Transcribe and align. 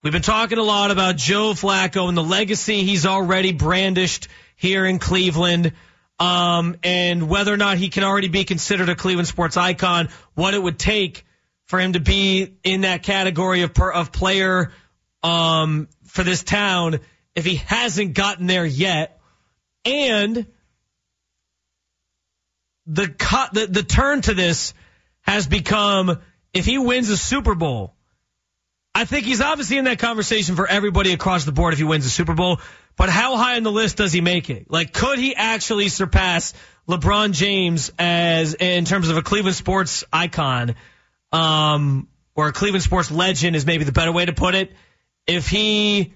We've 0.00 0.12
been 0.12 0.22
talking 0.22 0.58
a 0.58 0.62
lot 0.62 0.92
about 0.92 1.16
Joe 1.16 1.54
Flacco 1.54 2.08
and 2.08 2.16
the 2.16 2.22
legacy 2.22 2.84
he's 2.84 3.04
already 3.04 3.50
brandished 3.50 4.28
here 4.54 4.86
in 4.86 5.00
Cleveland, 5.00 5.72
um, 6.20 6.76
and 6.84 7.28
whether 7.28 7.52
or 7.52 7.56
not 7.56 7.78
he 7.78 7.88
can 7.88 8.04
already 8.04 8.28
be 8.28 8.44
considered 8.44 8.88
a 8.90 8.94
Cleveland 8.94 9.26
sports 9.26 9.56
icon, 9.56 10.08
what 10.34 10.54
it 10.54 10.62
would 10.62 10.78
take 10.78 11.26
for 11.66 11.80
him 11.80 11.94
to 11.94 12.00
be 12.00 12.54
in 12.62 12.82
that 12.82 13.02
category 13.02 13.62
of, 13.62 13.74
per, 13.74 13.90
of 13.90 14.12
player 14.12 14.70
um, 15.24 15.88
for 16.04 16.22
this 16.22 16.44
town 16.44 17.00
if 17.34 17.44
he 17.44 17.56
hasn't 17.56 18.14
gotten 18.14 18.46
there 18.46 18.64
yet. 18.64 19.20
And 19.84 20.46
the 22.86 23.08
cut, 23.08 23.52
the, 23.52 23.66
the 23.66 23.82
turn 23.82 24.20
to 24.22 24.34
this 24.34 24.74
has 25.22 25.48
become 25.48 26.20
if 26.54 26.66
he 26.66 26.78
wins 26.78 27.08
a 27.10 27.16
Super 27.16 27.56
Bowl, 27.56 27.96
I 28.98 29.04
think 29.04 29.26
he's 29.26 29.40
obviously 29.40 29.78
in 29.78 29.84
that 29.84 30.00
conversation 30.00 30.56
for 30.56 30.66
everybody 30.66 31.12
across 31.12 31.44
the 31.44 31.52
board 31.52 31.72
if 31.72 31.78
he 31.78 31.84
wins 31.84 32.04
a 32.04 32.10
Super 32.10 32.34
Bowl. 32.34 32.60
But 32.96 33.08
how 33.08 33.36
high 33.36 33.54
on 33.54 33.62
the 33.62 33.70
list 33.70 33.98
does 33.98 34.12
he 34.12 34.20
make 34.20 34.50
it? 34.50 34.68
Like, 34.68 34.92
could 34.92 35.20
he 35.20 35.36
actually 35.36 35.88
surpass 35.88 36.52
LeBron 36.88 37.30
James 37.30 37.92
as 37.96 38.54
in 38.54 38.84
terms 38.86 39.08
of 39.08 39.16
a 39.16 39.22
Cleveland 39.22 39.54
sports 39.54 40.02
icon, 40.12 40.74
um, 41.30 42.08
or 42.34 42.48
a 42.48 42.52
Cleveland 42.52 42.82
sports 42.82 43.12
legend 43.12 43.54
is 43.54 43.64
maybe 43.64 43.84
the 43.84 43.92
better 43.92 44.10
way 44.10 44.24
to 44.24 44.32
put 44.32 44.56
it. 44.56 44.72
If 45.28 45.48
he 45.48 46.14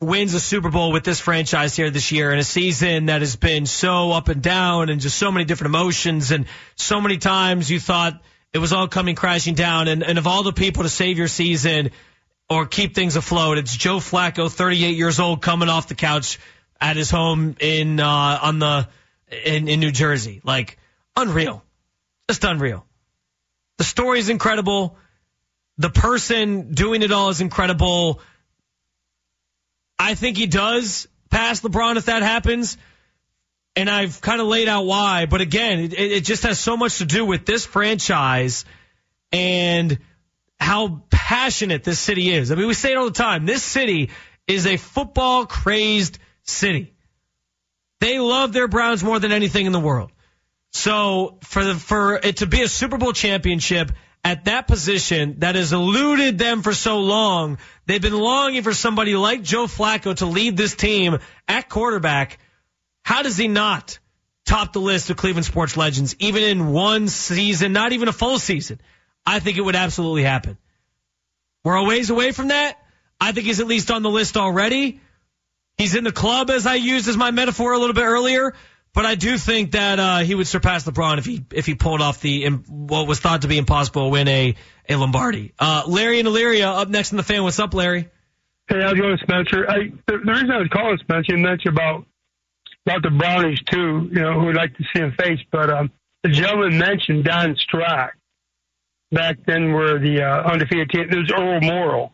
wins 0.00 0.34
a 0.34 0.40
Super 0.40 0.70
Bowl 0.70 0.90
with 0.90 1.04
this 1.04 1.20
franchise 1.20 1.76
here 1.76 1.88
this 1.88 2.10
year 2.10 2.32
in 2.32 2.40
a 2.40 2.44
season 2.44 3.06
that 3.06 3.20
has 3.20 3.36
been 3.36 3.64
so 3.64 4.10
up 4.10 4.28
and 4.28 4.42
down 4.42 4.88
and 4.88 5.00
just 5.00 5.18
so 5.18 5.30
many 5.30 5.44
different 5.44 5.72
emotions 5.72 6.32
and 6.32 6.46
so 6.74 7.00
many 7.00 7.18
times 7.18 7.70
you 7.70 7.78
thought 7.78 8.20
it 8.52 8.58
was 8.58 8.72
all 8.72 8.88
coming 8.88 9.14
crashing 9.14 9.54
down 9.54 9.88
and, 9.88 10.02
and 10.02 10.18
of 10.18 10.26
all 10.26 10.42
the 10.42 10.52
people 10.52 10.82
to 10.82 10.88
save 10.88 11.18
your 11.18 11.28
season, 11.28 11.90
or 12.48 12.66
keep 12.66 12.94
things 12.94 13.16
afloat. 13.16 13.58
It's 13.58 13.76
Joe 13.76 13.98
Flacco, 13.98 14.50
38 14.50 14.96
years 14.96 15.20
old, 15.20 15.42
coming 15.42 15.68
off 15.68 15.88
the 15.88 15.94
couch 15.94 16.38
at 16.80 16.96
his 16.96 17.10
home 17.10 17.56
in 17.60 18.00
uh, 18.00 18.38
on 18.42 18.58
the 18.58 18.88
in, 19.44 19.68
in 19.68 19.80
New 19.80 19.90
Jersey. 19.90 20.40
Like 20.44 20.78
unreal, 21.16 21.62
just 22.28 22.44
unreal. 22.44 22.86
The 23.78 23.84
story 23.84 24.18
is 24.18 24.28
incredible. 24.28 24.96
The 25.76 25.90
person 25.90 26.72
doing 26.74 27.02
it 27.02 27.12
all 27.12 27.28
is 27.28 27.40
incredible. 27.40 28.20
I 29.98 30.14
think 30.14 30.36
he 30.36 30.46
does 30.46 31.06
pass 31.30 31.60
LeBron 31.60 31.96
if 31.96 32.06
that 32.06 32.22
happens. 32.22 32.76
And 33.76 33.88
I've 33.88 34.20
kind 34.20 34.40
of 34.40 34.48
laid 34.48 34.68
out 34.68 34.86
why. 34.86 35.26
But 35.26 35.40
again, 35.40 35.80
it, 35.80 35.92
it 35.92 36.24
just 36.24 36.42
has 36.42 36.58
so 36.58 36.76
much 36.76 36.98
to 36.98 37.04
do 37.04 37.24
with 37.24 37.46
this 37.46 37.64
franchise 37.64 38.64
and 39.30 39.98
how 40.60 41.02
passionate 41.10 41.84
this 41.84 41.98
city 41.98 42.30
is. 42.30 42.50
I 42.50 42.54
mean, 42.54 42.66
we 42.66 42.74
say 42.74 42.92
it 42.92 42.96
all 42.96 43.06
the 43.06 43.10
time. 43.10 43.46
This 43.46 43.62
city 43.62 44.10
is 44.46 44.66
a 44.66 44.76
football 44.76 45.46
crazed 45.46 46.18
city. 46.42 46.94
They 48.00 48.18
love 48.18 48.52
their 48.52 48.68
Browns 48.68 49.02
more 49.02 49.18
than 49.18 49.32
anything 49.32 49.66
in 49.66 49.72
the 49.72 49.80
world. 49.80 50.10
So 50.72 51.38
for 51.42 51.64
the, 51.64 51.74
for 51.74 52.16
it 52.16 52.38
to 52.38 52.46
be 52.46 52.62
a 52.62 52.68
Super 52.68 52.98
Bowl 52.98 53.12
championship 53.12 53.92
at 54.24 54.44
that 54.44 54.66
position 54.66 55.36
that 55.38 55.54
has 55.54 55.72
eluded 55.72 56.38
them 56.38 56.62
for 56.62 56.72
so 56.72 57.00
long, 57.00 57.58
they've 57.86 58.02
been 58.02 58.18
longing 58.18 58.62
for 58.62 58.74
somebody 58.74 59.16
like 59.16 59.42
Joe 59.42 59.66
Flacco 59.66 60.14
to 60.16 60.26
lead 60.26 60.56
this 60.56 60.74
team 60.74 61.18
at 61.46 61.68
quarterback. 61.68 62.38
How 63.02 63.22
does 63.22 63.36
he 63.36 63.48
not 63.48 63.98
top 64.44 64.72
the 64.72 64.80
list 64.80 65.10
of 65.10 65.16
Cleveland 65.16 65.46
sports 65.46 65.76
legends, 65.76 66.14
even 66.18 66.42
in 66.42 66.68
one 66.72 67.08
season, 67.08 67.72
not 67.72 67.92
even 67.92 68.08
a 68.08 68.12
full 68.12 68.38
season? 68.38 68.80
I 69.28 69.40
think 69.40 69.58
it 69.58 69.60
would 69.60 69.76
absolutely 69.76 70.22
happen. 70.22 70.56
We're 71.62 71.74
a 71.74 71.84
ways 71.84 72.08
away 72.08 72.32
from 72.32 72.48
that. 72.48 72.78
I 73.20 73.32
think 73.32 73.46
he's 73.46 73.60
at 73.60 73.66
least 73.66 73.90
on 73.90 74.02
the 74.02 74.08
list 74.08 74.38
already. 74.38 75.02
He's 75.76 75.94
in 75.94 76.04
the 76.04 76.12
club, 76.12 76.48
as 76.48 76.66
I 76.66 76.76
used 76.76 77.06
as 77.08 77.16
my 77.18 77.30
metaphor 77.30 77.74
a 77.74 77.78
little 77.78 77.94
bit 77.94 78.06
earlier. 78.06 78.54
But 78.94 79.04
I 79.04 79.16
do 79.16 79.36
think 79.36 79.72
that 79.72 80.00
uh, 80.00 80.18
he 80.20 80.34
would 80.34 80.46
surpass 80.46 80.84
LeBron 80.84 81.18
if 81.18 81.26
he 81.26 81.44
if 81.52 81.66
he 81.66 81.74
pulled 81.74 82.00
off 82.00 82.22
the 82.22 82.48
what 82.68 83.06
was 83.06 83.20
thought 83.20 83.42
to 83.42 83.48
be 83.48 83.58
impossible 83.58 84.10
win 84.10 84.28
a 84.28 84.54
a 84.88 84.96
Lombardi. 84.96 85.52
Uh, 85.58 85.82
Larry 85.86 86.20
and 86.20 86.26
Elyria 86.26 86.64
up 86.64 86.88
next 86.88 87.12
in 87.12 87.18
the 87.18 87.22
fan. 87.22 87.42
What's 87.42 87.60
up, 87.60 87.74
Larry? 87.74 88.08
Hey, 88.66 88.80
how's 88.80 88.92
it 88.92 88.96
going, 88.96 89.18
Spencer? 89.18 89.70
I, 89.70 89.92
the, 90.06 90.18
the 90.24 90.32
reason 90.32 90.50
I 90.50 90.58
was 90.58 90.68
calling 90.72 90.96
Spencer, 91.02 91.36
you 91.36 91.38
mentioned 91.38 91.76
about 91.76 92.06
about 92.86 93.02
the 93.02 93.10
Brownies 93.10 93.60
too. 93.70 94.08
You 94.10 94.22
know, 94.22 94.40
who 94.40 94.46
would 94.46 94.56
like 94.56 94.74
to 94.78 94.84
see 94.84 95.02
him 95.02 95.12
face, 95.18 95.40
but 95.52 95.68
um, 95.68 95.92
the 96.22 96.30
gentleman 96.30 96.78
mentioned 96.78 97.24
Don 97.24 97.56
Strock 97.56 98.14
back 99.10 99.38
then 99.46 99.72
were 99.72 99.98
the 99.98 100.22
uh, 100.22 100.50
undefeated 100.50 100.90
team. 100.90 101.08
It 101.10 101.16
was 101.16 101.32
Earl 101.32 101.60
Morrall. 101.60 102.10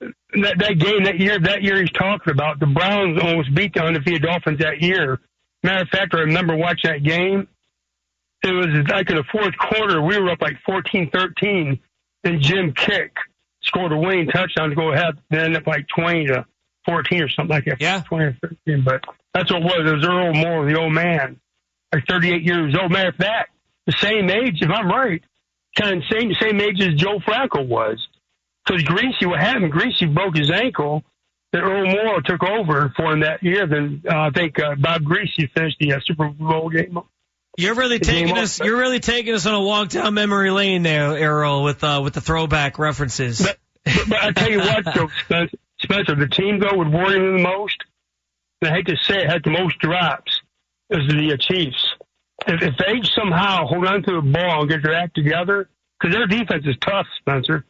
That, 0.00 0.58
that 0.58 0.78
game 0.78 1.04
that 1.04 1.18
year, 1.18 1.38
that 1.38 1.62
year 1.62 1.80
he's 1.80 1.92
talking 1.92 2.32
about, 2.32 2.58
the 2.58 2.66
Browns 2.66 3.20
almost 3.22 3.54
beat 3.54 3.74
the 3.74 3.82
undefeated 3.82 4.22
Dolphins 4.22 4.58
that 4.58 4.80
year. 4.80 5.20
Matter 5.62 5.82
of 5.82 5.88
fact, 5.88 6.14
I 6.14 6.20
remember 6.20 6.56
watching 6.56 6.90
that 6.90 7.02
game. 7.04 7.46
It 8.42 8.52
was 8.52 8.66
like 8.88 9.08
in 9.10 9.16
the 9.16 9.24
fourth 9.30 9.56
quarter, 9.56 10.02
we 10.02 10.18
were 10.18 10.30
up 10.30 10.42
like 10.42 10.56
14-13, 10.68 11.78
and 12.24 12.40
Jim 12.42 12.72
Kiick 12.72 13.10
scored 13.62 13.92
a 13.92 13.96
winning 13.96 14.26
touchdown 14.26 14.70
to 14.70 14.74
go 14.74 14.92
ahead, 14.92 15.18
and 15.30 15.40
ended 15.40 15.62
up 15.62 15.66
like 15.68 15.86
20 15.94 16.26
to 16.26 16.46
14 16.86 17.22
or 17.22 17.28
something 17.28 17.54
like 17.54 17.66
that. 17.66 17.80
Yeah. 17.80 18.02
20 18.04 18.24
or 18.24 18.36
13, 18.66 18.82
but 18.84 19.04
that's 19.32 19.52
what 19.52 19.62
it 19.62 19.64
was. 19.64 19.92
It 19.92 19.94
was 19.94 20.06
Earl 20.06 20.32
Morrall, 20.32 20.72
the 20.72 20.80
old 20.80 20.92
man, 20.92 21.38
like 21.94 22.04
38 22.08 22.42
years 22.42 22.74
old. 22.80 22.90
Matter 22.90 23.10
of 23.10 23.16
fact, 23.16 23.50
the 23.86 23.92
same 23.92 24.28
age, 24.30 24.58
if 24.60 24.70
I'm 24.70 24.88
right, 24.88 25.22
kind 25.78 25.98
of 25.98 26.02
same 26.10 26.32
same 26.40 26.60
age 26.60 26.80
as 26.80 26.94
Joe 26.94 27.18
Flacco 27.18 27.66
was. 27.66 28.06
Because 28.64 28.84
Griese, 28.84 29.26
what 29.26 29.40
happened? 29.40 29.72
Griese 29.72 30.12
broke 30.12 30.36
his 30.36 30.50
ankle. 30.50 31.02
Then 31.52 31.62
Earl 31.62 31.86
Morrall 31.86 32.24
took 32.24 32.42
over 32.42 32.92
for 32.96 33.12
him 33.12 33.20
that 33.20 33.42
year. 33.42 33.66
Then 33.66 34.02
uh, 34.08 34.16
I 34.16 34.30
think 34.30 34.58
uh, 34.58 34.76
Bob 34.78 35.02
Griese 35.02 35.50
finished 35.52 35.76
the 35.80 35.94
uh, 35.94 36.00
Super 36.04 36.28
Bowl 36.28 36.70
game. 36.70 36.98
You're 37.58 37.74
really 37.74 37.98
taking 37.98 38.38
us. 38.38 38.60
You're 38.60 38.78
really 38.78 39.00
taking 39.00 39.34
us 39.34 39.44
on 39.44 39.54
a 39.54 39.60
walk 39.60 39.90
down 39.90 40.14
memory 40.14 40.50
lane 40.50 40.82
there, 40.82 41.14
Errol, 41.14 41.62
with 41.64 41.84
uh, 41.84 42.00
with 42.02 42.14
the 42.14 42.22
throwback 42.22 42.78
references. 42.78 43.42
But, 43.42 43.58
but, 43.84 44.08
but 44.08 44.22
I 44.22 44.32
tell 44.32 44.50
you 44.50 44.60
what, 44.60 44.84
though, 44.86 45.08
Spencer, 45.24 45.58
Spencer, 45.82 46.14
the 46.14 46.28
team 46.28 46.60
though 46.60 46.78
would 46.78 46.90
worry 46.90 47.18
me 47.18 47.42
the 47.42 47.42
most. 47.42 47.76
And 48.62 48.70
I 48.70 48.76
hate 48.76 48.86
to 48.86 48.96
say 48.96 49.22
it, 49.22 49.28
had 49.28 49.42
the 49.42 49.50
most 49.50 49.78
drops 49.80 50.40
is 50.88 51.06
the 51.08 51.32
uh, 51.32 51.36
Chiefs 51.36 51.94
if, 52.46 52.62
if 52.62 52.76
they 52.78 53.00
somehow 53.14 53.66
hold 53.66 53.86
on 53.86 54.02
to 54.02 54.12
the 54.16 54.22
ball 54.22 54.62
and 54.62 54.70
get 54.70 54.82
their 54.82 54.94
act 54.94 55.14
together, 55.14 55.68
because 56.00 56.14
their 56.14 56.26
defense 56.26 56.64
is 56.66 56.76
tough, 56.80 57.06
Spencer. 57.18 57.64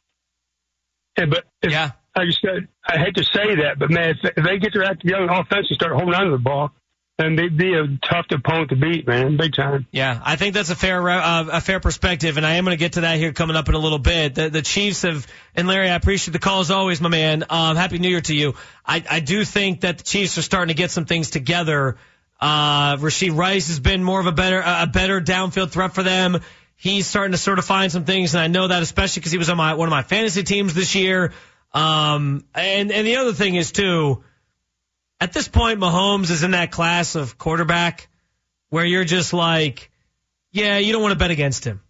Yeah, 1.19 1.27
but 1.27 1.45
if, 1.63 1.71
yeah. 1.71 1.91
I 2.15 2.25
just 2.25 2.45
I 2.87 2.99
hate 2.99 3.15
to 3.17 3.25
say 3.25 3.57
that, 3.57 3.79
but 3.79 3.91
man, 3.91 4.11
if, 4.11 4.33
if 4.37 4.45
they 4.45 4.59
get 4.59 4.73
their 4.73 4.85
act 4.85 5.01
together 5.01 5.31
on 5.31 5.41
offense 5.41 5.67
and 5.69 5.75
start 5.75 5.93
holding 5.93 6.15
on 6.15 6.25
to 6.27 6.31
the 6.31 6.39
ball, 6.39 6.73
then 7.19 7.37
they'd 7.37 7.57
be 7.57 7.75
a 7.75 7.87
tough 8.07 8.27
opponent 8.31 8.71
to 8.71 8.77
beat, 8.77 9.07
man, 9.07 9.37
big 9.37 9.55
time. 9.55 9.87
Yeah, 9.93 10.21
I 10.25 10.37
think 10.37 10.55
that's 10.55 10.71
a 10.71 10.77
fair 10.77 11.07
uh, 11.09 11.45
a 11.53 11.61
fair 11.61 11.81
perspective, 11.81 12.37
and 12.37 12.47
I 12.47 12.55
am 12.55 12.65
going 12.65 12.77
to 12.77 12.81
get 12.81 12.95
to 12.95 13.03
that 13.03 13.19
here 13.19 13.33
coming 13.33 13.57
up 13.57 13.69
in 13.69 13.75
a 13.75 13.79
little 13.79 13.99
bit. 13.99 14.35
The, 14.35 14.49
the 14.49 14.63
Chiefs 14.63 15.03
have, 15.03 15.27
and 15.55 15.69
Larry, 15.69 15.91
I 15.91 15.95
appreciate 15.95 16.33
the 16.33 16.39
call 16.39 16.61
as 16.61 16.71
always, 16.71 17.01
my 17.01 17.09
man. 17.09 17.45
Um, 17.51 17.77
Happy 17.77 17.99
New 17.99 18.09
Year 18.09 18.23
to 18.23 18.35
you. 18.35 18.55
I, 18.85 19.05
I 19.09 19.21
do 19.21 19.45
think 19.45 19.83
that 19.83 19.99
the 19.99 20.05
Chiefs 20.05 20.39
are 20.39 20.43
starting 20.43 20.75
to 20.75 20.79
get 20.79 20.91
some 20.91 21.05
things 21.05 21.31
together 21.31 21.99
uh, 22.43 22.97
Rashee 22.97 23.35
Rice 23.35 23.69
has 23.69 23.79
been 23.79 24.03
more 24.03 24.19
of 24.19 24.27
a 24.27 24.33
better, 24.33 24.61
a 24.67 24.89
better 24.89 25.21
downfield 25.21 25.71
threat 25.71 25.95
for 25.95 26.03
them. 26.03 26.41
He's 26.75 27.07
starting 27.07 27.31
to 27.31 27.39
sort 27.39 27.61
of 27.61 27.65
find 27.65 27.93
some 27.93 28.05
things, 28.05 28.35
and 28.35 28.43
I 28.43 28.49
know 28.49 28.67
that 28.67 28.83
especially 28.83 29.21
because 29.21 29.31
he 29.31 29.39
was 29.39 29.49
on 29.49 29.57
my 29.57 29.75
one 29.75 29.87
of 29.87 29.93
my 29.93 30.03
fantasy 30.03 30.43
teams 30.43 30.75
this 30.75 30.97
year. 30.97 31.33
Um, 31.73 32.45
and 32.53 32.91
and 32.91 33.07
the 33.07 33.17
other 33.17 33.33
thing 33.33 33.55
is 33.55 33.71
too, 33.71 34.25
at 35.21 35.33
this 35.33 35.47
point, 35.47 35.79
Mahomes 35.79 36.33
is 36.33 36.43
in 36.43 36.51
that 36.51 36.73
class 36.73 37.15
of 37.15 37.39
quarterback 37.39 38.09
where 38.71 38.85
you're 38.85 39.05
just 39.05 39.33
like, 39.33 39.93
yeah, 40.51 40.79
you 40.79 40.93
don't 40.93 41.01
want 41.01 41.13
to 41.13 41.19
bet 41.19 41.31
against 41.31 41.65
him. 41.65 41.81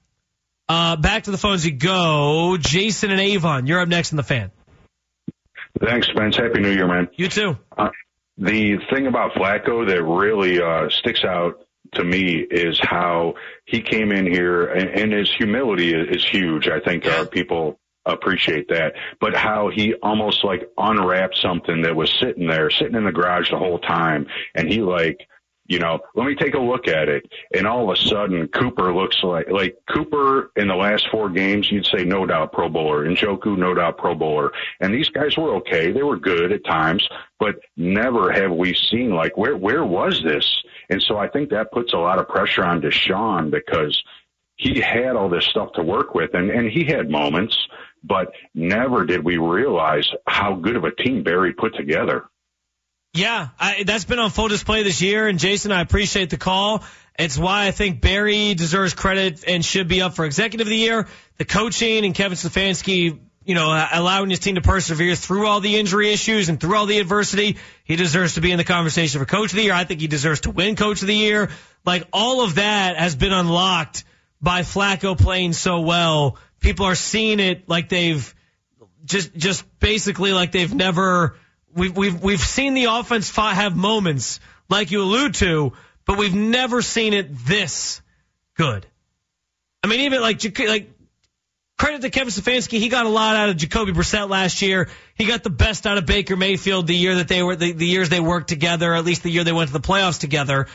Uh, 0.68 0.96
back 0.96 1.22
to 1.22 1.30
the 1.30 1.38
phones 1.38 1.64
you 1.64 1.72
go. 1.72 2.58
Jason 2.60 3.10
and 3.10 3.20
Avon, 3.20 3.66
you're 3.66 3.80
up 3.80 3.88
next 3.88 4.12
in 4.12 4.16
the 4.18 4.22
fan. 4.22 4.50
Thanks, 5.80 6.08
Spence. 6.08 6.36
Happy 6.36 6.60
New 6.60 6.71
Year, 6.72 6.86
man. 6.86 7.09
You 7.15 7.28
too. 7.28 7.56
Uh, 7.77 7.88
the 8.42 8.77
thing 8.91 9.06
about 9.06 9.34
Flacco 9.34 9.86
that 9.86 10.03
really 10.03 10.60
uh, 10.60 10.89
sticks 10.91 11.22
out 11.24 11.65
to 11.94 12.03
me 12.03 12.44
is 12.50 12.78
how 12.83 13.34
he 13.66 13.80
came 13.80 14.10
in 14.10 14.27
here 14.27 14.66
and, 14.66 14.89
and 14.89 15.12
his 15.12 15.33
humility 15.33 15.94
is, 15.94 16.16
is 16.16 16.24
huge. 16.24 16.68
I 16.68 16.80
think 16.80 17.06
our 17.06 17.24
people 17.24 17.78
appreciate 18.04 18.68
that, 18.68 18.94
but 19.21 19.36
how 19.36 19.68
he 19.68 19.94
almost 20.03 20.42
like 20.42 20.68
unwrapped 20.77 21.36
something 21.36 21.83
that 21.83 21.94
was 21.94 22.12
sitting 22.21 22.48
there, 22.48 22.68
sitting 22.68 22.97
in 22.97 23.04
the 23.04 23.12
garage 23.12 23.50
the 23.50 23.59
whole 23.59 23.78
time. 23.78 24.27
And 24.56 24.68
he 24.68 24.80
like 24.80 25.28
you 25.72 25.78
know, 25.78 26.01
let 26.15 26.27
me 26.27 26.34
take 26.34 26.53
a 26.53 26.60
look 26.60 26.86
at 26.86 27.09
it. 27.09 27.24
And 27.54 27.66
all 27.66 27.91
of 27.91 27.97
a 27.97 28.01
sudden, 28.03 28.47
Cooper 28.48 28.95
looks 28.95 29.16
like, 29.22 29.48
like 29.51 29.78
Cooper 29.89 30.53
in 30.57 30.69
the 30.69 30.74
last 30.74 31.09
four 31.10 31.30
games, 31.30 31.72
you'd 31.72 31.86
say 31.86 32.04
no 32.04 32.27
doubt 32.27 32.53
Pro 32.53 32.69
Bowler. 32.69 33.07
Njoku, 33.07 33.57
no 33.57 33.72
doubt 33.72 33.97
Pro 33.97 34.15
Bowler. 34.15 34.53
And 34.80 34.92
these 34.92 35.09
guys 35.09 35.34
were 35.39 35.54
okay. 35.57 35.91
They 35.91 36.03
were 36.03 36.19
good 36.19 36.53
at 36.53 36.66
times, 36.66 37.09
but 37.41 37.57
never 37.78 38.30
have 38.30 38.53
we 38.53 38.74
seen 38.74 39.15
like, 39.15 39.39
where, 39.39 39.57
where 39.57 39.86
was 39.86 40.22
this? 40.22 40.47
And 40.91 41.03
so 41.03 41.16
I 41.16 41.27
think 41.27 41.48
that 41.48 41.72
puts 41.72 41.95
a 41.95 41.98
lot 41.98 42.18
of 42.18 42.28
pressure 42.28 42.65
on 42.65 42.83
Deshaun 42.83 43.51
because 43.51 44.03
he 44.57 44.78
had 44.78 45.16
all 45.16 45.30
this 45.30 45.47
stuff 45.47 45.72
to 45.77 45.83
work 45.83 46.15
with 46.15 46.34
and, 46.34 46.51
and 46.51 46.68
he 46.68 46.84
had 46.84 47.09
moments, 47.09 47.57
but 48.04 48.30
never 48.54 49.07
did 49.07 49.25
we 49.25 49.39
realize 49.39 50.07
how 50.27 50.54
good 50.54 50.77
of 50.77 50.84
a 50.84 50.95
team 50.95 51.22
Barry 51.22 51.54
put 51.54 51.75
together. 51.75 52.27
Yeah, 53.14 53.48
I, 53.60 53.82
that's 53.84 54.06
been 54.06 54.18
on 54.18 54.30
full 54.30 54.48
display 54.48 54.84
this 54.84 55.03
year. 55.03 55.28
And 55.28 55.38
Jason, 55.38 55.70
I 55.70 55.82
appreciate 55.82 56.30
the 56.30 56.38
call. 56.38 56.82
It's 57.18 57.36
why 57.36 57.66
I 57.66 57.70
think 57.70 58.00
Barry 58.00 58.54
deserves 58.54 58.94
credit 58.94 59.44
and 59.47 59.62
should 59.62 59.86
be 59.86 60.00
up 60.00 60.14
for 60.14 60.24
executive 60.24 60.66
of 60.66 60.70
the 60.70 60.76
year. 60.76 61.06
The 61.36 61.44
coaching 61.44 62.06
and 62.06 62.14
Kevin 62.14 62.38
Stefanski, 62.38 63.20
you 63.44 63.54
know, 63.54 63.86
allowing 63.92 64.30
his 64.30 64.38
team 64.38 64.54
to 64.54 64.62
persevere 64.62 65.14
through 65.14 65.47
all 65.47 65.60
the 65.60 65.76
injury 65.76 66.10
issues 66.10 66.48
and 66.48 66.59
through 66.59 66.74
all 66.74 66.86
the 66.86 66.98
adversity. 66.98 67.59
He 67.84 67.97
deserves 67.97 68.34
to 68.34 68.41
be 68.41 68.50
in 68.50 68.56
the 68.56 68.64
conversation 68.64 69.20
for 69.20 69.26
coach 69.26 69.50
of 69.50 69.56
the 69.56 69.62
year. 69.65 69.74
I 69.74 69.84
think 69.84 70.00
he 70.00 70.06
deserves 70.06 70.41
to 70.42 70.50
win 70.50 70.74
coach 70.74 71.03
of 71.03 71.08
the 71.08 71.15
year. 71.15 71.50
Like 71.84 72.08
all 72.15 72.42
of 72.42 72.54
that 72.54 72.97
has 72.97 73.15
been 73.15 73.32
unlocked 73.32 74.04
by 74.41 74.62
Flacco 74.62 75.18
playing 75.18 75.53
so 75.53 75.80
well. 75.80 76.38
People 76.60 76.86
are 76.86 76.94
seeing 76.94 77.41
it 77.41 77.68
like 77.68 77.91
they've 77.91 78.34
just, 79.04 79.36
just 79.36 79.78
basically 79.80 80.32
like 80.32 80.53
they've 80.53 80.72
never, 80.72 81.36
we've, 81.74 81.97
we've, 81.97 82.22
we've 82.22 82.41
seen 82.41 82.74
the 82.74 82.84
offense 82.84 83.34
have 83.34 83.77
moments 83.77 84.41
like 84.69 84.91
you 84.91 85.03
allude 85.03 85.34
to, 85.34 85.72
but 86.07 86.19
we've 86.19 86.34
never 86.34 86.83
seen 86.83 87.15
it 87.15 87.34
this 87.47 88.01
good. 88.57 88.86
I 89.83 89.89
mean, 89.89 90.01
even 90.01 90.21
like, 90.21 90.59
like, 90.60 90.91
credit 91.83 92.03
to 92.03 92.10
Kevin 92.10 92.33
Stefanski. 92.33 92.78
He 92.78 92.89
got 92.89 93.07
a 93.07 93.09
lot 93.09 93.34
out 93.34 93.48
of 93.48 93.57
Jacoby 93.57 93.92
Brissett 93.92 94.28
last 94.28 94.63
year. 94.63 94.89
He 95.16 95.24
got 95.24 95.42
the 95.42 95.51
best 95.51 95.84
out 95.84 95.98
of 95.98 96.07
Baker 96.07 96.36
Mayfield 96.36 96.86
the 96.86 96.95
year 96.95 97.16
that 97.16 97.27
they 97.27 97.42
were, 97.42 97.57
the, 97.57 97.72
the 97.72 97.86
years 97.86 98.09
they 98.09 98.21
worked 98.21 98.48
together, 98.48 98.95
at 98.95 99.04
least 99.04 99.25
the 99.25 99.30
year 99.30 99.42
they 99.42 99.53
went 99.53 99.68
to 99.68 99.72
the 99.72 99.80
playoffs 99.80 100.21
together. 100.21 100.68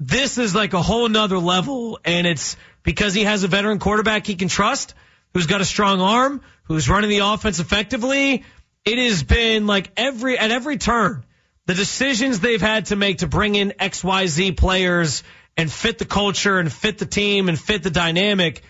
This 0.00 0.38
is 0.38 0.52
like 0.52 0.72
a 0.72 0.82
whole 0.82 1.08
nother 1.08 1.38
level, 1.38 2.00
and 2.04 2.26
it's 2.26 2.56
because 2.82 3.14
he 3.14 3.22
has 3.22 3.44
a 3.44 3.48
veteran 3.48 3.78
quarterback 3.78 4.26
he 4.26 4.34
can 4.34 4.48
trust, 4.48 4.94
who's 5.32 5.46
got 5.46 5.60
a 5.60 5.64
strong 5.64 6.00
arm, 6.00 6.40
who's 6.64 6.88
running 6.88 7.10
the 7.10 7.20
offense 7.20 7.60
effectively. 7.60 8.44
It 8.84 8.98
has 8.98 9.22
been 9.22 9.66
like 9.66 9.90
every, 9.96 10.38
at 10.38 10.50
every 10.50 10.76
turn, 10.76 11.24
the 11.66 11.74
decisions 11.74 12.40
they've 12.40 12.60
had 12.60 12.86
to 12.86 12.96
make 12.96 13.18
to 13.18 13.28
bring 13.28 13.54
in 13.54 13.74
XYZ 13.78 14.56
players 14.56 15.22
and 15.56 15.70
fit 15.70 15.98
the 15.98 16.04
culture 16.04 16.58
and 16.58 16.72
fit 16.72 16.98
the 16.98 17.06
team 17.06 17.48
and 17.48 17.58
fit 17.58 17.82
the 17.82 17.90
dynamic, 17.90 18.62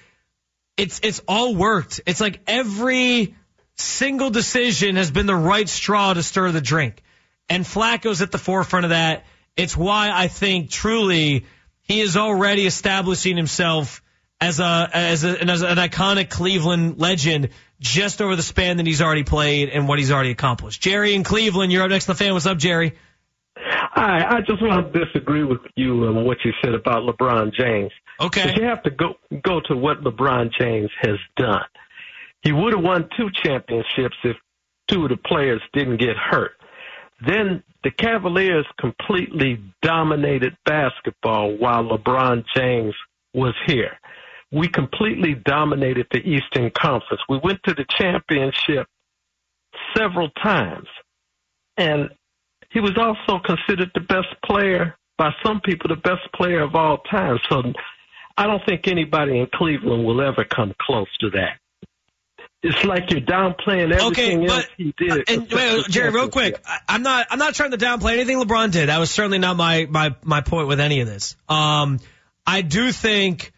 it's 0.76 1.00
it's 1.02 1.20
all 1.28 1.54
worked. 1.54 2.00
It's 2.06 2.20
like 2.20 2.40
every 2.46 3.34
single 3.76 4.30
decision 4.30 4.96
has 4.96 5.10
been 5.10 5.26
the 5.26 5.34
right 5.34 5.68
straw 5.68 6.12
to 6.12 6.22
stir 6.22 6.52
the 6.52 6.60
drink. 6.60 7.02
And 7.48 7.64
Flacco's 7.64 8.22
at 8.22 8.30
the 8.30 8.38
forefront 8.38 8.84
of 8.84 8.90
that. 8.90 9.24
It's 9.56 9.76
why 9.76 10.10
I 10.12 10.28
think 10.28 10.70
truly 10.70 11.46
he 11.82 12.00
is 12.00 12.16
already 12.16 12.66
establishing 12.66 13.36
himself 13.36 14.01
as 14.42 14.58
a 14.58 14.90
as, 14.92 15.24
a, 15.24 15.40
as 15.40 15.62
an 15.62 15.76
iconic 15.78 16.28
Cleveland 16.28 16.98
legend 16.98 17.50
just 17.78 18.20
over 18.20 18.34
the 18.34 18.42
span 18.42 18.78
that 18.78 18.86
he's 18.86 19.00
already 19.00 19.22
played 19.22 19.68
and 19.68 19.86
what 19.86 20.00
he's 20.00 20.10
already 20.10 20.32
accomplished. 20.32 20.82
Jerry 20.82 21.14
in 21.14 21.22
Cleveland, 21.22 21.70
you're 21.70 21.84
up 21.84 21.90
next 21.90 22.06
to 22.06 22.12
the 22.12 22.18
fan. 22.18 22.32
What's 22.32 22.46
up, 22.46 22.58
Jerry? 22.58 22.98
Hi, 23.56 24.36
I 24.36 24.40
just 24.40 24.60
want 24.60 24.92
to 24.92 25.04
disagree 25.04 25.44
with 25.44 25.60
you 25.76 26.04
uh, 26.04 26.08
on 26.08 26.24
what 26.24 26.38
you 26.44 26.52
said 26.64 26.74
about 26.74 27.02
LeBron 27.02 27.52
James. 27.54 27.92
Okay. 28.18 28.54
You 28.56 28.64
have 28.64 28.82
to 28.82 28.90
go 28.90 29.14
go 29.44 29.60
to 29.68 29.76
what 29.76 30.02
LeBron 30.02 30.50
James 30.58 30.90
has 31.02 31.18
done. 31.36 31.62
He 32.42 32.50
would 32.50 32.74
have 32.74 32.82
won 32.82 33.08
two 33.16 33.28
championships 33.44 34.16
if 34.24 34.36
two 34.88 35.04
of 35.04 35.10
the 35.10 35.16
players 35.16 35.62
didn't 35.72 36.00
get 36.00 36.16
hurt. 36.16 36.52
Then 37.24 37.62
the 37.84 37.92
Cavaliers 37.92 38.66
completely 38.80 39.62
dominated 39.82 40.56
basketball 40.64 41.56
while 41.56 41.84
LeBron 41.84 42.44
James 42.56 42.94
was 43.32 43.54
here 43.66 43.98
we 44.52 44.68
completely 44.68 45.34
dominated 45.34 46.06
the 46.12 46.18
Eastern 46.18 46.70
Conference. 46.70 47.22
We 47.28 47.40
went 47.42 47.60
to 47.64 47.74
the 47.74 47.86
championship 47.88 48.86
several 49.96 50.28
times. 50.42 50.88
And 51.78 52.10
he 52.70 52.80
was 52.80 52.96
also 52.98 53.40
considered 53.42 53.90
the 53.94 54.00
best 54.00 54.28
player 54.44 54.94
by 55.16 55.30
some 55.44 55.60
people, 55.60 55.88
the 55.88 55.96
best 55.96 56.30
player 56.34 56.60
of 56.60 56.74
all 56.74 56.98
time. 56.98 57.38
So 57.48 57.62
I 58.36 58.46
don't 58.46 58.62
think 58.66 58.86
anybody 58.88 59.38
in 59.38 59.46
Cleveland 59.54 60.04
will 60.04 60.20
ever 60.20 60.44
come 60.44 60.74
close 60.80 61.08
to 61.20 61.30
that. 61.30 61.58
It's 62.62 62.84
like 62.84 63.10
you're 63.10 63.20
downplaying 63.20 63.92
everything 63.92 64.38
okay, 64.42 64.46
but, 64.46 64.50
else 64.50 64.66
he 64.76 64.94
did. 64.96 65.28
And 65.28 65.50
wait, 65.50 65.86
Jerry, 65.88 66.10
real 66.10 66.28
quick, 66.28 66.62
I'm 66.88 67.02
not 67.02 67.26
I'm 67.30 67.40
not 67.40 67.54
trying 67.54 67.72
to 67.72 67.76
downplay 67.76 68.12
anything 68.12 68.38
LeBron 68.38 68.70
did. 68.70 68.88
That 68.88 68.98
was 68.98 69.10
certainly 69.10 69.38
not 69.38 69.56
my 69.56 69.88
my 69.90 70.14
my 70.22 70.42
point 70.42 70.68
with 70.68 70.78
any 70.78 71.00
of 71.00 71.08
this. 71.08 71.34
Um, 71.48 71.98
I 72.46 72.62
do 72.62 72.92
think 72.92 73.52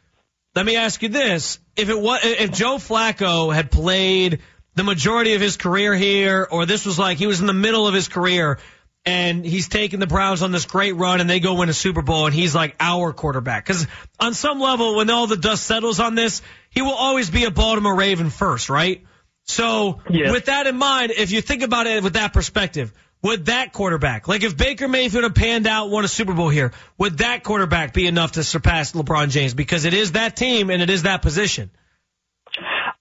let 0.54 0.64
me 0.64 0.76
ask 0.76 1.02
you 1.02 1.08
this: 1.08 1.58
if 1.76 1.88
it 1.88 1.98
was, 1.98 2.20
if 2.22 2.52
Joe 2.52 2.76
Flacco 2.76 3.54
had 3.54 3.70
played 3.70 4.40
the 4.74 4.84
majority 4.84 5.34
of 5.34 5.40
his 5.40 5.56
career 5.56 5.94
here, 5.94 6.46
or 6.50 6.66
this 6.66 6.84
was 6.84 6.98
like 6.98 7.18
he 7.18 7.26
was 7.26 7.40
in 7.40 7.46
the 7.46 7.52
middle 7.52 7.86
of 7.86 7.94
his 7.94 8.08
career 8.08 8.58
and 9.06 9.44
he's 9.44 9.68
taking 9.68 10.00
the 10.00 10.06
Browns 10.06 10.42
on 10.42 10.50
this 10.50 10.64
great 10.64 10.96
run 10.96 11.20
and 11.20 11.28
they 11.28 11.40
go 11.40 11.54
win 11.54 11.68
a 11.68 11.74
Super 11.74 12.02
Bowl 12.02 12.26
and 12.26 12.34
he's 12.34 12.54
like 12.54 12.74
our 12.80 13.12
quarterback. 13.12 13.66
Cause 13.66 13.86
on 14.18 14.32
some 14.34 14.60
level, 14.60 14.96
when 14.96 15.10
all 15.10 15.26
the 15.26 15.36
dust 15.36 15.64
settles 15.64 16.00
on 16.00 16.14
this, 16.14 16.40
he 16.70 16.80
will 16.80 16.94
always 16.94 17.28
be 17.28 17.44
a 17.44 17.50
Baltimore 17.50 17.94
Raven 17.94 18.30
first, 18.30 18.70
right? 18.70 19.04
So 19.44 20.00
with 20.08 20.46
that 20.46 20.66
in 20.66 20.76
mind, 20.76 21.12
if 21.12 21.30
you 21.30 21.42
think 21.42 21.62
about 21.62 21.86
it 21.86 22.02
with 22.02 22.14
that 22.14 22.32
perspective, 22.32 22.92
would 23.24 23.46
that 23.46 23.72
quarterback, 23.72 24.28
like 24.28 24.44
if 24.44 24.54
Baker 24.54 24.86
Mayfield 24.86 25.24
had 25.24 25.34
panned 25.34 25.66
out, 25.66 25.88
won 25.88 26.04
a 26.04 26.08
Super 26.08 26.34
Bowl 26.34 26.50
here, 26.50 26.72
would 26.98 27.18
that 27.18 27.42
quarterback 27.42 27.94
be 27.94 28.06
enough 28.06 28.32
to 28.32 28.44
surpass 28.44 28.92
LeBron 28.92 29.30
James? 29.30 29.54
Because 29.54 29.86
it 29.86 29.94
is 29.94 30.12
that 30.12 30.36
team 30.36 30.68
and 30.68 30.82
it 30.82 30.90
is 30.90 31.04
that 31.04 31.22
position. 31.22 31.70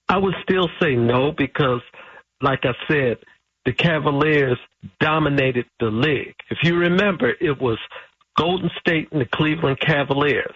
I 0.08 0.16
would 0.16 0.34
still 0.42 0.68
say 0.80 0.94
no 0.94 1.30
because, 1.36 1.82
like 2.40 2.60
I 2.64 2.72
said, 2.88 3.18
the 3.66 3.74
Cavaliers 3.74 4.58
dominated 4.98 5.66
the 5.78 5.86
league. 5.86 6.36
If 6.50 6.58
you 6.62 6.76
remember, 6.76 7.34
it 7.38 7.60
was 7.60 7.78
Golden 8.36 8.70
State 8.80 9.08
and 9.12 9.20
the 9.20 9.26
Cleveland 9.26 9.78
Cavaliers. 9.78 10.54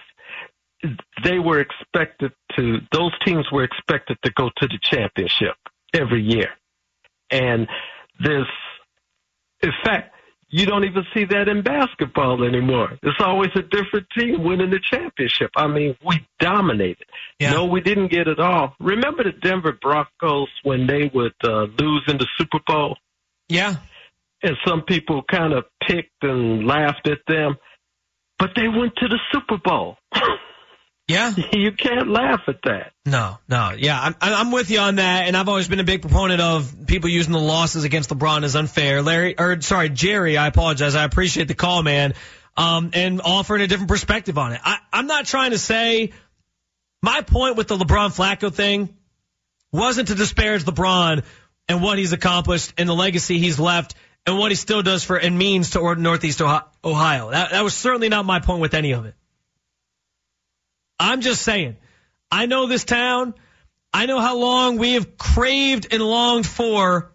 They 1.25 1.39
were 1.39 1.61
expected 1.61 2.33
to, 2.57 2.79
those 2.91 3.13
teams 3.23 3.45
were 3.53 3.65
expected 3.65 4.17
to 4.25 4.33
go 4.33 4.49
to 4.57 4.67
the 4.67 4.79
championship 4.83 5.57
every 5.93 6.23
year. 6.23 6.51
And 7.31 7.69
there's 8.19 8.47
in 9.63 9.73
fact, 9.85 10.15
you 10.51 10.65
don't 10.65 10.85
even 10.85 11.05
see 11.13 11.25
that 11.27 11.47
in 11.49 11.63
basketball 11.63 12.43
anymore. 12.43 12.99
It's 13.03 13.21
always 13.21 13.51
a 13.55 13.63
different 13.63 14.07
team 14.17 14.45
winning 14.45 14.71
the 14.71 14.81
championship. 14.83 15.51
I 15.57 15.67
mean, 15.67 15.95
we 16.05 16.27
dominated. 16.41 17.07
Yeah. 17.39 17.53
No, 17.53 17.67
we 17.67 17.83
didn't 17.83 18.11
get 18.11 18.29
it 18.29 18.41
all. 18.41 18.75
Remember 18.81 19.25
the 19.25 19.33
Denver 19.33 19.77
Broncos 19.81 20.49
when 20.63 20.87
they 20.87 21.11
would 21.13 21.35
uh, 21.45 21.67
lose 21.79 22.05
in 22.09 22.17
the 22.17 22.27
Super 22.39 22.61
Bowl? 22.67 22.97
Yeah. 23.49 23.77
And 24.43 24.57
some 24.67 24.83
people 24.83 25.23
kind 25.31 25.53
of 25.53 25.65
picked 25.87 26.23
and 26.23 26.67
laughed 26.67 27.07
at 27.09 27.19
them, 27.27 27.57
but 28.39 28.51
they 28.57 28.69
went 28.69 28.97
to 28.97 29.09
the 29.09 29.19
Super 29.33 29.59
Bowl. 29.59 29.99
Yeah. 31.09 31.35
You 31.53 31.73
can't 31.73 32.09
laugh 32.09 32.43
at 32.47 32.63
that. 32.65 32.93
No, 33.05 33.39
no. 33.49 33.73
Yeah, 33.77 33.99
I'm, 34.01 34.15
I'm 34.21 34.53
with 34.53 34.71
you 34.71 34.79
on 34.79 34.97
that. 34.97 35.27
And 35.27 35.37
I've 35.37 35.49
always 35.49 35.67
been 35.67 35.81
a 35.81 35.85
big 35.85 36.03
proponent 36.03 36.41
of 36.41 36.87
people 36.87 37.09
using 37.09 37.33
the 37.33 37.41
losses 37.41 37.85
against 37.85 38.11
LeBron 38.11 38.45
as 38.45 38.55
unfair. 38.55 39.03
Larry, 39.03 39.37
or 39.39 39.61
sorry, 39.61 39.89
Jerry, 39.89 40.37
I 40.37 40.47
apologize. 40.47 40.95
I 40.95 41.05
appreciate 41.05 41.49
the 41.49 41.55
call, 41.55 41.83
man. 41.83 42.15
Um, 42.57 42.91
and 42.93 43.21
offering 43.23 43.63
a 43.63 43.67
different 43.67 43.89
perspective 43.89 44.37
on 44.37 44.53
it. 44.53 44.61
I, 44.63 44.79
I'm 44.93 45.07
not 45.07 45.27
trying 45.27 45.53
to 45.53 45.59
say 45.59 46.13
my 47.03 47.23
point 47.23 47.57
with 47.57 47.69
the 47.69 47.77
LeBron 47.77 48.15
Flacco 48.15 48.53
thing 48.53 48.95
wasn't 49.73 50.09
to 50.09 50.15
disparage 50.15 50.65
LeBron 50.65 51.25
and 51.69 51.83
what 51.83 51.99
he's 51.99 52.13
accomplished 52.13 52.73
and 52.79 52.89
the 52.89 52.95
legacy 52.95 53.39
he's 53.39 53.59
left 53.59 53.95
and 54.27 54.39
what 54.39 54.51
he 54.51 54.55
still 54.57 54.83
does 54.83 55.05
for 55.05 55.17
and 55.17 55.39
means 55.39 55.71
to 55.71 55.95
Northeast 55.95 56.43
Ohio. 56.43 57.31
That, 57.31 57.51
that 57.53 57.65
was 57.65 57.75
certainly 57.75 58.09
not 58.09 58.25
my 58.25 58.41
point 58.41 58.61
with 58.61 58.75
any 58.75 58.93
of 58.93 59.07
it. 59.07 59.15
I'm 60.99 61.21
just 61.21 61.43
saying, 61.43 61.77
I 62.31 62.47
know 62.47 62.67
this 62.67 62.85
town. 62.85 63.35
I 63.93 64.07
know 64.07 64.21
how 64.21 64.37
long 64.37 64.77
we 64.79 64.95
have 64.95 65.17
craved 65.17 65.93
and 65.93 66.03
longed 66.03 66.47
for 66.47 67.13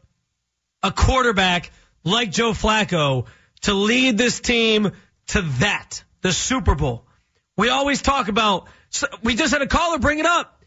a 0.82 0.92
quarterback 0.92 1.72
like 2.04 2.32
Joe 2.32 2.52
Flacco 2.52 3.26
to 3.62 3.74
lead 3.74 4.18
this 4.18 4.40
team 4.40 4.92
to 5.28 5.42
that, 5.60 6.04
the 6.22 6.32
Super 6.32 6.76
Bowl. 6.76 7.06
We 7.56 7.70
always 7.70 8.02
talk 8.02 8.28
about, 8.28 8.68
we 9.22 9.36
just 9.36 9.54
had 9.54 9.62
a 9.62 9.68
caller 9.68 10.00
bring 10.00 10.20
it 10.20 10.26
up. 10.26 10.64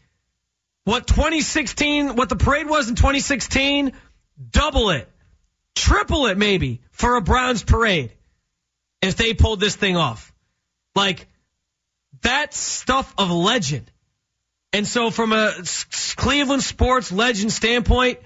What 0.85 1.05
2016, 1.05 2.15
what 2.15 2.29
the 2.29 2.37
parade 2.37 2.67
was 2.67 2.87
in 2.87 2.95
2016, 2.95 3.91
double 4.51 4.91
it, 4.91 5.09
triple 5.75 6.27
it 6.27 6.37
maybe 6.37 6.81
for 6.91 7.17
a 7.17 7.21
Browns 7.21 7.61
parade 7.61 8.13
if 9.01 9.17
they 9.17 9.33
pulled 9.33 9.59
this 9.59 9.75
thing 9.75 9.97
off. 9.97 10.33
Like, 10.95 11.27
that's 12.21 12.57
stuff 12.57 13.13
of 13.17 13.31
legend. 13.31 13.91
And 14.73 14.87
so 14.87 15.09
from 15.11 15.31
a 15.31 15.53
Cleveland 16.15 16.63
sports 16.63 17.11
legend 17.11 17.51
standpoint, 17.51 18.19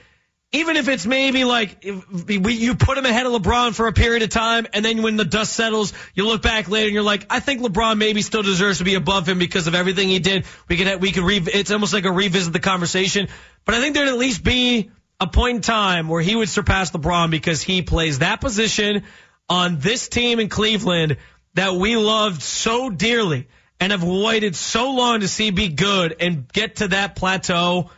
even 0.54 0.76
if 0.76 0.90
it's 0.90 1.06
maybe 1.06 1.46
like 1.46 1.86
you 1.86 2.76
put 2.76 2.98
him 2.98 3.06
ahead 3.06 3.26
of 3.26 3.32
LeBron 3.32 3.74
for 3.74 3.88
a 3.88 3.94
period 3.94 4.22
of 4.22 4.30
time, 4.30 4.68
and 4.74 4.84
then 4.84 5.02
when 5.02 5.16
the 5.16 5.24
dust 5.24 5.54
settles, 5.54 5.94
you 6.14 6.26
look 6.26 6.42
back 6.42 6.68
later 6.68 6.88
and 6.88 6.94
you're 6.94 7.04
like, 7.04 7.26
I 7.30 7.40
think 7.40 7.62
LeBron 7.62 7.98
maybe 7.98 8.22
still 8.22 8.44
deserves 8.44 8.80
to 8.80 8.84
be 8.84 8.96
above 8.96 9.30
him 9.30 9.40
because 9.40 9.68
of 9.68 9.76
everything 9.76 10.10
he 10.10 10.20
did. 10.20 10.46
We 10.68 10.76
could 10.78 11.02
we 11.02 11.12
could 11.12 11.24
re, 11.24 11.42
it's 11.54 11.72
almost 11.72 11.94
like 11.94 12.04
a 12.04 12.12
revisit 12.12 12.52
the 12.52 12.60
conversation, 12.60 13.30
but 13.64 13.76
I 13.76 13.80
think 13.80 13.96
there'd 13.96 14.10
at 14.10 14.18
least 14.18 14.44
be 14.44 14.92
a 15.22 15.28
point 15.28 15.58
in 15.58 15.62
time 15.62 16.10
where 16.10 16.22
he 16.22 16.36
would 16.36 16.50
surpass 16.50 16.92
LeBron 16.92 17.30
because 17.32 17.62
he 17.62 17.82
plays 17.82 18.20
that 18.20 18.42
position 18.42 19.04
on 19.48 19.80
this 19.80 20.10
team 20.10 20.40
in 20.40 20.50
Cleveland 20.50 21.18
that 21.54 21.76
we 21.76 21.96
loved 21.96 22.42
so 22.42 22.90
dearly 22.90 23.48
and 23.82 23.92
have 23.92 24.04
waited 24.04 24.56
so 24.56 24.92
long 24.92 25.20
to 25.20 25.28
see 25.28 25.52
be 25.52 25.68
good 25.68 26.16
and 26.22 26.48
get 26.48 26.78
to 26.78 26.88
that 26.90 27.16
plateau 27.16 27.90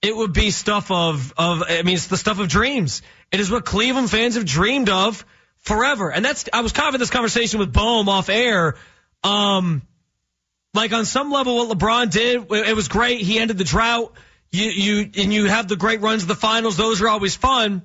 it 0.00 0.16
would 0.16 0.32
be 0.32 0.50
stuff 0.50 0.90
of 0.90 1.32
of 1.36 1.62
I 1.68 1.82
mean 1.82 1.96
it's 1.96 2.06
the 2.06 2.16
stuff 2.16 2.38
of 2.38 2.48
dreams. 2.48 3.02
It 3.32 3.40
is 3.40 3.50
what 3.50 3.64
Cleveland 3.64 4.10
fans 4.10 4.36
have 4.36 4.44
dreamed 4.44 4.88
of 4.88 5.24
forever. 5.58 6.10
And 6.10 6.24
that's 6.24 6.48
I 6.52 6.60
was 6.60 6.72
in 6.72 7.00
this 7.00 7.10
conversation 7.10 7.58
with 7.58 7.72
Bohm 7.72 8.08
off 8.08 8.28
air. 8.28 8.76
Um 9.24 9.82
like 10.74 10.92
on 10.92 11.04
some 11.04 11.30
level 11.30 11.56
what 11.56 11.76
LeBron 11.76 12.10
did, 12.10 12.50
it 12.50 12.76
was 12.76 12.88
great. 12.88 13.20
He 13.20 13.38
ended 13.38 13.58
the 13.58 13.64
drought. 13.64 14.12
You 14.50 14.64
you 14.64 15.10
and 15.16 15.32
you 15.32 15.46
have 15.46 15.68
the 15.68 15.76
great 15.76 16.00
runs 16.00 16.22
of 16.22 16.28
the 16.28 16.36
finals. 16.36 16.76
Those 16.76 17.02
are 17.02 17.08
always 17.08 17.34
fun. 17.34 17.82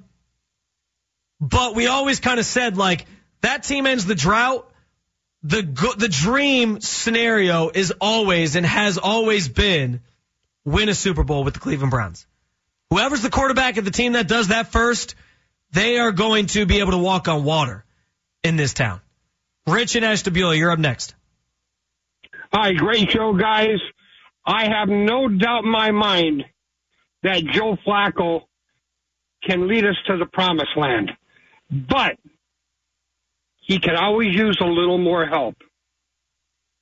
But 1.42 1.76
we 1.76 1.88
always 1.88 2.20
kind 2.20 2.40
of 2.40 2.46
said 2.46 2.78
like 2.78 3.06
that 3.42 3.64
team 3.64 3.88
ends 3.88 4.06
the 4.06 4.16
drought. 4.16 4.70
The 5.44 5.62
the 5.98 6.08
dream 6.08 6.80
scenario 6.80 7.70
is 7.70 7.94
always 8.00 8.56
and 8.56 8.66
has 8.66 8.98
always 8.98 9.50
been 9.50 10.02
win 10.64 10.88
a 10.90 10.96
Super 10.96 11.24
Bowl 11.24 11.44
with 11.44 11.54
the 11.54 11.60
Cleveland 11.60 11.92
Browns. 11.92 12.26
Whoever's 12.90 13.22
the 13.22 13.30
quarterback 13.30 13.78
of 13.78 13.86
the 13.86 13.92
team 13.92 14.14
that 14.14 14.28
does 14.28 14.50
that 14.50 14.72
first, 14.72 15.16
they 15.72 15.98
are 15.98 16.12
going 16.12 16.46
to 16.48 16.66
be 16.66 16.80
able 16.80 16.92
to 16.92 16.98
walk 16.98 17.28
on 17.28 17.44
water 17.44 17.84
in 18.44 18.56
this 18.56 18.74
town. 18.74 19.02
Rich 19.68 19.96
and 19.96 20.06
Ashtabula, 20.06 20.56
you're 20.56 20.72
up 20.72 20.80
next. 20.80 21.16
Hi, 22.54 22.74
great 22.74 23.10
show, 23.12 23.34
guys. 23.34 23.80
I 24.46 24.66
have 24.66 24.90
no 24.90 25.28
doubt 25.28 25.64
in 25.64 25.72
my 25.72 25.92
mind 25.92 26.44
that 27.24 27.44
Joe 27.46 27.78
Flacco 27.86 28.42
can 29.44 29.68
lead 29.68 29.86
us 29.86 29.96
to 30.08 30.18
the 30.18 30.26
promised 30.26 30.78
land, 30.78 31.12
but 31.72 32.18
he 33.64 33.80
can 33.80 33.96
always 33.96 34.36
use 34.36 34.58
a 34.62 34.66
little 34.66 34.98
more 34.98 35.26
help. 35.26 35.56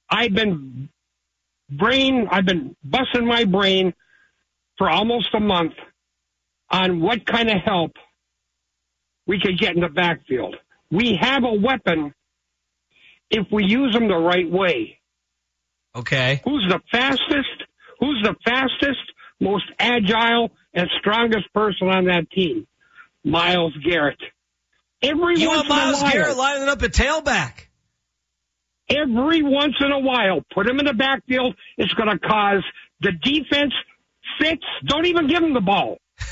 I've 0.09 0.33
been 0.33 0.89
brain, 1.69 2.27
I've 2.29 2.45
been 2.45 2.75
busting 2.83 3.25
my 3.25 3.45
brain 3.45 3.93
for 4.77 4.89
almost 4.89 5.29
a 5.33 5.39
month 5.39 5.73
on 6.69 7.00
what 7.00 7.25
kind 7.25 7.50
of 7.50 7.57
help 7.63 7.91
we 9.27 9.39
could 9.39 9.57
get 9.59 9.75
in 9.75 9.81
the 9.81 9.89
backfield. 9.89 10.55
We 10.89 11.17
have 11.21 11.43
a 11.43 11.53
weapon 11.53 12.13
if 13.29 13.47
we 13.51 13.63
use 13.63 13.93
them 13.93 14.07
the 14.07 14.17
right 14.17 14.50
way. 14.50 15.00
Okay. 15.95 16.41
Who's 16.43 16.65
the 16.67 16.81
fastest? 16.91 17.63
Who's 18.00 18.21
the 18.23 18.35
fastest, 18.43 19.00
most 19.39 19.65
agile, 19.79 20.51
and 20.73 20.89
strongest 21.00 21.53
person 21.53 21.88
on 21.88 22.05
that 22.05 22.29
team? 22.31 22.67
Myles 23.23 23.75
Garrett. 23.85 24.19
Every 25.01 25.39
you 25.39 25.50
once 25.50 25.67
want 25.70 25.93
a 25.93 26.03
while, 26.03 26.12
Garrett 26.12 26.38
lining 26.38 26.70
up 26.70 26.84
at 26.84 26.91
tailback 26.91 27.65
every 28.91 29.41
once 29.41 29.75
in 29.79 29.91
a 29.91 30.00
while, 30.00 30.41
put 30.53 30.67
him 30.67 30.79
in 30.79 30.86
the 30.86 30.93
backfield. 30.93 31.55
It's 31.77 31.93
going 31.93 32.10
to 32.10 32.20
cause 32.20 32.63
the 33.00 33.12
defense 33.12 33.74
fits. 34.39 34.65
Don't 34.86 35.05
even 35.05 35.27
give 35.27 35.41
him 35.41 35.53
the 35.53 35.62
ball. 35.62 35.98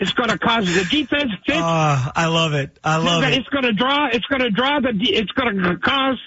It's 0.00 0.12
going 0.12 0.30
to 0.30 0.38
cause 0.38 0.64
the 0.64 0.84
defense 0.84 1.30
fits. 1.46 1.60
Uh, 1.60 2.10
I 2.16 2.26
love 2.26 2.54
it. 2.54 2.78
I 2.82 2.96
love 2.96 3.22
it's 3.22 3.36
it. 3.36 3.40
It's 3.40 3.48
going 3.50 3.64
to 3.64 3.72
draw. 3.74 4.08
It's 4.10 4.24
going 4.26 4.40
to 4.40 4.50
draw 4.50 4.80
the. 4.80 4.92
It's 4.98 5.30
going 5.32 5.56
to 5.62 5.76
cause 5.76 6.18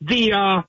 the 0.00 0.32
uh, 0.32 0.62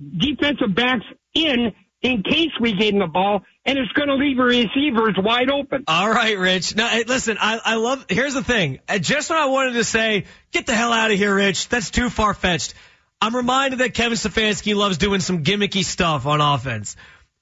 defensive 0.00 0.74
backs 0.74 1.04
in 1.34 1.72
in 2.02 2.22
case 2.22 2.50
we 2.60 2.72
gave 2.72 2.94
him 2.94 2.98
the 2.98 3.06
ball, 3.06 3.42
and 3.64 3.78
it's 3.78 3.92
going 3.92 4.08
to 4.08 4.16
leave 4.16 4.38
receivers 4.38 5.14
wide 5.16 5.50
open. 5.50 5.84
All 5.86 6.10
right, 6.10 6.36
Rich. 6.36 6.74
Now, 6.74 6.92
listen, 7.06 7.38
I, 7.40 7.60
I 7.64 7.74
love. 7.76 8.04
Here's 8.08 8.34
the 8.34 8.42
thing. 8.42 8.80
Uh, 8.88 8.98
just 8.98 9.30
when 9.30 9.38
I 9.38 9.46
wanted 9.46 9.74
to 9.74 9.84
say, 9.84 10.24
get 10.50 10.66
the 10.66 10.74
hell 10.74 10.92
out 10.92 11.10
of 11.10 11.16
here, 11.16 11.34
Rich. 11.34 11.68
That's 11.68 11.90
too 11.90 12.10
far 12.10 12.34
fetched. 12.34 12.74
I'm 13.20 13.36
reminded 13.36 13.78
that 13.78 13.94
Kevin 13.94 14.18
Stefanski 14.18 14.74
loves 14.74 14.98
doing 14.98 15.20
some 15.20 15.44
gimmicky 15.44 15.84
stuff 15.84 16.26
on 16.26 16.40
offense. 16.40 16.96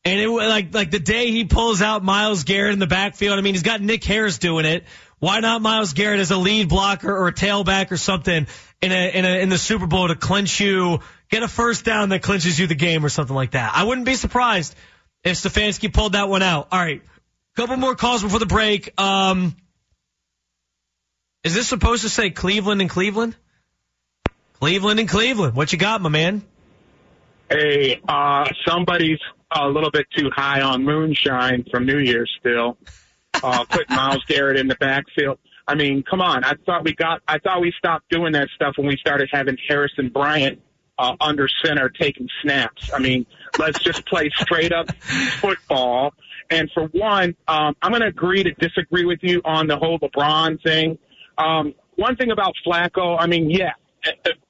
And 0.05 0.21
it 0.21 0.29
like 0.29 0.75
like 0.75 0.91
the 0.91 0.99
day 0.99 1.31
he 1.31 1.45
pulls 1.45 1.83
out 1.83 2.03
Myles 2.03 2.45
Garrett 2.45 2.73
in 2.73 2.79
the 2.79 2.87
backfield. 2.87 3.39
I 3.39 3.43
mean, 3.43 3.55
he's 3.55 3.63
got 3.63 3.81
Nick 3.81 4.05
Harris 4.05 4.39
doing 4.39 4.65
it. 4.65 4.85
Why 5.19 5.41
not 5.41 5.61
Myles 5.61 5.93
Garrett 5.93 6.21
as 6.21 6.31
a 6.31 6.39
lead 6.39 6.71
blocker 6.71 7.15
or 7.15 7.29
a 7.29 7.33
tailback 7.33 7.91
or 7.91 7.99
something 7.99 8.47
in 8.81 8.93
a 8.93 9.11
in 9.11 9.25
a 9.25 9.43
in 9.43 9.49
the 9.51 9.59
Super 9.59 9.87
Bowl 9.87 10.09
to 10.09 10.15
clinch 10.15 10.61
you, 10.61 11.01
get 11.31 11.43
a 11.43 11.49
first 11.49 11.85
down 11.85 12.11
that 12.11 12.23
clinches 12.23 12.59
you 12.59 12.67
the 12.67 12.75
game 12.75 13.05
or 13.05 13.09
something 13.09 13.35
like 13.35 13.53
that. 13.53 13.73
I 13.75 13.85
wouldn't 13.85 14.07
be 14.07 14.15
surprised 14.15 14.75
if 15.25 15.37
Stefanski 15.37 15.93
pulled 15.93 16.13
that 16.13 16.29
one 16.29 16.43
out. 16.43 16.69
All 16.73 16.79
right, 16.79 17.03
couple 17.57 17.77
more 17.77 17.95
calls 17.95 18.23
before 18.23 18.39
the 18.39 18.47
break. 18.47 18.99
Um, 19.01 19.57
is 21.45 21.55
this 21.55 21.69
supposed 21.69 22.03
to 22.03 22.09
say 22.09 22.31
Cleveland 22.31 22.81
and 22.81 22.91
Cleveland? 22.91 23.35
Cleveland 24.61 25.01
and 25.01 25.09
Cleveland. 25.09 25.55
What 25.55 25.73
you 25.73 25.79
got, 25.79 26.03
my 26.03 26.11
man? 26.11 26.43
Hey, 27.49 28.01
uh, 28.07 28.47
somebody's 28.67 29.19
a 29.51 29.67
little 29.67 29.91
bit 29.91 30.07
too 30.17 30.31
high 30.35 30.61
on 30.61 30.85
moonshine 30.85 31.65
from 31.71 31.87
New 31.87 31.99
Year's 31.99 32.31
still. 32.39 32.77
Uh, 33.43 33.65
putting 33.65 33.97
Myles 33.97 34.25
Garrett 34.27 34.59
in 34.59 34.69
the 34.69 34.77
backfield. 34.77 35.39
I 35.67 35.75
mean, 35.75 36.03
come 36.03 36.21
on. 36.21 36.45
I 36.45 36.55
thought 36.67 36.85
we 36.85 36.95
got, 36.95 37.23
I 37.27 37.39
thought 37.39 37.61
we 37.61 37.73
stopped 37.77 38.11
doing 38.11 38.33
that 38.33 38.49
stuff 38.55 38.75
when 38.77 38.87
we 38.87 38.97
started 38.97 39.29
having 39.33 39.57
Harrison 39.69 40.11
Bryant, 40.11 40.61
uh, 41.01 41.17
under 41.19 41.49
center 41.65 41.89
taking 41.89 42.29
snaps. 42.43 42.93
I 42.93 42.99
mean, 42.99 43.25
let's 43.59 43.79
just 43.79 44.05
play 44.07 44.31
straight 44.37 44.71
up 44.71 44.95
football. 45.41 46.13
And 46.51 46.71
for 46.73 46.85
one, 46.89 47.35
um, 47.49 47.75
I'm 47.81 47.91
going 47.91 48.03
to 48.03 48.09
agree 48.09 48.43
to 48.43 48.53
disagree 48.53 49.07
with 49.07 49.21
you 49.23 49.41
on 49.45 49.67
the 49.67 49.79
whole 49.79 49.99
LeBron 49.99 50.63
thing. 50.63 50.99
Um, 51.39 51.75
one 51.97 52.17
thing 52.17 52.31
about 52.31 52.53
Flacco, 52.67 53.17
I 53.19 53.27
mean, 53.27 53.49
yeah, 53.49 53.73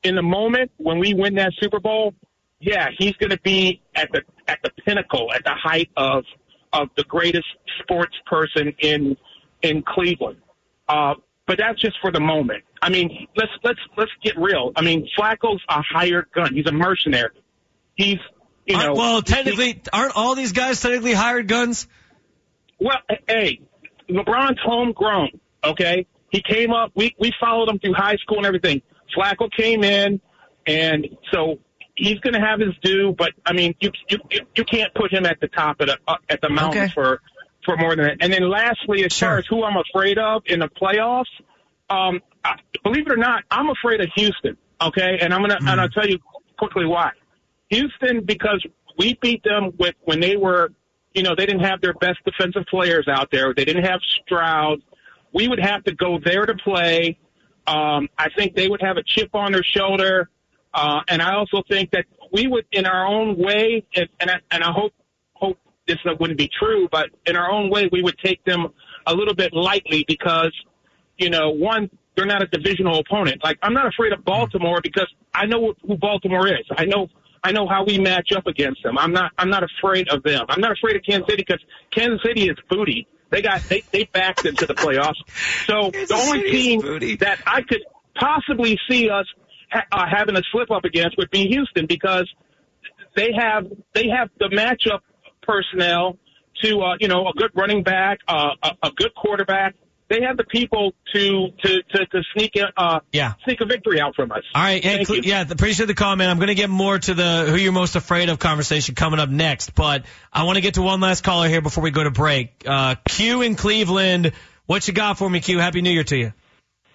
in 0.02 0.16
the 0.16 0.22
moment 0.22 0.72
when 0.78 0.98
we 0.98 1.14
win 1.14 1.36
that 1.36 1.52
Super 1.60 1.78
Bowl, 1.78 2.14
yeah, 2.58 2.88
he's 2.98 3.12
going 3.14 3.30
to 3.30 3.40
be 3.40 3.80
at 3.94 4.10
the 4.12 4.22
at 4.48 4.58
the 4.64 4.70
pinnacle, 4.84 5.32
at 5.32 5.44
the 5.44 5.54
height 5.54 5.88
of 5.96 6.24
of 6.72 6.88
the 6.96 7.04
greatest 7.04 7.46
sports 7.80 8.16
person 8.26 8.74
in 8.80 9.16
in 9.62 9.82
Cleveland. 9.82 10.38
Uh, 10.88 11.14
but 11.50 11.58
that's 11.58 11.80
just 11.80 11.98
for 12.00 12.12
the 12.12 12.20
moment. 12.20 12.62
I 12.80 12.90
mean, 12.90 13.26
let's 13.34 13.50
let's 13.64 13.80
let's 13.96 14.12
get 14.22 14.38
real. 14.38 14.70
I 14.76 14.82
mean, 14.82 15.08
Flacco's 15.18 15.60
a 15.68 15.82
hired 15.82 16.26
gun. 16.32 16.54
He's 16.54 16.66
a 16.66 16.72
mercenary. 16.72 17.30
He's 17.96 18.18
you 18.66 18.76
know. 18.76 18.94
Well, 18.94 19.20
technically, 19.20 19.72
he, 19.72 19.82
aren't 19.92 20.16
all 20.16 20.36
these 20.36 20.52
guys 20.52 20.80
technically 20.80 21.12
hired 21.12 21.48
guns? 21.48 21.88
Well, 22.78 22.98
hey, 23.26 23.62
LeBron's 24.08 24.60
homegrown. 24.64 25.40
Okay, 25.64 26.06
he 26.30 26.40
came 26.40 26.70
up. 26.70 26.92
We 26.94 27.16
we 27.18 27.32
followed 27.40 27.68
him 27.68 27.80
through 27.80 27.94
high 27.94 28.16
school 28.18 28.36
and 28.36 28.46
everything. 28.46 28.80
Flacco 29.16 29.50
came 29.50 29.82
in, 29.82 30.20
and 30.68 31.08
so 31.32 31.58
he's 31.96 32.20
going 32.20 32.34
to 32.34 32.40
have 32.40 32.60
his 32.60 32.76
due. 32.80 33.12
But 33.18 33.32
I 33.44 33.54
mean, 33.54 33.74
you 33.80 33.90
you 34.08 34.18
you 34.54 34.64
can't 34.64 34.94
put 34.94 35.12
him 35.12 35.26
at 35.26 35.40
the 35.40 35.48
top 35.48 35.80
of 35.80 35.88
the 35.88 35.98
uh, 36.06 36.14
at 36.28 36.40
the 36.42 36.48
mountain 36.48 36.84
okay. 36.84 36.92
for 36.92 37.20
for 37.64 37.76
more 37.76 37.94
than 37.96 38.06
that. 38.06 38.16
And 38.20 38.32
then 38.32 38.48
lastly, 38.48 39.04
as 39.04 39.12
sure. 39.12 39.28
far 39.28 39.38
as 39.38 39.46
who 39.46 39.64
I'm 39.64 39.76
afraid 39.76 40.18
of 40.18 40.42
in 40.46 40.60
the 40.60 40.68
playoffs, 40.68 41.24
um, 41.88 42.20
believe 42.82 43.06
it 43.06 43.12
or 43.12 43.16
not, 43.16 43.44
I'm 43.50 43.68
afraid 43.68 44.00
of 44.00 44.08
Houston. 44.14 44.56
Okay, 44.80 45.18
and 45.20 45.34
I'm 45.34 45.42
gonna 45.42 45.56
mm-hmm. 45.56 45.68
and 45.68 45.80
I'll 45.80 45.88
tell 45.88 46.08
you 46.08 46.18
quickly 46.58 46.86
why. 46.86 47.10
Houston 47.68 48.24
because 48.24 48.64
we 48.98 49.14
beat 49.20 49.42
them 49.44 49.72
with 49.78 49.94
when 50.02 50.20
they 50.20 50.36
were, 50.36 50.72
you 51.14 51.22
know, 51.22 51.34
they 51.36 51.46
didn't 51.46 51.64
have 51.64 51.80
their 51.80 51.94
best 51.94 52.18
defensive 52.24 52.64
players 52.68 53.06
out 53.08 53.30
there. 53.30 53.52
They 53.54 53.64
didn't 53.64 53.84
have 53.84 54.00
Stroud. 54.22 54.80
We 55.32 55.48
would 55.48 55.60
have 55.60 55.84
to 55.84 55.94
go 55.94 56.18
there 56.22 56.46
to 56.46 56.54
play. 56.54 57.18
Um, 57.66 58.08
I 58.18 58.28
think 58.36 58.56
they 58.56 58.68
would 58.68 58.82
have 58.82 58.96
a 58.96 59.02
chip 59.04 59.34
on 59.34 59.52
their 59.52 59.62
shoulder, 59.62 60.28
uh, 60.74 61.00
and 61.08 61.22
I 61.22 61.34
also 61.34 61.62
think 61.68 61.90
that 61.92 62.06
we 62.32 62.46
would, 62.46 62.64
in 62.72 62.86
our 62.86 63.06
own 63.06 63.36
way, 63.36 63.84
and, 63.94 64.08
and 64.18 64.30
I, 64.30 64.40
and 64.50 64.64
I 64.64 64.72
hope 64.72 64.92
this 65.86 65.98
wouldn't 66.04 66.38
be 66.38 66.48
true, 66.58 66.88
but 66.90 67.10
in 67.26 67.36
our 67.36 67.50
own 67.50 67.70
way, 67.70 67.88
we 67.90 68.02
would 68.02 68.18
take 68.18 68.44
them 68.44 68.68
a 69.06 69.14
little 69.14 69.34
bit 69.34 69.52
lightly 69.52 70.04
because, 70.06 70.52
you 71.18 71.30
know, 71.30 71.50
one, 71.50 71.90
they're 72.16 72.26
not 72.26 72.42
a 72.42 72.46
divisional 72.46 72.98
opponent. 72.98 73.42
Like 73.42 73.58
I'm 73.62 73.72
not 73.72 73.86
afraid 73.86 74.12
of 74.12 74.24
Baltimore 74.24 74.80
because 74.82 75.08
I 75.34 75.46
know 75.46 75.74
who 75.86 75.96
Baltimore 75.96 76.48
is. 76.48 76.66
I 76.76 76.84
know 76.84 77.08
I 77.42 77.52
know 77.52 77.66
how 77.66 77.84
we 77.84 77.98
match 77.98 78.32
up 78.36 78.46
against 78.46 78.82
them. 78.82 78.98
I'm 78.98 79.12
not 79.12 79.32
I'm 79.38 79.48
not 79.48 79.62
afraid 79.62 80.08
of 80.08 80.22
them. 80.22 80.44
I'm 80.48 80.60
not 80.60 80.72
afraid 80.72 80.96
of 80.96 81.02
Kansas 81.02 81.26
City 81.28 81.44
because 81.46 81.62
Kansas 81.90 82.20
City 82.24 82.48
is 82.48 82.56
booty. 82.68 83.06
They 83.30 83.42
got 83.42 83.62
they 83.62 83.82
they 83.92 84.04
backed 84.04 84.44
into 84.44 84.66
the 84.66 84.74
playoffs. 84.74 85.14
So 85.66 85.90
the 85.92 86.14
only 86.14 86.50
team 86.50 86.80
booty. 86.80 87.16
that 87.16 87.38
I 87.46 87.62
could 87.62 87.82
possibly 88.14 88.78
see 88.88 89.08
us 89.08 89.26
ha- 89.70 89.86
uh, 89.90 90.04
having 90.10 90.36
a 90.36 90.42
slip 90.52 90.70
up 90.70 90.84
against 90.84 91.16
would 91.16 91.30
be 91.30 91.48
Houston 91.48 91.86
because 91.86 92.28
they 93.16 93.30
have 93.36 93.66
they 93.94 94.08
have 94.08 94.28
the 94.38 94.46
matchup 94.46 95.00
personnel 95.50 96.16
to 96.62 96.80
uh, 96.82 96.96
you 97.00 97.08
know 97.08 97.26
a 97.28 97.32
good 97.34 97.50
running 97.54 97.82
back, 97.82 98.18
uh, 98.28 98.50
a, 98.62 98.70
a 98.88 98.90
good 98.96 99.14
quarterback, 99.14 99.74
they 100.08 100.20
have 100.22 100.36
the 100.36 100.44
people 100.44 100.92
to 101.14 101.48
to 101.62 101.82
to, 101.92 102.06
to 102.06 102.22
sneak 102.34 102.56
a 102.56 102.66
uh, 102.76 103.00
Yeah. 103.12 103.34
sneak 103.44 103.60
a 103.60 103.64
victory 103.64 104.00
out 104.00 104.14
from 104.14 104.30
us. 104.32 104.42
All 104.54 104.62
right, 104.62 104.82
hey, 104.82 104.96
Thank 104.96 105.06
Cle- 105.06 105.16
you. 105.16 105.22
yeah, 105.24 105.44
appreciate 105.48 105.86
the 105.86 105.94
comment. 105.94 106.30
I'm 106.30 106.36
going 106.38 106.48
to 106.48 106.54
get 106.54 106.70
more 106.70 106.98
to 106.98 107.14
the 107.14 107.46
who 107.48 107.56
you're 107.56 107.72
most 107.72 107.96
afraid 107.96 108.28
of 108.28 108.38
conversation 108.38 108.94
coming 108.94 109.20
up 109.20 109.28
next, 109.30 109.74
but 109.74 110.04
I 110.32 110.42
want 110.44 110.56
to 110.56 110.60
get 110.62 110.74
to 110.74 110.82
one 110.82 111.00
last 111.00 111.24
caller 111.24 111.48
here 111.48 111.62
before 111.62 111.82
we 111.84 111.90
go 111.90 112.04
to 112.04 112.10
break. 112.10 112.64
Uh, 112.66 112.96
Q 113.08 113.42
in 113.42 113.54
Cleveland, 113.54 114.32
what 114.66 114.86
you 114.86 114.94
got 114.94 115.18
for 115.18 115.28
me, 115.30 115.40
Q? 115.40 115.58
Happy 115.58 115.80
New 115.82 115.90
Year 115.90 116.04
to 116.04 116.16
you. 116.16 116.32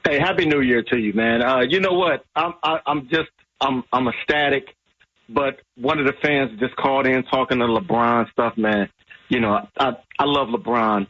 Hey, 0.07 0.19
happy 0.19 0.45
New 0.45 0.61
Year 0.61 0.83
to 0.83 0.97
you, 0.99 1.13
man. 1.13 1.41
Uh, 1.41 1.61
you 1.67 1.79
know 1.79 1.93
what? 1.93 2.23
I'm 2.35 2.53
I, 2.61 2.77
I'm 2.85 3.07
just 3.09 3.29
I'm 3.59 3.83
I'm 3.91 4.07
ecstatic. 4.07 4.74
But 5.27 5.59
one 5.75 5.99
of 5.99 6.05
the 6.05 6.13
fans 6.21 6.59
just 6.59 6.75
called 6.75 7.07
in 7.07 7.23
talking 7.23 7.59
to 7.59 7.65
LeBron 7.65 8.29
stuff, 8.31 8.57
man. 8.57 8.89
You 9.29 9.39
know, 9.39 9.67
I 9.77 9.93
I 10.19 10.25
love 10.25 10.49
LeBron, 10.49 11.07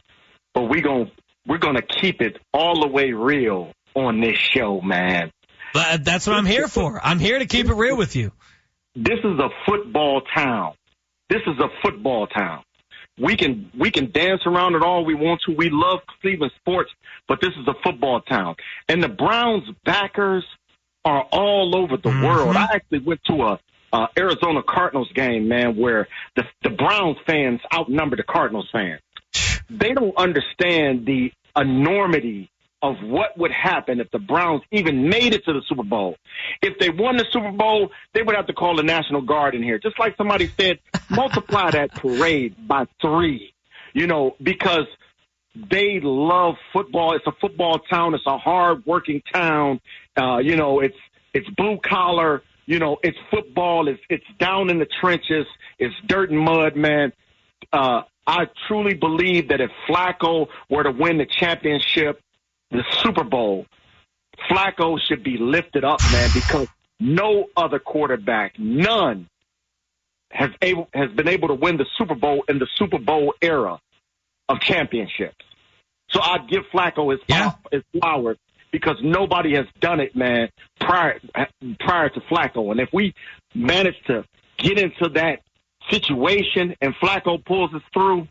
but 0.54 0.62
we 0.62 0.80
gon' 0.80 1.10
we're 1.46 1.58
gonna 1.58 1.82
keep 1.82 2.20
it 2.20 2.38
all 2.52 2.80
the 2.80 2.88
way 2.88 3.12
real 3.12 3.72
on 3.94 4.20
this 4.20 4.38
show, 4.38 4.80
man. 4.80 5.30
But 5.74 5.86
uh, 5.86 5.98
That's 6.00 6.26
what 6.26 6.36
I'm 6.36 6.46
here 6.46 6.68
for. 6.68 7.00
I'm 7.04 7.18
here 7.18 7.38
to 7.38 7.46
keep 7.46 7.66
it 7.66 7.74
real 7.74 7.96
with 7.96 8.16
you. 8.16 8.32
This 8.94 9.18
is 9.18 9.38
a 9.38 9.50
football 9.66 10.22
town. 10.34 10.74
This 11.28 11.42
is 11.46 11.58
a 11.58 11.68
football 11.82 12.26
town. 12.26 12.62
We 13.18 13.36
can 13.36 13.70
we 13.78 13.90
can 13.90 14.10
dance 14.10 14.42
around 14.46 14.74
it 14.74 14.82
all 14.82 15.04
we 15.04 15.14
want 15.14 15.40
to. 15.46 15.54
We 15.54 15.68
love 15.70 16.00
Cleveland 16.20 16.52
sports, 16.58 16.90
but 17.28 17.40
this 17.40 17.50
is 17.50 17.66
a 17.66 17.74
football 17.82 18.20
town. 18.20 18.56
And 18.88 19.02
the 19.02 19.08
Browns 19.08 19.64
backers 19.84 20.44
are 21.04 21.22
all 21.30 21.76
over 21.76 21.96
the 21.96 22.10
mm-hmm. 22.10 22.24
world. 22.24 22.56
I 22.56 22.64
actually 22.74 22.98
went 22.98 23.20
to 23.24 23.42
a 23.42 23.60
uh, 23.96 24.06
Arizona 24.18 24.60
Cardinals 24.62 25.10
game, 25.14 25.48
man, 25.48 25.76
where 25.76 26.06
the 26.34 26.44
the 26.62 26.70
Browns 26.70 27.16
fans 27.26 27.60
outnumber 27.74 28.16
the 28.16 28.24
Cardinals 28.24 28.68
fans. 28.70 29.00
They 29.70 29.92
don't 29.92 30.16
understand 30.16 31.06
the 31.06 31.32
enormity 31.56 32.50
of 32.82 32.96
what 33.02 33.36
would 33.38 33.50
happen 33.50 34.00
if 34.00 34.10
the 34.10 34.18
Browns 34.18 34.62
even 34.70 35.08
made 35.08 35.32
it 35.32 35.44
to 35.46 35.54
the 35.54 35.62
Super 35.66 35.82
Bowl. 35.82 36.16
If 36.60 36.78
they 36.78 36.90
won 36.90 37.16
the 37.16 37.24
Super 37.32 37.50
Bowl, 37.50 37.90
they 38.12 38.22
would 38.22 38.36
have 38.36 38.46
to 38.48 38.52
call 38.52 38.76
the 38.76 38.82
National 38.82 39.22
Guard 39.22 39.54
in 39.54 39.62
here. 39.62 39.78
Just 39.78 39.98
like 39.98 40.14
somebody 40.18 40.48
said, 40.60 40.78
multiply 41.10 41.70
that 41.70 41.94
parade 41.94 42.54
by 42.68 42.84
three, 43.00 43.54
you 43.94 44.06
know, 44.06 44.36
because 44.42 44.86
they 45.54 46.00
love 46.02 46.56
football. 46.74 47.16
It's 47.16 47.26
a 47.26 47.32
football 47.40 47.78
town. 47.78 48.14
It's 48.14 48.26
a 48.26 48.36
hard 48.36 48.84
working 48.84 49.22
town. 49.32 49.80
Uh, 50.14 50.38
you 50.38 50.56
know, 50.56 50.80
it's, 50.80 50.98
it's 51.32 51.48
blue 51.56 51.78
collar. 51.82 52.42
You 52.66 52.78
know, 52.78 52.98
it's 53.02 53.18
football. 53.30 53.88
It's, 53.88 54.00
it's 54.10 54.24
down 54.38 54.70
in 54.70 54.78
the 54.78 54.86
trenches. 54.86 55.46
It's 55.78 55.94
dirt 56.06 56.30
and 56.30 56.40
mud, 56.40 56.76
man. 56.76 57.12
Uh, 57.72 58.02
I 58.26 58.48
truly 58.66 58.94
believe 58.94 59.48
that 59.48 59.60
if 59.60 59.70
Flacco 59.88 60.48
were 60.68 60.82
to 60.82 60.90
win 60.90 61.18
the 61.18 61.26
championship, 61.26 62.20
the 62.70 62.82
Super 63.02 63.22
Bowl, 63.24 63.66
Flacco 64.50 64.98
should 65.00 65.22
be 65.22 65.36
lifted 65.38 65.84
up, 65.84 66.00
man, 66.12 66.28
because 66.34 66.66
no 66.98 67.46
other 67.56 67.78
quarterback, 67.78 68.58
none, 68.58 69.28
has 70.32 70.50
able 70.60 70.88
has 70.92 71.10
been 71.12 71.28
able 71.28 71.48
to 71.48 71.54
win 71.54 71.76
the 71.76 71.86
Super 71.96 72.16
Bowl 72.16 72.44
in 72.48 72.58
the 72.58 72.66
Super 72.74 72.98
Bowl 72.98 73.32
era 73.40 73.78
of 74.48 74.60
championships. 74.60 75.44
So 76.10 76.20
I'd 76.20 76.48
give 76.48 76.64
Flacco 76.72 77.12
his, 77.12 77.20
Yeah. 77.28 77.52
his 77.70 77.82
flowers 77.98 78.38
because 78.72 78.96
nobody 79.02 79.54
has 79.54 79.66
done 79.80 80.00
it, 80.00 80.14
man, 80.16 80.48
prior 80.80 81.20
prior 81.80 82.08
to 82.10 82.20
Flacco. 82.20 82.70
And 82.70 82.80
if 82.80 82.88
we 82.92 83.14
manage 83.54 83.96
to 84.06 84.24
get 84.58 84.78
into 84.78 85.08
that 85.10 85.40
situation 85.90 86.74
and 86.80 86.94
Flacco 86.96 87.44
pulls 87.44 87.72
us 87.74 87.82
through, 87.92 88.28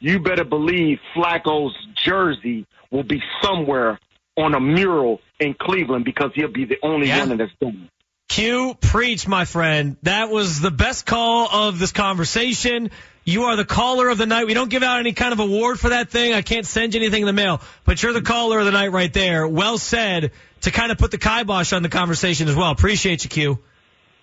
you 0.00 0.18
better 0.18 0.44
believe 0.44 0.98
Flacco's 1.14 1.74
jersey 1.94 2.66
will 2.90 3.02
be 3.04 3.22
somewhere 3.42 3.98
on 4.36 4.54
a 4.54 4.60
mural 4.60 5.20
in 5.40 5.54
Cleveland 5.54 6.04
because 6.04 6.30
he'll 6.34 6.48
be 6.48 6.64
the 6.64 6.78
only 6.82 7.08
Yeah. 7.08 7.26
one 7.26 7.38
that's 7.38 7.52
done 7.60 7.84
it. 7.84 7.90
Q, 8.28 8.74
preach, 8.80 9.26
my 9.28 9.44
friend. 9.44 9.96
That 10.02 10.30
was 10.30 10.60
the 10.60 10.70
best 10.70 11.06
call 11.06 11.48
of 11.50 11.78
this 11.78 11.92
conversation. 11.92 12.90
You 13.24 13.44
are 13.44 13.56
the 13.56 13.64
caller 13.64 14.08
of 14.08 14.18
the 14.18 14.26
night. 14.26 14.46
We 14.46 14.54
don't 14.54 14.70
give 14.70 14.82
out 14.82 15.00
any 15.00 15.12
kind 15.12 15.32
of 15.32 15.40
award 15.40 15.80
for 15.80 15.90
that 15.90 16.10
thing. 16.10 16.32
I 16.32 16.42
can't 16.42 16.66
send 16.66 16.94
you 16.94 17.00
anything 17.00 17.22
in 17.22 17.26
the 17.26 17.32
mail, 17.32 17.60
but 17.84 18.02
you're 18.02 18.12
the 18.12 18.22
caller 18.22 18.58
of 18.58 18.66
the 18.66 18.72
night 18.72 18.92
right 18.92 19.12
there. 19.12 19.48
Well 19.48 19.78
said 19.78 20.32
to 20.62 20.70
kind 20.70 20.92
of 20.92 20.98
put 20.98 21.10
the 21.10 21.18
kibosh 21.18 21.72
on 21.72 21.82
the 21.82 21.88
conversation 21.88 22.48
as 22.48 22.54
well. 22.54 22.70
Appreciate 22.70 23.24
you, 23.24 23.30
Q. 23.30 23.58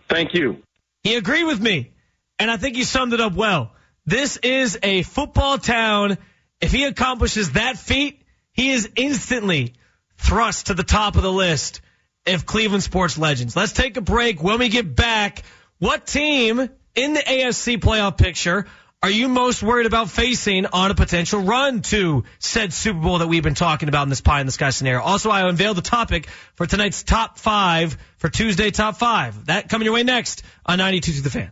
Thank 0.09 0.33
you. 0.33 0.61
He 1.03 1.15
agreed 1.15 1.43
with 1.43 1.61
me, 1.61 1.91
and 2.39 2.49
I 2.49 2.57
think 2.57 2.75
he 2.75 2.83
summed 2.83 3.13
it 3.13 3.21
up 3.21 3.33
well. 3.33 3.73
This 4.05 4.37
is 4.37 4.77
a 4.83 5.03
football 5.03 5.57
town. 5.57 6.17
If 6.61 6.71
he 6.71 6.83
accomplishes 6.85 7.53
that 7.53 7.77
feat, 7.77 8.21
he 8.53 8.71
is 8.71 8.89
instantly 8.95 9.73
thrust 10.17 10.67
to 10.67 10.73
the 10.73 10.83
top 10.83 11.15
of 11.15 11.23
the 11.23 11.31
list 11.31 11.81
of 12.27 12.45
Cleveland 12.45 12.83
sports 12.83 13.17
legends. 13.17 13.55
Let's 13.55 13.73
take 13.73 13.97
a 13.97 14.01
break. 14.01 14.41
When 14.41 14.59
we 14.59 14.69
get 14.69 14.95
back, 14.95 15.43
what 15.79 16.05
team 16.05 16.69
in 16.95 17.13
the 17.13 17.19
AFC 17.19 17.77
playoff 17.77 18.17
picture 18.17 18.65
are 19.03 19.09
you 19.09 19.27
most 19.27 19.61
worried 19.61 19.85
about 19.85 20.09
facing 20.09 20.65
on 20.65 20.89
a 20.89 20.95
potential 20.95 21.41
run 21.41 21.81
to 21.81 22.23
said 22.39 22.71
Super 22.71 22.99
Bowl 22.99 23.17
that 23.17 23.27
we've 23.27 23.43
been 23.43 23.53
talking 23.53 23.89
about 23.89 24.03
in 24.03 24.09
this 24.09 24.21
pie 24.21 24.39
in 24.39 24.45
the 24.45 24.53
sky 24.53 24.69
scenario? 24.69 25.01
Also, 25.01 25.29
I 25.29 25.45
unveiled 25.49 25.75
the 25.75 25.81
topic 25.81 26.27
for 26.55 26.65
tonight's 26.65 27.03
top 27.03 27.37
five 27.37 27.97
for 28.15 28.29
Tuesday 28.29 28.71
top 28.71 28.95
five. 28.95 29.47
That 29.47 29.67
coming 29.67 29.85
your 29.85 29.93
way 29.93 30.03
next 30.03 30.43
on 30.65 30.77
92 30.77 31.11
to 31.13 31.21
the 31.21 31.29
fan. 31.29 31.51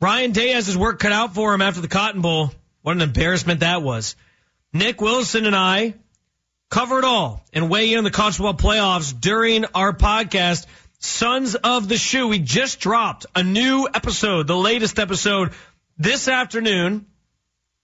Ryan 0.00 0.32
Day 0.32 0.50
has 0.50 0.66
his 0.66 0.76
work 0.76 0.98
cut 0.98 1.12
out 1.12 1.32
for 1.32 1.54
him 1.54 1.62
after 1.62 1.80
the 1.80 1.86
Cotton 1.86 2.22
Bowl. 2.22 2.50
What 2.82 2.96
an 2.96 3.02
embarrassment 3.02 3.60
that 3.60 3.80
was. 3.80 4.16
Nick 4.72 5.00
Wilson 5.00 5.46
and 5.46 5.54
I 5.54 5.94
cover 6.74 6.98
it 6.98 7.04
all 7.04 7.40
and 7.52 7.70
weigh 7.70 7.92
in 7.92 7.98
on 7.98 8.04
the 8.04 8.10
college 8.10 8.34
football 8.34 8.52
playoffs 8.52 9.14
during 9.18 9.64
our 9.76 9.92
podcast, 9.92 10.66
Sons 10.98 11.54
of 11.54 11.88
the 11.88 11.96
Shoe. 11.96 12.26
We 12.26 12.40
just 12.40 12.80
dropped 12.80 13.26
a 13.32 13.44
new 13.44 13.88
episode, 13.94 14.48
the 14.48 14.56
latest 14.56 14.98
episode 14.98 15.52
this 15.98 16.26
afternoon. 16.26 17.06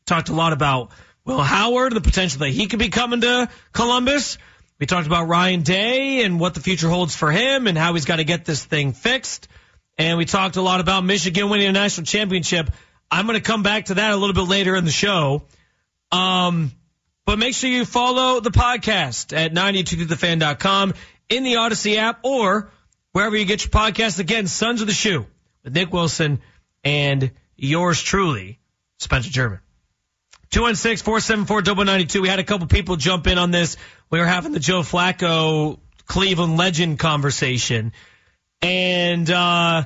Talked 0.07 0.31
a 0.31 0.33
lot 0.33 0.53
about 0.53 0.91
Will 1.25 1.41
Howard, 1.41 1.93
the 1.93 2.01
potential 2.01 2.41
that 2.41 2.49
he 2.49 2.67
could 2.67 2.81
be 2.81 2.89
coming 2.89 3.21
to 3.21 3.49
Columbus. 3.71 4.39
We 4.81 4.87
talked 4.87 5.07
about 5.07 5.29
Ryan 5.29 5.63
Day 5.63 6.25
and 6.25 6.41
what 6.41 6.55
the 6.55 6.61
future 6.61 6.89
holds 6.89 7.15
for 7.15 7.31
him 7.31 7.69
and 7.69 7.79
how 7.79 7.95
he's 7.95 8.07
got 8.07 8.17
to 8.17 8.25
get 8.25 8.45
this 8.45 8.65
thing 8.65 8.93
fixed. 8.93 9.47
And 9.99 10.19
we 10.19 10.25
talked 10.25 10.57
a 10.57 10.63
lot 10.63 10.81
about 10.81 11.05
Michigan 11.05 11.49
winning 11.49 11.69
a 11.69 11.73
national 11.73 12.07
championship. 12.07 12.69
I'm 13.09 13.27
going 13.27 13.39
to 13.39 13.45
come 13.45 13.63
back 13.63 13.85
to 13.85 13.95
that 13.95 14.11
a 14.11 14.17
little 14.17 14.35
bit 14.35 14.51
later 14.51 14.75
in 14.75 14.85
the 14.85 14.91
show. 14.91 15.45
Um, 16.11 16.73
but 17.27 17.39
make 17.39 17.55
sure 17.55 17.71
you 17.71 17.85
follow 17.85 18.41
the 18.41 18.51
podcast 18.51 19.37
at 19.37 19.53
92thefan.com 19.53 20.95
in 21.29 21.45
the 21.45 21.57
Odyssey 21.57 21.99
app 21.99 22.21
or 22.25 22.71
wherever 23.13 23.37
you 23.37 23.45
get 23.45 23.65
your 23.65 23.71
podcast. 23.71 24.19
Again, 24.19 24.47
Sons 24.47 24.81
of 24.81 24.87
the 24.87 24.93
Shoe 24.93 25.27
with 25.65 25.75
Nick 25.75 25.93
Wilson 25.93 26.41
and 26.85 27.31
yours 27.57 28.03
truly, 28.03 28.59
Spencer 28.99 29.31
German. 29.31 29.61
216-474-92. 30.51 32.21
We 32.21 32.29
had 32.29 32.41
a 32.41 32.45
couple 32.45 32.67
people 32.67 32.97
jump 32.97 33.27
in 33.29 33.39
on 33.39 33.51
this. 33.51 33.77
We 34.11 34.19
were 34.19 34.27
having 34.27 34.53
the 34.53 34.59
Joe 34.59 34.81
Flacco 34.81 35.79
Cleveland 36.07 36.57
legend 36.57 36.99
conversation. 36.99 37.93
And 38.61 39.31
uh, 39.31 39.85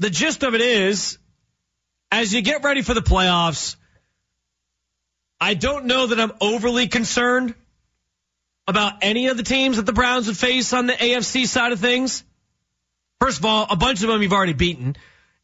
the 0.00 0.10
gist 0.10 0.42
of 0.42 0.54
it 0.54 0.60
is, 0.60 1.18
as 2.10 2.34
you 2.34 2.42
get 2.42 2.64
ready 2.64 2.82
for 2.82 2.92
the 2.92 3.02
playoffs, 3.02 3.76
I 5.40 5.54
don't 5.54 5.86
know 5.86 6.06
that 6.06 6.20
I'm 6.20 6.32
overly 6.40 6.88
concerned 6.88 7.54
about 8.66 8.94
any 9.02 9.26
of 9.28 9.36
the 9.36 9.42
teams 9.42 9.76
that 9.76 9.86
the 9.86 9.92
Browns 9.92 10.26
would 10.26 10.36
face 10.36 10.72
on 10.72 10.86
the 10.86 10.94
AFC 10.94 11.46
side 11.46 11.72
of 11.72 11.80
things. 11.80 12.24
First 13.20 13.38
of 13.38 13.44
all, 13.44 13.66
a 13.68 13.76
bunch 13.76 14.02
of 14.02 14.08
them 14.08 14.22
you've 14.22 14.32
already 14.32 14.52
beaten. 14.54 14.96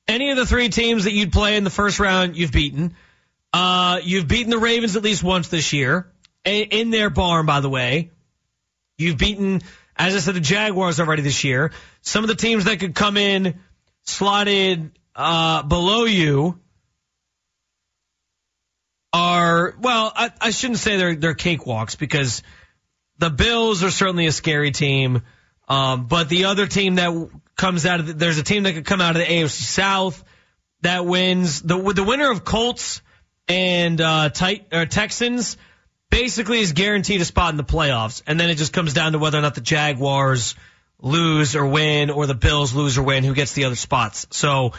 Any 0.09 0.31
of 0.31 0.37
the 0.37 0.46
three 0.46 0.68
teams 0.68 1.05
that 1.05 1.12
you'd 1.12 1.33
play 1.33 1.57
in 1.57 1.64
the 1.64 1.70
first 1.70 2.00
round, 2.00 2.37
you've 2.37 2.53
beaten. 2.53 2.94
Uh, 3.53 4.00
you've 4.03 4.29
beaten 4.29 4.50
the 4.50 4.59
Ravens 4.59 4.96
at 4.96 5.03
least 5.03 5.22
once 5.22 5.48
this 5.48 5.72
year 5.72 6.11
A- 6.44 6.62
in 6.62 6.90
their 6.90 7.11
barn, 7.11 7.46
by 7.46 7.61
the 7.61 7.68
way. 7.68 8.11
You've 8.96 9.18
beaten, 9.18 9.62
as 9.96 10.14
I 10.14 10.18
said, 10.18 10.35
the 10.35 10.40
Jaguars 10.40 11.00
already 11.00 11.22
this 11.22 11.42
year. 11.44 11.72
Some 12.03 12.24
of 12.24 12.29
the 12.29 12.37
teams 12.37 12.64
that 12.64 12.81
could 12.81 12.94
come 12.94 13.16
in 13.16 13.61
slotted 14.05 14.92
uh, 15.14 15.62
below 15.62 16.05
you 16.05 16.59
are 19.12 19.60
well. 19.79 20.13
I, 20.15 20.31
I 20.41 20.51
shouldn't 20.51 20.79
say 20.79 20.97
they're 20.97 21.17
they're 21.17 21.35
cakewalks 21.35 21.99
because 21.99 22.43
the 23.19 23.31
Bills 23.31 23.83
are 23.83 23.91
certainly 23.91 24.27
a 24.27 24.33
scary 24.33 24.71
team. 24.71 25.23
Um, 25.69 26.07
but 26.07 26.29
the 26.29 26.47
other 26.47 26.67
team 26.67 26.97
that 26.97 27.31
comes 27.57 27.87
out 27.87 28.01
of 28.01 28.07
the, 28.07 28.13
there's 28.15 28.39
a 28.39 28.43
team 28.43 28.65
that 28.65 28.75
could 28.75 28.87
come 28.87 29.01
out 29.01 29.15
of 29.15 29.23
the 29.23 29.29
AFC 29.29 29.63
South 29.63 30.25
that 30.83 31.07
wins 31.07 31.63
the 31.63 31.77
the 31.93 32.03
winner 32.03 32.31
of 32.31 32.45
Colts 32.45 33.03
and 33.49 34.01
uh, 34.01 34.31
tight, 34.31 34.67
or 34.73 34.87
Texans 34.87 35.57
basically 36.11 36.61
is 36.61 36.73
guaranteed 36.73 37.21
a 37.21 37.25
spot 37.25 37.51
in 37.51 37.57
the 37.57 37.65
playoffs, 37.65 38.23
and 38.27 38.39
then 38.39 38.51
it 38.51 38.57
just 38.57 38.73
comes 38.73 38.95
down 38.95 39.13
to 39.13 39.19
whether 39.19 39.39
or 39.39 39.43
not 39.43 39.55
the 39.55 39.61
Jaguars 39.61 40.57
lose 41.01 41.57
or 41.57 41.67
win, 41.67 42.11
or 42.11 42.27
the 42.27 42.35
Bills 42.35 42.75
lose 42.75 42.99
or 42.99 43.03
win, 43.03 43.25
who 43.25 43.35
gets 43.35 43.53
the 43.53 43.65
other 43.65 43.77
spots. 43.77 44.27
So 44.31 44.73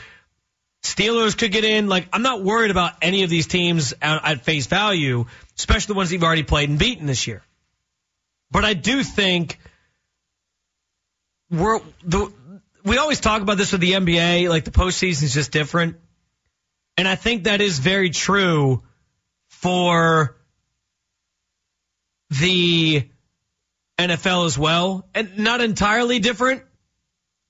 Steelers 0.84 1.38
could 1.38 1.52
get 1.52 1.64
in. 1.64 1.88
Like 1.88 2.08
I'm 2.12 2.24
not 2.24 2.42
worried 2.42 2.72
about 2.72 2.94
any 3.02 3.24
of 3.24 3.30
these 3.30 3.48
teams 3.48 3.94
at, 4.02 4.26
at 4.26 4.42
face 4.42 4.68
value. 4.68 5.26
especially 5.58 5.94
the 5.94 5.98
ones 5.98 6.10
that 6.10 6.16
you've 6.16 6.24
already 6.24 6.44
played 6.44 6.70
and 6.70 6.80
beaten 6.80 7.06
this 7.06 7.28
year. 7.28 7.44
But 8.50 8.66
I 8.66 8.74
do 8.74 9.04
think 9.04 9.60
we're 11.50 11.80
the 12.04 12.32
we 12.84 12.98
always 12.98 13.20
talk 13.20 13.42
about 13.42 13.58
this 13.58 13.72
with 13.72 13.82
the 13.82 13.94
NBA, 13.94 14.50
like 14.50 14.64
the 14.64 14.72
postseason 14.72 15.24
is 15.24 15.34
just 15.34 15.52
different. 15.52 15.98
And 16.98 17.08
I 17.08 17.16
think 17.16 17.44
that 17.44 17.62
is 17.62 17.80
very 17.80 18.10
true 18.10 18.84
for 19.50 20.36
the 22.32 23.08
NFL 24.00 24.46
as 24.46 24.58
well. 24.58 25.08
And 25.14 25.38
not 25.38 25.62
entirely 25.62 26.20
different, 26.20 26.64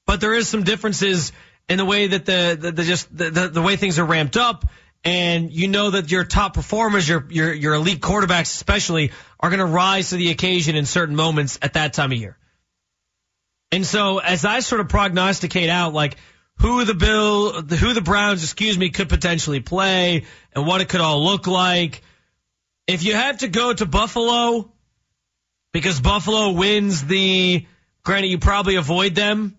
but 0.06 0.20
there 0.20 0.34
is 0.34 0.50
some 0.50 0.64
differences 0.64 1.32
in 1.70 1.78
the 1.78 1.86
way 1.86 2.08
that 2.08 2.26
the, 2.26 2.58
the, 2.60 2.72
the 2.72 2.84
just 2.84 3.16
the, 3.16 3.30
the, 3.30 3.48
the 3.48 3.62
way 3.62 3.76
things 3.76 4.00
are 4.00 4.06
ramped 4.06 4.38
up. 4.38 4.66
And 5.04 5.52
you 5.52 5.68
know 5.68 5.90
that 5.92 6.12
your 6.12 6.26
top 6.26 6.54
performers, 6.54 7.10
your 7.10 7.26
your 7.30 7.52
your 7.52 7.74
elite 7.74 8.02
quarterbacks 8.02 8.54
especially, 8.54 9.12
are 9.40 9.50
going 9.50 9.60
to 9.60 9.66
rise 9.66 10.10
to 10.10 10.16
the 10.16 10.30
occasion 10.30 10.76
in 10.76 10.86
certain 10.86 11.16
moments 11.16 11.58
at 11.62 11.74
that 11.74 11.94
time 11.94 12.12
of 12.12 12.20
year. 12.20 12.38
And 13.72 13.86
so 13.86 14.20
as 14.20 14.46
I 14.46 14.60
sort 14.60 14.82
of 14.82 14.90
prognosticate 14.90 15.70
out 15.70 15.94
like 15.94 16.18
who 16.58 16.86
the 16.86 16.94
Bill, 16.94 17.62
who 17.62 17.94
the 17.94 18.02
Browns, 18.02 18.44
excuse 18.44 18.78
me, 18.78 18.90
could 18.90 19.10
potentially 19.10 19.60
play 19.60 20.26
and 20.54 20.68
what 20.68 20.82
it 20.82 20.90
could 20.90 21.02
all 21.02 21.24
look 21.24 21.48
like. 21.48 22.04
If 22.86 23.04
you 23.04 23.16
have 23.16 23.40
to 23.40 23.48
go 23.48 23.74
to 23.74 23.86
Buffalo 23.86 24.72
because 25.72 26.00
Buffalo 26.00 26.52
wins 26.52 27.04
the, 27.04 27.66
granted 28.04 28.28
you 28.28 28.38
probably 28.38 28.76
avoid 28.76 29.16
them. 29.16 29.56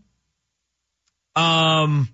Um, 1.34 2.08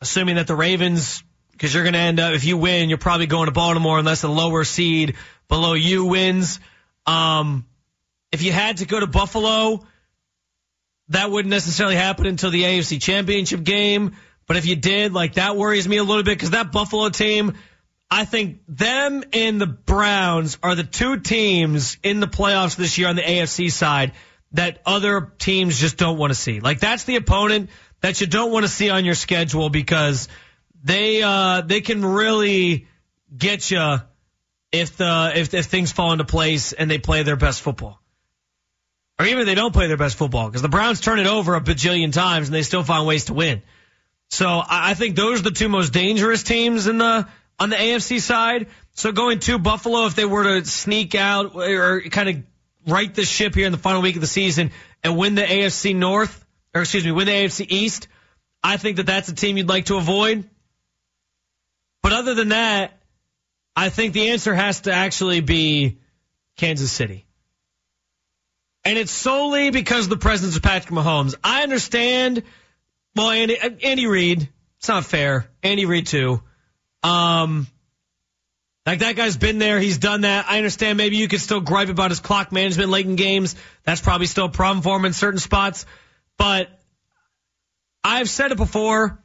assuming 0.00 0.36
that 0.36 0.46
the 0.46 0.54
Ravens, 0.54 1.22
because 1.52 1.74
you're 1.74 1.84
going 1.84 1.94
to 1.94 1.98
end 1.98 2.20
up, 2.20 2.34
if 2.34 2.44
you 2.44 2.56
win, 2.56 2.88
you're 2.88 2.98
probably 2.98 3.26
going 3.26 3.46
to 3.46 3.52
Baltimore 3.52 3.98
unless 3.98 4.22
a 4.22 4.28
lower 4.28 4.64
seed 4.64 5.16
below 5.48 5.74
you 5.74 6.04
wins. 6.04 6.60
Um, 7.06 7.66
if 8.30 8.42
you 8.42 8.52
had 8.52 8.78
to 8.78 8.86
go 8.86 8.98
to 8.98 9.06
Buffalo, 9.06 9.84
that 11.08 11.30
wouldn't 11.30 11.50
necessarily 11.50 11.96
happen 11.96 12.26
until 12.26 12.50
the 12.50 12.62
AFC 12.62 13.00
Championship 13.00 13.62
game. 13.62 14.16
But 14.46 14.56
if 14.56 14.66
you 14.66 14.76
did, 14.76 15.12
like 15.12 15.34
that 15.34 15.56
worries 15.56 15.86
me 15.86 15.98
a 15.98 16.04
little 16.04 16.22
bit 16.22 16.36
because 16.36 16.50
that 16.50 16.72
Buffalo 16.72 17.08
team, 17.10 17.54
I 18.10 18.24
think 18.24 18.60
them 18.68 19.22
and 19.32 19.60
the 19.60 19.66
Browns 19.66 20.58
are 20.62 20.74
the 20.74 20.84
two 20.84 21.20
teams 21.20 21.96
in 22.02 22.20
the 22.20 22.26
playoffs 22.26 22.76
this 22.76 22.98
year 22.98 23.08
on 23.08 23.16
the 23.16 23.22
AFC 23.22 23.70
side 23.70 24.12
that 24.52 24.82
other 24.84 25.32
teams 25.38 25.78
just 25.78 25.96
don't 25.96 26.18
want 26.18 26.30
to 26.30 26.34
see. 26.34 26.60
Like 26.60 26.80
that's 26.80 27.04
the 27.04 27.16
opponent 27.16 27.70
that 28.02 28.20
you 28.20 28.26
don't 28.26 28.52
want 28.52 28.64
to 28.64 28.68
see 28.68 28.90
on 28.90 29.04
your 29.04 29.14
schedule 29.14 29.70
because 29.70 30.28
they 30.84 31.22
uh 31.22 31.62
they 31.62 31.80
can 31.80 32.04
really 32.04 32.86
get 33.36 33.70
you 33.70 33.96
if 34.70 34.96
the 34.96 35.32
if 35.34 35.54
if 35.54 35.66
things 35.66 35.90
fall 35.92 36.12
into 36.12 36.24
place 36.24 36.72
and 36.72 36.90
they 36.90 36.98
play 36.98 37.22
their 37.22 37.36
best 37.36 37.62
football 37.62 38.02
or 39.18 39.26
even 39.26 39.40
if 39.40 39.46
they 39.46 39.54
don't 39.54 39.72
play 39.72 39.86
their 39.86 39.96
best 39.96 40.16
football, 40.16 40.48
because 40.48 40.62
the 40.62 40.68
Browns 40.68 41.00
turn 41.00 41.20
it 41.20 41.26
over 41.26 41.54
a 41.54 41.60
bajillion 41.60 42.12
times 42.12 42.48
and 42.48 42.54
they 42.54 42.62
still 42.62 42.82
find 42.82 43.06
ways 43.06 43.26
to 43.26 43.34
win. 43.34 43.62
So 44.30 44.62
I 44.66 44.94
think 44.94 45.14
those 45.14 45.40
are 45.40 45.44
the 45.44 45.50
two 45.50 45.68
most 45.68 45.92
dangerous 45.92 46.42
teams 46.42 46.86
in 46.86 46.98
the 46.98 47.28
on 47.58 47.70
the 47.70 47.76
AFC 47.76 48.20
side. 48.20 48.68
So 48.94 49.12
going 49.12 49.38
to 49.40 49.58
Buffalo, 49.58 50.06
if 50.06 50.16
they 50.16 50.24
were 50.24 50.60
to 50.60 50.64
sneak 50.68 51.14
out 51.14 51.54
or 51.54 52.00
kind 52.10 52.28
of 52.30 52.36
right 52.92 53.14
the 53.14 53.24
ship 53.24 53.54
here 53.54 53.66
in 53.66 53.72
the 53.72 53.78
final 53.78 54.02
week 54.02 54.16
of 54.16 54.22
the 54.22 54.26
season 54.26 54.72
and 55.04 55.16
win 55.16 55.34
the 55.34 55.42
AFC 55.42 55.94
North, 55.94 56.41
or 56.74 56.82
excuse 56.82 57.04
me, 57.04 57.12
win 57.12 57.26
the 57.26 57.32
AFC 57.32 57.66
East, 57.68 58.08
I 58.62 58.76
think 58.76 58.96
that 58.96 59.06
that's 59.06 59.28
a 59.28 59.34
team 59.34 59.56
you'd 59.56 59.68
like 59.68 59.86
to 59.86 59.96
avoid. 59.96 60.48
But 62.02 62.12
other 62.12 62.34
than 62.34 62.50
that, 62.50 62.98
I 63.74 63.88
think 63.88 64.12
the 64.12 64.30
answer 64.30 64.54
has 64.54 64.82
to 64.82 64.92
actually 64.92 65.40
be 65.40 65.98
Kansas 66.56 66.92
City 66.92 67.26
and 68.84 68.98
it's 68.98 69.12
solely 69.12 69.70
because 69.70 70.04
of 70.04 70.10
the 70.10 70.16
presence 70.16 70.56
of 70.56 70.62
Patrick 70.62 70.92
Mahomes. 70.92 71.34
I 71.42 71.62
understand. 71.62 72.42
Well, 73.14 73.30
Andy, 73.30 73.56
Andy 73.58 74.06
Reid, 74.06 74.48
it's 74.78 74.88
not 74.88 75.04
fair. 75.04 75.46
Andy 75.62 75.86
Reid 75.86 76.06
too. 76.06 76.42
Um, 77.02 77.66
like 78.84 79.00
that 79.00 79.14
guy's 79.14 79.36
been 79.36 79.58
there. 79.58 79.78
He's 79.78 79.98
done 79.98 80.22
that. 80.22 80.46
I 80.48 80.56
understand. 80.56 80.98
Maybe 80.98 81.16
you 81.16 81.28
could 81.28 81.40
still 81.40 81.60
gripe 81.60 81.88
about 81.88 82.10
his 82.10 82.20
clock 82.20 82.50
management 82.50 82.90
late 82.90 83.06
in 83.06 83.16
games. 83.16 83.54
That's 83.84 84.00
probably 84.00 84.26
still 84.26 84.46
a 84.46 84.50
problem 84.50 84.82
for 84.82 84.96
him 84.96 85.04
in 85.04 85.12
certain 85.12 85.38
spots. 85.38 85.86
But 86.42 86.76
I've 88.02 88.28
said 88.28 88.50
it 88.50 88.56
before. 88.56 89.22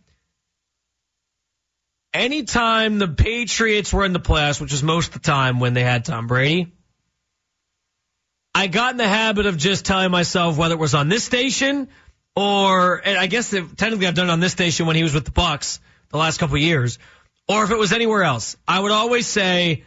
Anytime 2.13 2.99
the 2.99 3.07
Patriots 3.07 3.91
were 3.91 4.05
in 4.05 4.13
the 4.13 4.19
playoffs, 4.19 4.61
which 4.61 4.71
is 4.71 4.83
most 4.83 5.07
of 5.07 5.13
the 5.13 5.19
time 5.27 5.59
when 5.59 5.73
they 5.73 5.81
had 5.81 6.05
Tom 6.05 6.27
Brady, 6.27 6.71
I 8.53 8.67
got 8.67 8.91
in 8.91 8.97
the 8.97 9.07
habit 9.07 9.47
of 9.47 9.57
just 9.57 9.83
telling 9.83 10.11
myself 10.11 10.59
whether 10.59 10.75
it 10.75 10.79
was 10.79 10.93
on 10.93 11.09
this 11.09 11.23
station 11.23 11.87
or, 12.35 13.01
and 13.03 13.17
I 13.17 13.25
guess 13.25 13.49
technically 13.49 14.05
I've 14.05 14.13
done 14.13 14.29
it 14.29 14.31
on 14.31 14.39
this 14.39 14.51
station 14.51 14.85
when 14.85 14.95
he 14.95 15.01
was 15.01 15.15
with 15.15 15.25
the 15.25 15.31
Bucs 15.31 15.79
the 16.09 16.17
last 16.17 16.37
couple 16.37 16.57
of 16.57 16.61
years, 16.61 16.99
or 17.49 17.63
if 17.63 17.71
it 17.71 17.79
was 17.79 17.93
anywhere 17.93 18.21
else. 18.21 18.57
I 18.67 18.79
would 18.79 18.91
always 18.91 19.25
say 19.25 19.85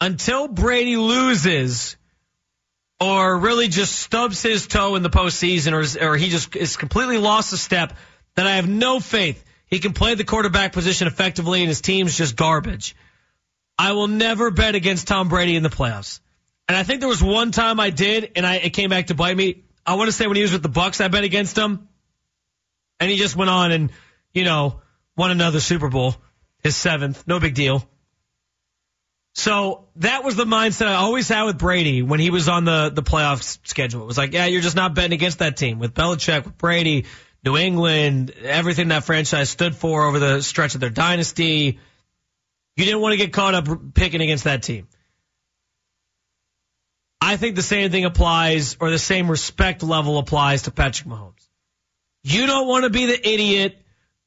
until 0.00 0.46
Brady 0.46 0.96
loses 0.96 1.96
or 3.00 3.36
really 3.36 3.68
just 3.68 3.98
stubs 3.98 4.42
his 4.42 4.66
toe 4.66 4.94
in 4.94 5.02
the 5.02 5.10
postseason 5.10 5.72
or, 5.72 5.80
is, 5.80 5.96
or 5.96 6.16
he 6.16 6.28
just 6.28 6.54
is 6.54 6.76
completely 6.76 7.18
lost 7.18 7.52
a 7.52 7.56
step, 7.56 7.94
then 8.36 8.46
I 8.46 8.56
have 8.56 8.68
no 8.68 9.00
faith 9.00 9.42
he 9.70 9.78
can 9.78 9.92
play 9.92 10.14
the 10.16 10.24
quarterback 10.24 10.72
position 10.72 11.06
effectively 11.06 11.60
and 11.60 11.68
his 11.68 11.80
team's 11.80 12.16
just 12.16 12.34
garbage. 12.36 12.96
I 13.78 13.92
will 13.92 14.08
never 14.08 14.50
bet 14.50 14.74
against 14.74 15.06
Tom 15.06 15.28
Brady 15.28 15.56
in 15.56 15.62
the 15.62 15.70
playoffs. 15.70 16.20
And 16.68 16.76
I 16.76 16.82
think 16.82 17.00
there 17.00 17.08
was 17.08 17.22
one 17.22 17.52
time 17.52 17.80
I 17.80 17.90
did, 17.90 18.32
and 18.36 18.46
I, 18.46 18.56
it 18.56 18.70
came 18.70 18.90
back 18.90 19.06
to 19.08 19.14
bite 19.14 19.36
me. 19.36 19.64
I 19.86 19.94
want 19.94 20.08
to 20.08 20.12
say 20.12 20.26
when 20.26 20.36
he 20.36 20.42
was 20.42 20.52
with 20.52 20.62
the 20.62 20.68
Bucs, 20.68 21.02
I 21.02 21.08
bet 21.08 21.24
against 21.24 21.56
him, 21.56 21.88
and 22.98 23.10
he 23.10 23.16
just 23.16 23.34
went 23.34 23.50
on 23.50 23.72
and 23.72 23.90
you 24.32 24.44
know 24.44 24.80
won 25.16 25.30
another 25.30 25.58
Super 25.58 25.88
Bowl, 25.88 26.14
his 26.62 26.76
seventh, 26.76 27.26
no 27.26 27.40
big 27.40 27.54
deal. 27.54 27.88
So 29.40 29.86
that 29.96 30.22
was 30.22 30.36
the 30.36 30.44
mindset 30.44 30.88
I 30.88 30.96
always 30.96 31.26
had 31.26 31.44
with 31.44 31.56
Brady 31.56 32.02
when 32.02 32.20
he 32.20 32.28
was 32.28 32.46
on 32.46 32.66
the 32.66 32.90
the 32.92 33.02
playoff 33.02 33.58
schedule. 33.66 34.02
It 34.02 34.06
was 34.06 34.18
like, 34.18 34.34
yeah, 34.34 34.44
you're 34.44 34.60
just 34.60 34.76
not 34.76 34.94
betting 34.94 35.14
against 35.14 35.38
that 35.38 35.56
team 35.56 35.78
with 35.78 35.94
Belichick, 35.94 36.44
with 36.44 36.58
Brady, 36.58 37.06
New 37.42 37.56
England, 37.56 38.32
everything 38.42 38.88
that 38.88 39.04
franchise 39.04 39.48
stood 39.48 39.74
for 39.74 40.04
over 40.04 40.18
the 40.18 40.42
stretch 40.42 40.74
of 40.74 40.82
their 40.82 40.90
dynasty. 40.90 41.78
You 42.76 42.84
didn't 42.84 43.00
want 43.00 43.14
to 43.14 43.16
get 43.16 43.32
caught 43.32 43.54
up 43.54 43.94
picking 43.94 44.20
against 44.20 44.44
that 44.44 44.62
team. 44.62 44.88
I 47.18 47.38
think 47.38 47.56
the 47.56 47.62
same 47.62 47.90
thing 47.90 48.04
applies, 48.04 48.76
or 48.78 48.90
the 48.90 48.98
same 48.98 49.30
respect 49.30 49.82
level 49.82 50.18
applies 50.18 50.62
to 50.62 50.70
Patrick 50.70 51.08
Mahomes. 51.08 51.48
You 52.22 52.46
don't 52.46 52.68
want 52.68 52.84
to 52.84 52.90
be 52.90 53.06
the 53.06 53.26
idiot 53.26 53.78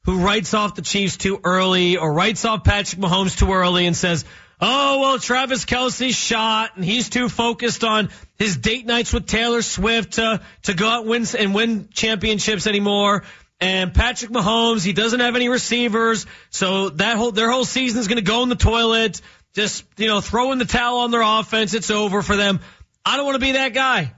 who 0.06 0.18
writes 0.18 0.54
off 0.54 0.74
the 0.74 0.82
Chiefs 0.82 1.16
too 1.16 1.40
early 1.44 1.98
or 1.98 2.12
writes 2.12 2.44
off 2.44 2.64
Patrick 2.64 3.00
Mahomes 3.00 3.38
too 3.38 3.52
early 3.52 3.86
and 3.86 3.96
says, 3.96 4.24
oh, 4.60 5.00
well, 5.00 5.18
Travis 5.18 5.64
Kelce's 5.64 6.14
shot 6.14 6.76
and 6.76 6.84
he's 6.84 7.08
too 7.08 7.28
focused 7.28 7.84
on 7.84 8.10
his 8.38 8.56
date 8.56 8.86
nights 8.86 9.12
with 9.12 9.26
Taylor 9.26 9.62
Swift 9.62 10.14
to, 10.14 10.40
to 10.64 10.74
go 10.74 10.88
out 10.88 11.00
and 11.02 11.10
win, 11.10 11.26
and 11.38 11.54
win 11.54 11.88
championships 11.92 12.66
anymore. 12.66 13.24
And 13.60 13.94
Patrick 13.94 14.30
Mahomes, 14.30 14.84
he 14.84 14.92
doesn't 14.92 15.20
have 15.20 15.36
any 15.36 15.48
receivers. 15.48 16.26
So 16.50 16.90
that 16.90 17.16
whole, 17.16 17.32
their 17.32 17.50
whole 17.50 17.64
season 17.64 18.00
is 18.00 18.08
going 18.08 18.18
to 18.18 18.24
go 18.24 18.42
in 18.42 18.48
the 18.48 18.56
toilet. 18.56 19.20
Just, 19.54 19.84
you 19.96 20.08
know, 20.08 20.20
throwing 20.20 20.58
the 20.58 20.64
towel 20.64 20.98
on 20.98 21.10
their 21.10 21.22
offense. 21.22 21.74
It's 21.74 21.90
over 21.90 22.22
for 22.22 22.36
them. 22.36 22.60
I 23.04 23.16
don't 23.16 23.24
want 23.26 23.36
to 23.36 23.40
be 23.46 23.52
that 23.52 23.72
guy. 23.72 24.12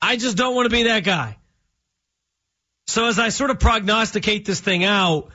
I 0.00 0.16
just 0.16 0.36
don't 0.36 0.54
want 0.54 0.66
to 0.66 0.76
be 0.76 0.84
that 0.84 1.04
guy. 1.04 1.36
So 2.86 3.06
as 3.06 3.18
I 3.18 3.30
sort 3.30 3.50
of 3.50 3.58
prognosticate 3.58 4.44
this 4.44 4.60
thing 4.60 4.84
out, 4.84 5.28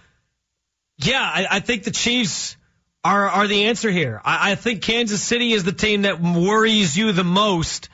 yeah, 0.98 1.22
I, 1.22 1.48
I 1.50 1.60
think 1.60 1.84
the 1.84 1.91
Chiefs 1.91 2.56
are 3.04 3.28
are 3.28 3.48
the 3.48 3.66
answer 3.66 3.92
here. 3.92 4.22
I, 4.24 4.52
I, 4.52 4.56
think 4.56 4.82
Kansas 4.82 5.22
City 5.22 5.54
is 5.54 5.63
the 5.63 5.72
team 5.72 6.04
that 6.04 6.22
worries 6.22 6.96
you 6.96 7.12
the 7.12 7.24
most 7.24 7.89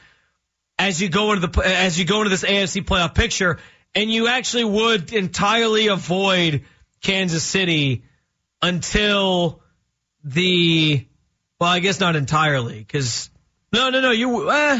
as 0.77 1.01
you 1.01 1.09
go 1.09 1.33
into 1.33 1.47
the 1.47 1.61
as 1.65 1.97
you 1.97 2.05
go 2.05 2.19
into 2.19 2.29
this 2.29 2.43
AFC 2.43 2.83
playoff 2.83 3.15
picture, 3.15 3.57
and 3.95 4.11
you 4.11 4.27
actually 4.27 4.65
would 4.65 5.11
entirely 5.13 5.87
avoid 5.87 6.65
Kansas 7.01 7.43
City 7.43 8.03
until 8.61 9.61
the 10.23 11.05
well, 11.59 11.69
I 11.69 11.79
guess 11.79 11.99
not 11.99 12.15
entirely 12.15 12.79
because 12.79 13.29
no, 13.73 13.89
no, 13.89 14.01
no. 14.01 14.11
You, 14.11 14.49
uh, 14.49 14.79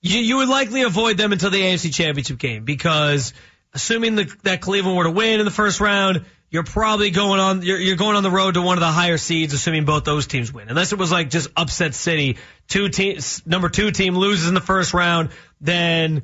you, 0.00 0.20
you 0.20 0.36
would 0.38 0.48
likely 0.48 0.82
avoid 0.82 1.16
them 1.16 1.32
until 1.32 1.50
the 1.50 1.60
AFC 1.60 1.94
Championship 1.94 2.38
game 2.38 2.64
because 2.64 3.32
assuming 3.72 4.16
the, 4.16 4.34
that 4.42 4.60
Cleveland 4.60 4.96
were 4.96 5.04
to 5.04 5.10
win 5.10 5.38
in 5.38 5.44
the 5.44 5.52
first 5.52 5.80
round, 5.80 6.24
you're 6.50 6.64
probably 6.64 7.10
going 7.10 7.40
on 7.40 7.62
you're, 7.62 7.78
you're 7.78 7.96
going 7.96 8.16
on 8.16 8.22
the 8.22 8.30
road 8.30 8.54
to 8.54 8.62
one 8.62 8.76
of 8.76 8.80
the 8.80 8.86
higher 8.86 9.18
seeds, 9.18 9.52
assuming 9.52 9.84
both 9.84 10.04
those 10.04 10.26
teams 10.26 10.52
win. 10.52 10.68
Unless 10.68 10.92
it 10.92 10.98
was 10.98 11.10
like 11.10 11.30
just 11.30 11.48
upset 11.56 11.94
city, 11.94 12.38
two 12.68 12.88
teams, 12.88 13.44
number 13.46 13.68
two 13.68 13.90
team 13.90 14.16
loses 14.16 14.48
in 14.48 14.54
the 14.54 14.60
first 14.60 14.94
round, 14.94 15.30
then 15.60 16.22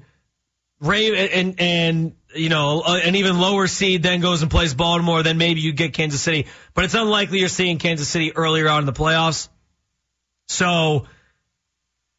Ray 0.80 1.28
and 1.28 1.60
and 1.60 2.14
you 2.34 2.48
know 2.48 2.82
an 2.82 3.14
even 3.14 3.38
lower 3.38 3.66
seed 3.66 4.02
then 4.02 4.20
goes 4.20 4.42
and 4.42 4.50
plays 4.50 4.74
Baltimore, 4.74 5.22
then 5.22 5.38
maybe 5.38 5.60
you 5.60 5.72
get 5.72 5.94
Kansas 5.94 6.20
City. 6.20 6.46
But 6.74 6.84
it's 6.84 6.94
unlikely 6.94 7.38
you're 7.38 7.48
seeing 7.48 7.78
Kansas 7.78 8.08
City 8.08 8.34
earlier 8.34 8.68
on 8.68 8.80
in 8.80 8.86
the 8.86 8.92
playoffs. 8.92 9.48
So, 10.48 11.06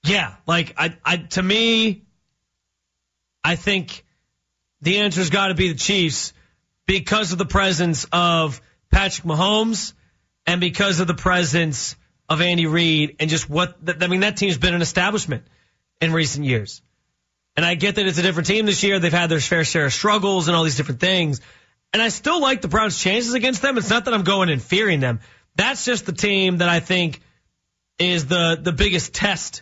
yeah, 0.06 0.36
like 0.48 0.74
I, 0.78 0.98
I 1.04 1.18
to 1.18 1.44
me, 1.44 2.04
I 3.44 3.56
think 3.58 4.06
the 4.82 5.00
answer's 5.00 5.30
got 5.30 5.48
to 5.48 5.56
be 5.56 5.70
the 5.70 5.78
Chiefs 5.78 6.34
because 6.86 7.32
of 7.32 7.38
the 7.38 7.46
presence 7.46 8.06
of 8.12 8.62
Patrick 8.92 9.26
Mahomes 9.26 9.94
and 10.46 10.60
because 10.60 11.00
of 11.00 11.08
the 11.08 11.14
presence 11.14 11.96
of 12.30 12.42
Andy 12.42 12.68
Reid 12.68 13.18
and 13.20 13.30
just 13.30 13.50
what 13.50 13.76
I 14.02 14.08
mean 14.08 14.22
that 14.22 14.38
team's 14.38 14.58
been 14.58 14.74
an 14.74 14.82
establishment 14.82 15.44
in 16.02 16.14
recent 16.14 16.46
years. 16.46 16.82
And 17.56 17.66
I 17.66 17.76
get 17.76 17.96
that 17.96 18.08
it's 18.08 18.18
a 18.18 18.24
different 18.24 18.48
team 18.48 18.66
this 18.66 18.84
year. 18.84 19.00
They've 19.00 19.12
had 19.12 19.30
their 19.30 19.40
fair 19.40 19.64
share 19.64 19.86
of 19.86 19.94
struggles 19.94 20.48
and 20.48 20.58
all 20.58 20.64
these 20.64 20.78
different 20.78 21.00
things. 21.00 21.40
And 21.92 22.02
I 22.02 22.10
still 22.10 22.42
like 22.42 22.62
the 22.62 22.68
Browns' 22.68 23.00
chances 23.00 23.36
against 23.36 23.62
them. 23.62 23.78
It's 23.78 23.90
not 23.90 24.06
that 24.06 24.14
I'm 24.14 24.24
going 24.24 24.50
and 24.50 24.62
fearing 24.62 25.00
them. 25.00 25.20
That's 25.56 25.86
just 25.86 26.08
the 26.08 26.14
team 26.14 26.58
that 26.58 26.70
I 26.70 26.80
think 26.80 27.22
is 28.00 28.26
the 28.26 28.60
the 28.60 28.72
biggest 28.72 29.14
test 29.14 29.62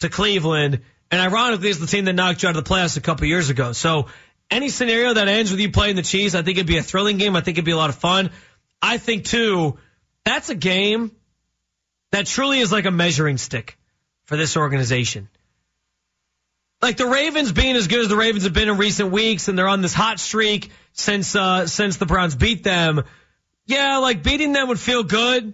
to 0.00 0.08
Cleveland. 0.08 0.82
And 1.10 1.20
ironically, 1.20 1.68
is 1.68 1.80
the 1.80 1.86
team 1.86 2.04
that 2.06 2.14
knocked 2.14 2.42
you 2.42 2.48
out 2.48 2.56
of 2.56 2.64
the 2.64 2.68
playoffs 2.68 2.96
a 2.96 3.00
couple 3.00 3.26
years 3.26 3.50
ago. 3.50 3.72
So 3.72 4.06
any 4.52 4.68
scenario 4.68 5.14
that 5.14 5.28
ends 5.28 5.50
with 5.50 5.60
you 5.60 5.70
playing 5.70 5.96
the 5.96 6.02
Chiefs, 6.02 6.34
I 6.34 6.42
think 6.42 6.58
it'd 6.58 6.66
be 6.66 6.76
a 6.76 6.82
thrilling 6.82 7.16
game. 7.16 7.34
I 7.34 7.40
think 7.40 7.56
it'd 7.56 7.64
be 7.64 7.72
a 7.72 7.76
lot 7.76 7.90
of 7.90 7.96
fun. 7.96 8.30
I 8.80 8.98
think 8.98 9.24
too, 9.24 9.78
that's 10.24 10.50
a 10.50 10.54
game 10.54 11.10
that 12.10 12.26
truly 12.26 12.60
is 12.60 12.70
like 12.70 12.84
a 12.84 12.90
measuring 12.90 13.38
stick 13.38 13.78
for 14.24 14.36
this 14.36 14.56
organization. 14.56 15.28
Like 16.82 16.96
the 16.96 17.06
Ravens 17.06 17.52
being 17.52 17.76
as 17.76 17.86
good 17.86 18.00
as 18.00 18.08
the 18.08 18.16
Ravens 18.16 18.44
have 18.44 18.52
been 18.52 18.68
in 18.68 18.76
recent 18.76 19.10
weeks, 19.10 19.48
and 19.48 19.56
they're 19.56 19.68
on 19.68 19.80
this 19.80 19.94
hot 19.94 20.20
streak 20.20 20.70
since 20.92 21.34
uh, 21.34 21.66
since 21.66 21.96
the 21.96 22.06
Browns 22.06 22.34
beat 22.34 22.62
them. 22.62 23.04
Yeah, 23.66 23.98
like 23.98 24.22
beating 24.22 24.52
them 24.52 24.68
would 24.68 24.80
feel 24.80 25.04
good, 25.04 25.44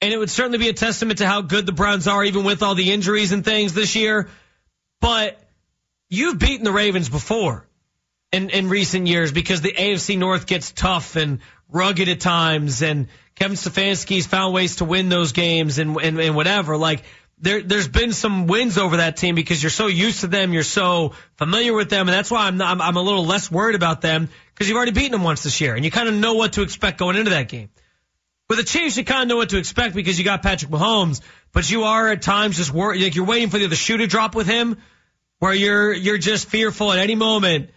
and 0.00 0.12
it 0.12 0.16
would 0.16 0.30
certainly 0.30 0.58
be 0.58 0.68
a 0.68 0.72
testament 0.72 1.18
to 1.18 1.26
how 1.26 1.42
good 1.42 1.66
the 1.66 1.72
Browns 1.72 2.06
are, 2.06 2.24
even 2.24 2.44
with 2.44 2.62
all 2.62 2.76
the 2.76 2.92
injuries 2.92 3.32
and 3.32 3.44
things 3.44 3.74
this 3.74 3.96
year. 3.96 4.28
But 5.00 5.40
you've 6.08 6.38
beaten 6.38 6.64
the 6.64 6.72
Ravens 6.72 7.08
before 7.08 7.66
in, 8.32 8.50
in 8.50 8.68
recent 8.68 9.06
years 9.06 9.32
because 9.32 9.60
the 9.60 9.72
AFC 9.72 10.18
North 10.18 10.46
gets 10.46 10.72
tough 10.72 11.16
and 11.16 11.40
rugged 11.68 12.08
at 12.08 12.20
times, 12.20 12.82
and 12.82 13.08
Kevin 13.34 13.56
Stefanski's 13.56 14.26
found 14.26 14.54
ways 14.54 14.76
to 14.76 14.84
win 14.84 15.08
those 15.08 15.32
games 15.32 15.78
and, 15.78 15.96
and, 15.96 16.20
and 16.20 16.36
whatever. 16.36 16.76
Like, 16.76 17.04
there, 17.38 17.62
there's 17.62 17.88
been 17.88 18.12
some 18.12 18.46
wins 18.46 18.76
over 18.76 18.98
that 18.98 19.16
team 19.16 19.34
because 19.34 19.62
you're 19.62 19.70
so 19.70 19.86
used 19.86 20.20
to 20.20 20.26
them, 20.26 20.52
you're 20.52 20.62
so 20.62 21.14
familiar 21.36 21.72
with 21.72 21.88
them, 21.88 22.08
and 22.08 22.14
that's 22.14 22.30
why 22.30 22.46
I'm, 22.46 22.58
not, 22.58 22.70
I'm, 22.70 22.82
I'm 22.82 22.96
a 22.96 23.02
little 23.02 23.24
less 23.24 23.50
worried 23.50 23.76
about 23.76 24.00
them 24.02 24.28
because 24.52 24.68
you've 24.68 24.76
already 24.76 24.92
beaten 24.92 25.12
them 25.12 25.22
once 25.22 25.42
this 25.42 25.60
year, 25.60 25.74
and 25.74 25.84
you 25.84 25.90
kind 25.90 26.08
of 26.08 26.14
know 26.14 26.34
what 26.34 26.54
to 26.54 26.62
expect 26.62 26.98
going 26.98 27.16
into 27.16 27.30
that 27.30 27.48
game. 27.48 27.70
With 28.48 28.58
the 28.58 28.64
Chiefs, 28.64 28.96
you 28.96 29.04
kind 29.04 29.22
of 29.22 29.28
know 29.28 29.36
what 29.36 29.50
to 29.50 29.58
expect 29.58 29.94
because 29.94 30.18
you 30.18 30.24
got 30.24 30.42
Patrick 30.42 30.70
Mahomes, 30.70 31.20
but 31.52 31.70
you 31.70 31.84
are 31.84 32.08
at 32.08 32.20
times 32.20 32.56
just 32.56 32.72
worried, 32.72 33.00
like 33.00 33.14
you're 33.14 33.24
waiting 33.24 33.48
for 33.48 33.58
the, 33.58 33.66
the 33.68 33.76
shoe 33.76 33.96
to 33.96 34.06
drop 34.06 34.34
with 34.34 34.48
him, 34.48 34.76
where 35.38 35.54
you're 35.54 35.92
you're 35.92 36.18
just 36.18 36.48
fearful 36.48 36.92
at 36.92 36.98
any 36.98 37.14
moment 37.14 37.70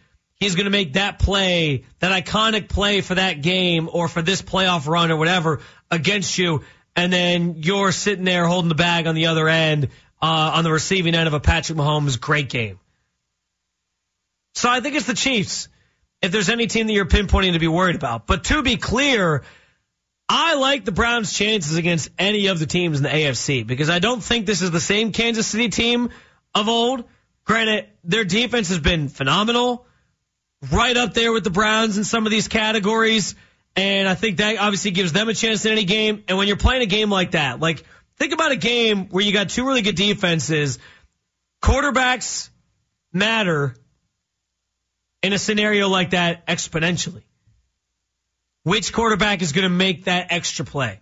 he's 0.43 0.55
going 0.55 0.65
to 0.65 0.71
make 0.71 0.93
that 0.93 1.19
play, 1.19 1.85
that 1.99 2.11
iconic 2.11 2.67
play 2.69 3.01
for 3.01 3.15
that 3.15 3.41
game 3.41 3.89
or 3.91 4.07
for 4.07 4.21
this 4.21 4.41
playoff 4.41 4.87
run 4.87 5.11
or 5.11 5.15
whatever 5.15 5.61
against 5.89 6.37
you, 6.37 6.63
and 6.95 7.11
then 7.11 7.55
you're 7.57 7.91
sitting 7.91 8.25
there 8.25 8.45
holding 8.45 8.69
the 8.69 8.75
bag 8.75 9.07
on 9.07 9.15
the 9.15 9.27
other 9.27 9.47
end, 9.47 9.89
uh, 10.21 10.51
on 10.55 10.63
the 10.63 10.71
receiving 10.71 11.15
end 11.15 11.27
of 11.27 11.33
a 11.33 11.39
Patrick 11.39 11.77
Mahomes 11.77 12.19
great 12.19 12.49
game. 12.49 12.79
So 14.55 14.69
I 14.69 14.81
think 14.81 14.95
it's 14.95 15.07
the 15.07 15.15
Chiefs. 15.15 15.69
If 16.21 16.31
there's 16.31 16.49
any 16.49 16.67
team 16.67 16.87
that 16.87 16.93
you're 16.93 17.05
pinpointing 17.05 17.53
to 17.53 17.59
be 17.59 17.67
worried 17.67 17.95
about, 17.95 18.27
but 18.27 18.45
to 18.45 18.61
be 18.61 18.77
clear, 18.77 19.43
I 20.29 20.55
like 20.55 20.85
the 20.85 20.91
Browns' 20.91 21.33
chances 21.33 21.75
against 21.75 22.09
any 22.17 22.47
of 22.47 22.59
the 22.59 22.65
teams 22.65 22.97
in 22.97 23.03
the 23.03 23.09
AFC 23.09 23.65
because 23.65 23.89
I 23.89 23.99
don't 23.99 24.23
think 24.23 24.45
this 24.45 24.61
is 24.61 24.71
the 24.71 24.79
same 24.79 25.11
Kansas 25.11 25.47
City 25.47 25.69
team 25.69 26.09
of 26.53 26.69
old. 26.69 27.03
Granted, 27.43 27.87
their 28.05 28.23
defense 28.23 28.69
has 28.69 28.79
been 28.79 29.09
phenomenal 29.09 29.85
right 30.71 30.95
up 30.95 31.13
there 31.13 31.31
with 31.31 31.43
the 31.43 31.49
Browns 31.49 31.97
in 31.97 32.03
some 32.03 32.25
of 32.25 32.31
these 32.31 32.47
categories. 32.47 33.35
And 33.75 34.07
I 34.07 34.15
think 34.15 34.37
that 34.37 34.57
obviously 34.57 34.91
gives 34.91 35.11
them 35.11 35.29
a 35.29 35.33
chance 35.33 35.65
in 35.65 35.71
any 35.71 35.83
game. 35.83 36.23
And 36.27 36.37
when 36.37 36.47
you're 36.47 36.57
playing 36.57 36.83
a 36.83 36.87
game 36.87 37.09
like 37.09 37.31
that, 37.31 37.59
like 37.59 37.83
think 38.17 38.33
about 38.33 38.51
a 38.51 38.55
game 38.55 39.09
where 39.09 39.23
you 39.23 39.33
got 39.33 39.49
two 39.49 39.65
really 39.65 39.81
good 39.81 39.95
defenses, 39.95 40.79
quarterbacks 41.61 42.49
matter 43.11 43.75
in 45.21 45.33
a 45.33 45.39
scenario 45.39 45.89
like 45.89 46.11
that 46.11 46.45
exponentially. 46.47 47.23
Which 48.63 48.93
quarterback 48.93 49.41
is 49.41 49.51
going 49.51 49.63
to 49.63 49.69
make 49.69 50.05
that 50.05 50.27
extra 50.29 50.65
play? 50.65 50.99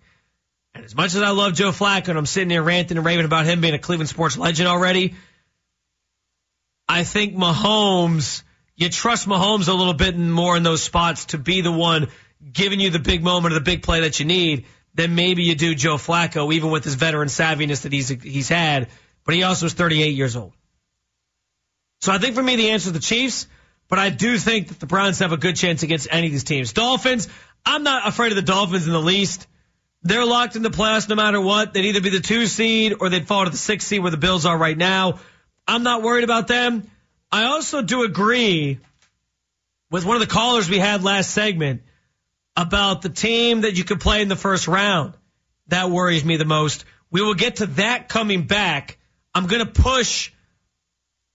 And 0.74 0.86
as 0.86 0.96
much 0.96 1.14
as 1.14 1.22
I 1.22 1.30
love 1.30 1.54
Joe 1.54 1.72
Flacco 1.72 2.10
and 2.10 2.18
I'm 2.18 2.26
sitting 2.26 2.48
there 2.48 2.64
ranting 2.64 2.98
and 2.98 3.06
raving 3.06 3.26
about 3.26 3.46
him 3.46 3.62
being 3.62 3.74
a 3.74 3.80
Cleveland 3.80 4.10
sports 4.10 4.38
legend 4.38 4.68
already, 4.70 5.16
I 6.88 7.04
think 7.04 7.36
Mahomes 7.36 8.44
you 8.82 8.90
trust 8.90 9.28
Mahomes 9.28 9.68
a 9.68 9.74
little 9.74 9.94
bit 9.94 10.18
more 10.18 10.58
in 10.58 10.64
those 10.64 10.82
spots 10.82 11.26
to 11.26 11.38
be 11.38 11.62
the 11.62 11.72
one 11.72 12.08
giving 12.52 12.80
you 12.80 12.90
the 12.90 13.00
big 13.00 13.24
moment 13.24 13.54
or 13.54 13.60
the 13.60 13.64
big 13.64 13.84
play 13.84 14.02
that 14.02 14.20
you 14.20 14.26
need 14.26 14.66
than 14.96 15.14
maybe 15.14 15.44
you 15.44 15.56
do 15.56 15.76
Joe 15.76 15.96
Flacco, 15.96 16.52
even 16.54 16.72
with 16.72 16.84
his 16.84 16.96
veteran 16.96 17.28
savviness 17.28 17.84
that 17.84 17.94
he's 17.94 18.10
he's 18.10 18.50
had. 18.50 18.90
But 19.24 19.36
he 19.36 19.44
also 19.44 19.68
is 19.68 19.74
38 19.74 20.16
years 20.16 20.36
old. 20.36 20.54
So 22.02 22.12
I 22.12 22.18
think 22.18 22.34
for 22.34 22.42
me 22.42 22.56
the 22.56 22.72
answer 22.72 22.88
is 22.88 22.94
the 22.94 23.00
Chiefs, 23.00 23.48
but 23.88 24.00
I 24.00 24.10
do 24.10 24.38
think 24.40 24.70
that 24.70 24.80
the 24.80 24.88
Browns 24.88 25.20
have 25.20 25.32
a 25.32 25.38
good 25.38 25.56
chance 25.56 25.84
against 25.84 26.08
any 26.10 26.28
of 26.28 26.34
these 26.34 26.44
teams. 26.44 26.74
Dolphins, 26.74 27.28
I'm 27.64 27.84
not 27.84 28.08
afraid 28.08 28.32
of 28.32 28.36
the 28.36 28.42
Dolphins 28.42 28.88
in 28.88 28.94
the 28.94 29.00
least. 29.00 29.46
They're 30.02 30.26
locked 30.26 30.56
in 30.56 30.64
the 30.64 30.72
playoffs 30.72 31.08
no 31.08 31.14
matter 31.14 31.40
what. 31.40 31.74
They'd 31.74 31.86
either 31.86 32.02
be 32.02 32.10
the 32.10 32.20
two 32.20 32.48
seed 32.48 32.96
or 33.00 33.10
they'd 33.10 33.28
fall 33.28 33.46
to 33.46 33.52
the 33.52 33.58
six 33.58 33.86
seed 33.86 34.02
where 34.02 34.10
the 34.10 34.18
Bills 34.18 34.48
are 34.48 34.58
right 34.58 34.78
now. 34.78 35.20
I'm 35.68 35.84
not 35.84 36.02
worried 36.02 36.24
about 36.24 36.48
them. 36.48 36.90
I 37.32 37.46
also 37.46 37.82
do 37.82 38.04
agree 38.04 38.80
with 39.90 40.06
one 40.06 40.16
of 40.16 40.22
the 40.22 40.34
callers 40.34 40.70
we 40.70 40.80
had 40.80 41.04
last 41.04 41.32
segment 41.32 41.84
about 42.56 43.02
the 43.02 43.10
team 43.10 43.62
that 43.62 43.78
you 43.78 43.84
could 43.84 44.02
play 44.02 44.22
in 44.22 44.28
the 44.28 44.36
first 44.36 44.68
round. 44.68 45.14
That 45.68 45.90
worries 45.90 46.26
me 46.26 46.38
the 46.38 46.46
most. 46.46 46.86
We 47.10 47.22
will 47.22 47.34
get 47.34 47.58
to 47.58 47.66
that 47.68 48.10
coming 48.10 48.44
back. 48.44 48.98
I'm 49.34 49.48
going 49.48 49.66
to 49.66 49.72
push 49.72 50.32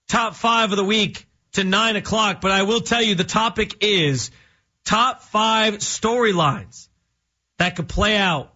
top 0.09 0.35
five 0.35 0.71
of 0.71 0.77
the 0.77 0.85
week 0.85 1.27
to 1.53 1.65
nine 1.65 1.97
o'clock, 1.97 2.41
but 2.41 2.51
I 2.51 2.63
will 2.65 2.81
tell 2.81 3.03
you 3.03 3.15
the 3.15 3.25
topic 3.25 3.83
is 3.83 4.31
top 4.85 5.23
five 5.23 5.77
storylines 5.77 6.89
that 7.59 7.77
could 7.77 7.89
play 7.89 8.17
out 8.17 8.55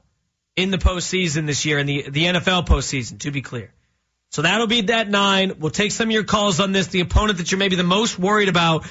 in 0.56 0.70
the 0.70 0.78
postseason 0.78 1.46
this 1.46 1.64
year, 1.64 1.78
in 1.78 1.86
the, 1.86 2.10
the 2.10 2.24
NFL 2.24 2.66
postseason, 2.66 3.18
to 3.20 3.30
be 3.30 3.40
clear. 3.40 3.72
So 4.30 4.42
that'll 4.42 4.68
be 4.68 4.82
that 4.82 5.08
nine. 5.08 5.54
We'll 5.58 5.70
take 5.70 5.92
some 5.92 6.08
of 6.08 6.12
your 6.12 6.24
calls 6.24 6.60
on 6.60 6.72
this. 6.72 6.86
The 6.86 7.00
opponent 7.00 7.38
that 7.38 7.50
you're 7.50 7.58
maybe 7.58 7.76
the 7.76 7.82
most 7.82 8.18
worried 8.18 8.48
about 8.48 8.86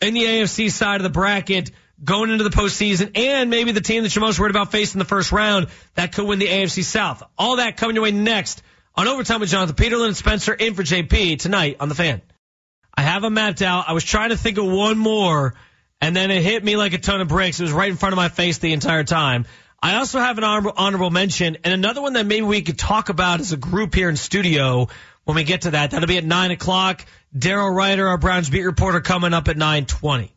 in 0.00 0.14
the 0.14 0.24
AFC 0.24 0.70
side 0.70 0.96
of 0.96 1.02
the 1.02 1.10
bracket 1.10 1.70
going 2.02 2.30
into 2.30 2.44
the 2.44 2.50
postseason, 2.50 3.16
and 3.16 3.50
maybe 3.50 3.72
the 3.72 3.80
team 3.80 4.02
that 4.02 4.14
you're 4.14 4.24
most 4.24 4.38
worried 4.38 4.50
about 4.50 4.72
facing 4.72 4.98
the 4.98 5.04
first 5.04 5.32
round 5.32 5.68
that 5.94 6.14
could 6.14 6.26
win 6.26 6.38
the 6.38 6.46
AFC 6.46 6.82
South. 6.82 7.22
All 7.36 7.56
that 7.56 7.76
coming 7.76 7.94
your 7.94 8.04
way 8.04 8.10
next 8.10 8.62
on 8.94 9.06
Overtime 9.06 9.40
with 9.40 9.50
Jonathan 9.50 9.76
Peterlin 9.76 10.08
and 10.08 10.16
Spencer 10.16 10.54
in 10.54 10.74
for 10.74 10.82
JP 10.82 11.38
tonight 11.38 11.76
on 11.80 11.88
the 11.88 11.94
fan. 11.94 12.22
I 12.94 13.02
have 13.02 13.22
them 13.22 13.34
mapped 13.34 13.62
out. 13.62 13.84
I 13.86 13.92
was 13.92 14.04
trying 14.04 14.30
to 14.30 14.36
think 14.36 14.58
of 14.58 14.66
one 14.66 14.98
more, 14.98 15.54
and 16.00 16.16
then 16.16 16.30
it 16.30 16.42
hit 16.42 16.64
me 16.64 16.76
like 16.76 16.94
a 16.94 16.98
ton 16.98 17.20
of 17.20 17.28
bricks. 17.28 17.60
It 17.60 17.64
was 17.64 17.72
right 17.72 17.90
in 17.90 17.96
front 17.96 18.12
of 18.14 18.16
my 18.16 18.28
face 18.28 18.58
the 18.58 18.72
entire 18.72 19.04
time. 19.04 19.46
I 19.82 19.96
also 19.96 20.18
have 20.18 20.36
an 20.36 20.44
honorable, 20.44 21.10
mention 21.10 21.56
and 21.64 21.72
another 21.72 22.02
one 22.02 22.12
that 22.12 22.26
maybe 22.26 22.42
we 22.42 22.60
could 22.60 22.78
talk 22.78 23.08
about 23.08 23.40
as 23.40 23.52
a 23.52 23.56
group 23.56 23.94
here 23.94 24.10
in 24.10 24.16
studio 24.16 24.88
when 25.24 25.36
we 25.36 25.44
get 25.44 25.62
to 25.62 25.70
that. 25.70 25.92
That'll 25.92 26.06
be 26.06 26.18
at 26.18 26.24
nine 26.24 26.50
o'clock. 26.50 27.04
Daryl 27.36 27.74
Ruiter, 27.74 28.08
our 28.08 28.18
Browns 28.18 28.50
beat 28.50 28.64
reporter, 28.64 29.00
coming 29.00 29.32
up 29.32 29.48
at 29.48 29.56
nine 29.56 29.86
twenty. 29.86 30.34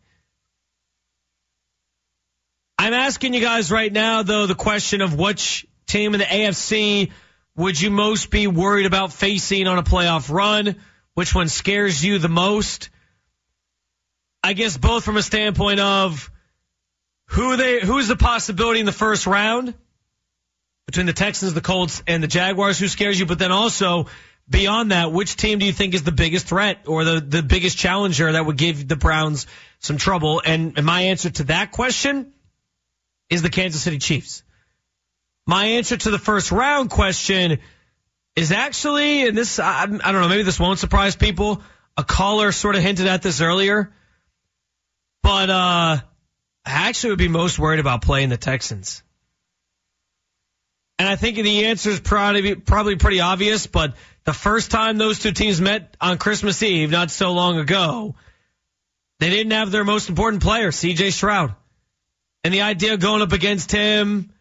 I'm 2.77 2.93
asking 2.93 3.33
you 3.33 3.41
guys 3.41 3.71
right 3.71 3.91
now, 3.91 4.23
though, 4.23 4.45
the 4.45 4.55
question 4.55 5.01
of 5.01 5.17
which 5.17 5.65
team 5.87 6.13
in 6.13 6.19
the 6.19 6.25
AFC 6.25 7.11
would 7.55 7.79
you 7.79 7.91
most 7.91 8.29
be 8.31 8.47
worried 8.47 8.85
about 8.85 9.13
facing 9.13 9.67
on 9.67 9.77
a 9.77 9.83
playoff 9.83 10.31
run? 10.31 10.77
Which 11.13 11.35
one 11.35 11.49
scares 11.49 12.03
you 12.03 12.17
the 12.17 12.29
most? 12.29 12.89
I 14.41 14.53
guess 14.53 14.77
both 14.77 15.03
from 15.03 15.17
a 15.17 15.21
standpoint 15.21 15.79
of 15.79 16.31
who 17.33 17.57
they 17.57 17.79
who's 17.79 18.07
the 18.07 18.15
possibility 18.15 18.79
in 18.79 18.85
the 18.85 18.91
first 18.91 19.25
round 19.25 19.73
between 20.85 21.07
the 21.07 21.13
Texans, 21.13 21.55
the 21.55 21.61
Colts, 21.61 22.03
and 22.05 22.21
the 22.21 22.27
Jaguars? 22.27 22.77
Who 22.77 22.87
scares 22.87 23.19
you? 23.19 23.25
But 23.25 23.39
then 23.39 23.51
also 23.51 24.05
beyond 24.47 24.91
that, 24.91 25.11
which 25.11 25.35
team 25.35 25.57
do 25.57 25.65
you 25.65 25.73
think 25.73 25.95
is 25.95 26.03
the 26.03 26.11
biggest 26.11 26.45
threat 26.45 26.83
or 26.85 27.03
the 27.03 27.19
the 27.19 27.41
biggest 27.41 27.77
challenger 27.77 28.31
that 28.31 28.45
would 28.45 28.57
give 28.57 28.87
the 28.87 28.95
Browns 28.95 29.47
some 29.79 29.97
trouble? 29.97 30.43
And, 30.45 30.73
and 30.77 30.85
my 30.85 31.01
answer 31.01 31.31
to 31.31 31.45
that 31.45 31.71
question 31.71 32.33
is 33.31 33.41
the 33.41 33.49
Kansas 33.49 33.81
City 33.81 33.97
Chiefs. 33.97 34.43
My 35.47 35.65
answer 35.65 35.97
to 35.97 36.11
the 36.11 36.19
first 36.19 36.51
round 36.51 36.91
question 36.91 37.59
is 38.35 38.51
actually, 38.51 39.27
and 39.27 39.35
this 39.35 39.57
I, 39.57 39.83
I 39.83 39.85
don't 39.87 40.21
know, 40.21 40.29
maybe 40.29 40.43
this 40.43 40.59
won't 40.59 40.77
surprise 40.77 41.15
people. 41.15 41.63
A 41.97 42.03
caller 42.03 42.51
sort 42.51 42.75
of 42.75 42.83
hinted 42.83 43.07
at 43.07 43.23
this 43.23 43.41
earlier, 43.41 43.91
but 45.23 45.49
uh 45.49 45.97
I 46.65 46.89
actually 46.89 47.11
would 47.11 47.19
be 47.19 47.27
most 47.27 47.59
worried 47.59 47.79
about 47.79 48.01
playing 48.01 48.29
the 48.29 48.37
Texans. 48.37 49.03
And 50.99 51.09
I 51.09 51.15
think 51.15 51.35
the 51.37 51.65
answer 51.65 51.89
is 51.89 51.99
probably, 51.99 52.55
probably 52.55 52.95
pretty 52.95 53.19
obvious, 53.19 53.67
but 53.67 53.95
the 54.23 54.33
first 54.33 54.71
time 54.71 54.97
those 54.97 55.19
two 55.19 55.31
teams 55.31 55.59
met 55.59 55.97
on 55.99 56.17
Christmas 56.17 56.61
Eve, 56.63 56.91
not 56.91 57.11
so 57.11 57.33
long 57.33 57.57
ago, 57.57 58.15
they 59.19 59.29
didn't 59.29 59.51
have 59.51 59.71
their 59.71 59.83
most 59.83 60.09
important 60.09 60.41
player, 60.41 60.69
CJ 60.69 61.11
Stroud. 61.11 61.55
And 62.43 62.53
the 62.53 62.61
idea 62.61 62.93
of 62.93 62.99
going 62.99 63.21
up 63.21 63.31
against 63.31 63.71
him 63.71 64.31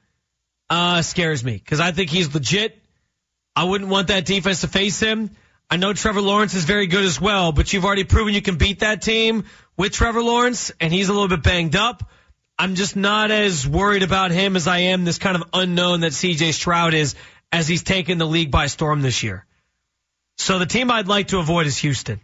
uh, 0.70 1.02
scares 1.02 1.42
me 1.42 1.54
because 1.54 1.80
I 1.80 1.92
think 1.92 2.11
he's 2.11 2.32
legit. 2.32 2.78
I 3.54 3.64
wouldn't 3.64 3.90
want 3.90 4.08
that 4.08 4.24
defense 4.24 4.62
to 4.62 4.68
face 4.68 5.00
him. 5.00 5.30
I 5.70 5.76
know 5.76 5.92
Trevor 5.92 6.20
Lawrence 6.20 6.54
is 6.54 6.64
very 6.64 6.87
good 6.87 7.04
as 7.04 7.20
well, 7.20 7.52
but 7.52 7.72
you've 7.72 7.85
already 7.85 8.04
proven 8.04 8.35
you 8.35 8.42
can 8.42 8.56
beat 8.56 8.80
that 8.80 9.02
team 9.02 9.44
with 9.76 9.92
Trevor 9.92 10.22
Lawrence, 10.22 10.72
and 10.80 10.92
he's 10.92 11.08
a 11.08 11.12
little 11.12 11.28
bit 11.28 11.42
banged 11.42 11.76
up. 11.76 12.08
I'm 12.58 12.74
just 12.74 12.96
not 12.96 13.30
as 13.30 13.66
worried 13.66 14.02
about 14.02 14.30
him 14.30 14.56
as 14.56 14.68
I 14.68 14.78
am 14.78 15.04
this 15.04 15.18
kind 15.18 15.37
of 15.37 15.44
unknown 15.52 16.00
that 16.00 16.12
CJ 16.12 16.52
Stroud 16.52 16.94
is 16.94 17.14
as 17.50 17.66
he's 17.66 17.82
taken 17.82 18.18
the 18.18 18.26
league 18.26 18.50
by 18.50 18.66
storm 18.66 19.02
this 19.02 19.22
year. 19.22 19.44
So 20.38 20.58
the 20.58 20.66
team 20.66 20.90
I'd 20.90 21.08
like 21.08 21.28
to 21.28 21.38
avoid 21.38 21.66
is 21.66 21.76
Houston. 21.78 22.20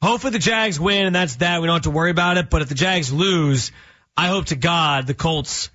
Hopefully 0.00 0.32
the 0.32 0.38
Jags 0.38 0.78
win 0.78 1.06
and 1.06 1.14
that's 1.14 1.36
that. 1.36 1.60
We 1.60 1.66
don't 1.66 1.76
have 1.76 1.82
to 1.82 1.90
worry 1.90 2.10
about 2.10 2.36
it. 2.36 2.50
But 2.50 2.62
if 2.62 2.68
the 2.68 2.74
Jags 2.74 3.12
lose, 3.12 3.72
I 4.16 4.28
hope 4.28 4.46
to 4.46 4.56
God 4.56 5.06
the 5.06 5.14
Colts 5.14 5.70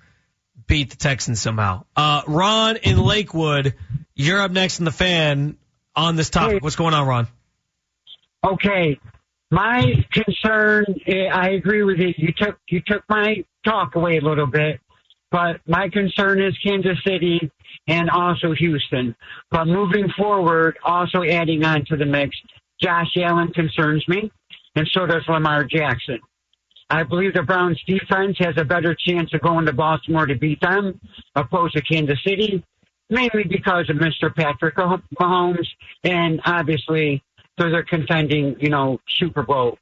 beat 0.66 0.90
the 0.90 0.96
Texans 0.96 1.40
somehow. 1.40 1.84
Uh, 1.94 2.22
Ron 2.26 2.76
in 2.76 2.98
Lakewood, 2.98 3.74
you're 4.14 4.40
up 4.40 4.50
next 4.50 4.78
in 4.78 4.84
the 4.84 4.92
fan 4.92 5.58
on 5.94 6.16
this 6.16 6.30
topic. 6.30 6.62
What's 6.62 6.76
going 6.76 6.94
on, 6.94 7.06
Ron? 7.06 7.28
Okay. 8.42 8.98
My 9.54 10.04
concern, 10.10 10.84
eh, 11.06 11.28
I 11.32 11.50
agree 11.50 11.84
with 11.84 11.98
you. 11.98 12.12
You 12.16 12.32
took, 12.36 12.58
you 12.68 12.82
took 12.84 13.04
my 13.08 13.36
talk 13.64 13.94
away 13.94 14.16
a 14.16 14.20
little 14.20 14.48
bit, 14.48 14.80
but 15.30 15.60
my 15.68 15.88
concern 15.90 16.42
is 16.42 16.58
Kansas 16.58 16.98
City 17.06 17.52
and 17.86 18.10
also 18.10 18.52
Houston. 18.52 19.14
But 19.52 19.66
moving 19.66 20.08
forward, 20.18 20.76
also 20.84 21.22
adding 21.22 21.64
on 21.64 21.84
to 21.84 21.96
the 21.96 22.04
mix, 22.04 22.36
Josh 22.82 23.16
Allen 23.16 23.52
concerns 23.52 24.04
me, 24.08 24.28
and 24.74 24.88
so 24.92 25.06
does 25.06 25.22
Lamar 25.28 25.62
Jackson. 25.62 26.18
I 26.90 27.04
believe 27.04 27.34
the 27.34 27.44
Browns 27.44 27.80
defense 27.86 28.36
has 28.40 28.56
a 28.56 28.64
better 28.64 28.96
chance 29.06 29.32
of 29.34 29.40
going 29.40 29.66
to 29.66 29.72
Baltimore 29.72 30.26
to 30.26 30.34
beat 30.34 30.60
them 30.62 31.00
opposed 31.36 31.74
to 31.74 31.82
Kansas 31.82 32.18
City, 32.26 32.64
mainly 33.08 33.44
because 33.48 33.88
of 33.88 33.98
Mr. 33.98 34.34
Patrick 34.34 34.74
Mahomes 34.74 35.68
and 36.02 36.40
obviously 36.44 37.22
they're 37.56 37.84
contending, 37.84 38.56
you 38.60 38.70
know, 38.70 39.00
Super 39.08 39.42
Bowl 39.42 39.78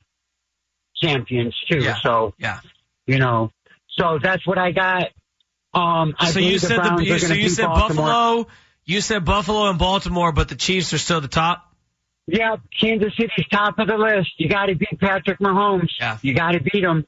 champions 0.96 1.54
too. 1.70 1.80
Yeah. 1.80 1.96
So, 2.02 2.34
Yeah. 2.38 2.60
you 3.06 3.18
know, 3.18 3.50
so 3.98 4.18
that's 4.22 4.46
what 4.46 4.58
I 4.58 4.72
got. 4.72 5.08
Um, 5.74 6.14
I 6.18 6.30
so 6.30 6.38
you 6.38 6.46
believe 6.46 6.60
the 6.60 6.66
said 6.66 6.76
the, 6.78 7.12
are 7.12 7.18
so 7.18 7.34
you 7.34 7.48
said 7.48 7.66
Baltimore. 7.66 8.06
Buffalo, 8.06 8.46
you 8.84 9.00
said 9.00 9.24
Buffalo 9.24 9.70
and 9.70 9.78
Baltimore, 9.78 10.32
but 10.32 10.48
the 10.48 10.54
Chiefs 10.54 10.92
are 10.92 10.98
still 10.98 11.20
the 11.20 11.28
top. 11.28 11.72
Yeah, 12.26 12.56
Kansas 12.78 13.12
City's 13.16 13.46
top 13.50 13.78
of 13.78 13.88
the 13.88 13.96
list. 13.96 14.30
You 14.38 14.48
got 14.48 14.66
to 14.66 14.74
beat 14.74 15.00
Patrick 15.00 15.38
Mahomes. 15.40 15.88
Yeah. 15.98 16.18
You 16.22 16.34
got 16.34 16.52
to 16.52 16.60
beat 16.60 16.84
him. 16.84 17.06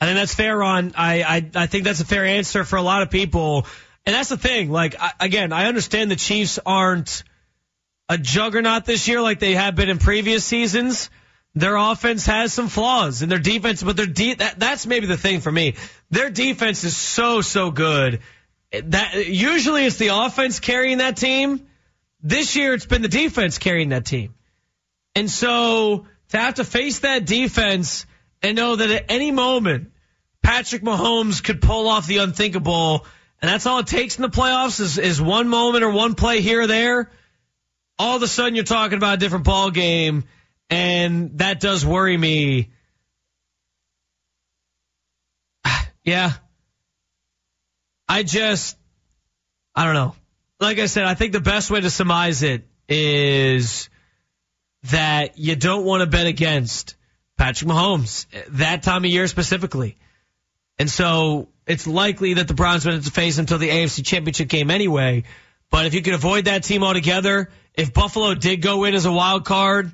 I 0.00 0.06
think 0.06 0.16
that's 0.16 0.34
fair, 0.34 0.56
Ron. 0.56 0.92
I, 0.96 1.22
I 1.22 1.50
I 1.54 1.66
think 1.66 1.84
that's 1.84 2.00
a 2.00 2.06
fair 2.06 2.24
answer 2.24 2.64
for 2.64 2.76
a 2.76 2.82
lot 2.82 3.02
of 3.02 3.10
people, 3.10 3.66
and 4.06 4.14
that's 4.14 4.30
the 4.30 4.38
thing. 4.38 4.70
Like 4.70 4.94
I, 4.98 5.12
again, 5.20 5.52
I 5.52 5.66
understand 5.66 6.10
the 6.10 6.16
Chiefs 6.16 6.58
aren't 6.64 7.22
a 8.10 8.18
juggernaut 8.18 8.84
this 8.84 9.06
year 9.06 9.22
like 9.22 9.38
they 9.38 9.54
have 9.54 9.76
been 9.76 9.88
in 9.88 9.98
previous 9.98 10.44
seasons. 10.44 11.10
Their 11.54 11.76
offense 11.76 12.26
has 12.26 12.52
some 12.52 12.66
flaws 12.66 13.22
in 13.22 13.28
their 13.28 13.38
defense, 13.38 13.84
but 13.84 13.96
their 13.96 14.06
de- 14.06 14.34
that, 14.34 14.58
that's 14.58 14.84
maybe 14.84 15.06
the 15.06 15.16
thing 15.16 15.40
for 15.40 15.50
me. 15.50 15.76
Their 16.10 16.28
defense 16.28 16.82
is 16.82 16.96
so 16.96 17.40
so 17.40 17.70
good 17.70 18.18
that 18.72 19.28
usually 19.28 19.86
it's 19.86 19.96
the 19.96 20.08
offense 20.08 20.58
carrying 20.58 20.98
that 20.98 21.16
team. 21.16 21.68
This 22.20 22.56
year 22.56 22.74
it's 22.74 22.84
been 22.84 23.02
the 23.02 23.08
defense 23.08 23.58
carrying 23.58 23.90
that 23.90 24.06
team. 24.06 24.34
And 25.14 25.30
so 25.30 26.06
to 26.30 26.36
have 26.36 26.54
to 26.54 26.64
face 26.64 27.00
that 27.00 27.26
defense 27.26 28.06
and 28.42 28.56
know 28.56 28.74
that 28.74 28.90
at 28.90 29.04
any 29.08 29.30
moment 29.30 29.92
Patrick 30.42 30.82
Mahomes 30.82 31.44
could 31.44 31.62
pull 31.62 31.86
off 31.86 32.08
the 32.08 32.18
unthinkable, 32.18 33.06
and 33.40 33.48
that's 33.48 33.66
all 33.66 33.78
it 33.78 33.86
takes 33.86 34.16
in 34.16 34.22
the 34.22 34.30
playoffs 34.30 34.80
is, 34.80 34.98
is 34.98 35.22
one 35.22 35.48
moment 35.48 35.84
or 35.84 35.90
one 35.90 36.16
play 36.16 36.40
here 36.40 36.62
or 36.62 36.66
there. 36.66 37.10
All 38.00 38.16
of 38.16 38.22
a 38.22 38.26
sudden 38.26 38.54
you're 38.54 38.64
talking 38.64 38.96
about 38.96 39.12
a 39.12 39.16
different 39.18 39.44
ball 39.44 39.70
game, 39.70 40.24
and 40.70 41.36
that 41.36 41.60
does 41.60 41.84
worry 41.84 42.16
me. 42.16 42.70
yeah. 46.02 46.32
I 48.08 48.22
just, 48.22 48.78
I 49.74 49.84
don't 49.84 49.92
know. 49.92 50.16
Like 50.60 50.78
I 50.78 50.86
said, 50.86 51.04
I 51.04 51.12
think 51.12 51.32
the 51.32 51.42
best 51.42 51.70
way 51.70 51.82
to 51.82 51.90
surmise 51.90 52.42
it 52.42 52.66
is 52.88 53.90
that 54.84 55.38
you 55.38 55.54
don't 55.54 55.84
want 55.84 56.00
to 56.00 56.06
bet 56.06 56.26
against 56.26 56.96
Patrick 57.36 57.70
Mahomes 57.70 58.24
that 58.52 58.82
time 58.82 59.04
of 59.04 59.10
year 59.10 59.26
specifically. 59.26 59.98
And 60.78 60.88
so 60.88 61.48
it's 61.66 61.86
likely 61.86 62.32
that 62.32 62.48
the 62.48 62.54
Browns 62.54 62.86
would 62.86 62.94
have 62.94 63.04
to 63.04 63.10
face 63.10 63.36
until 63.36 63.58
the 63.58 63.68
AFC 63.68 64.06
Championship 64.06 64.48
game 64.48 64.70
anyway. 64.70 65.24
But 65.70 65.84
if 65.84 65.92
you 65.92 66.00
could 66.00 66.14
avoid 66.14 66.46
that 66.46 66.64
team 66.64 66.82
altogether, 66.82 67.50
if 67.80 67.94
Buffalo 67.94 68.34
did 68.34 68.60
go 68.60 68.84
in 68.84 68.94
as 68.94 69.06
a 69.06 69.12
wild 69.12 69.46
card, 69.46 69.90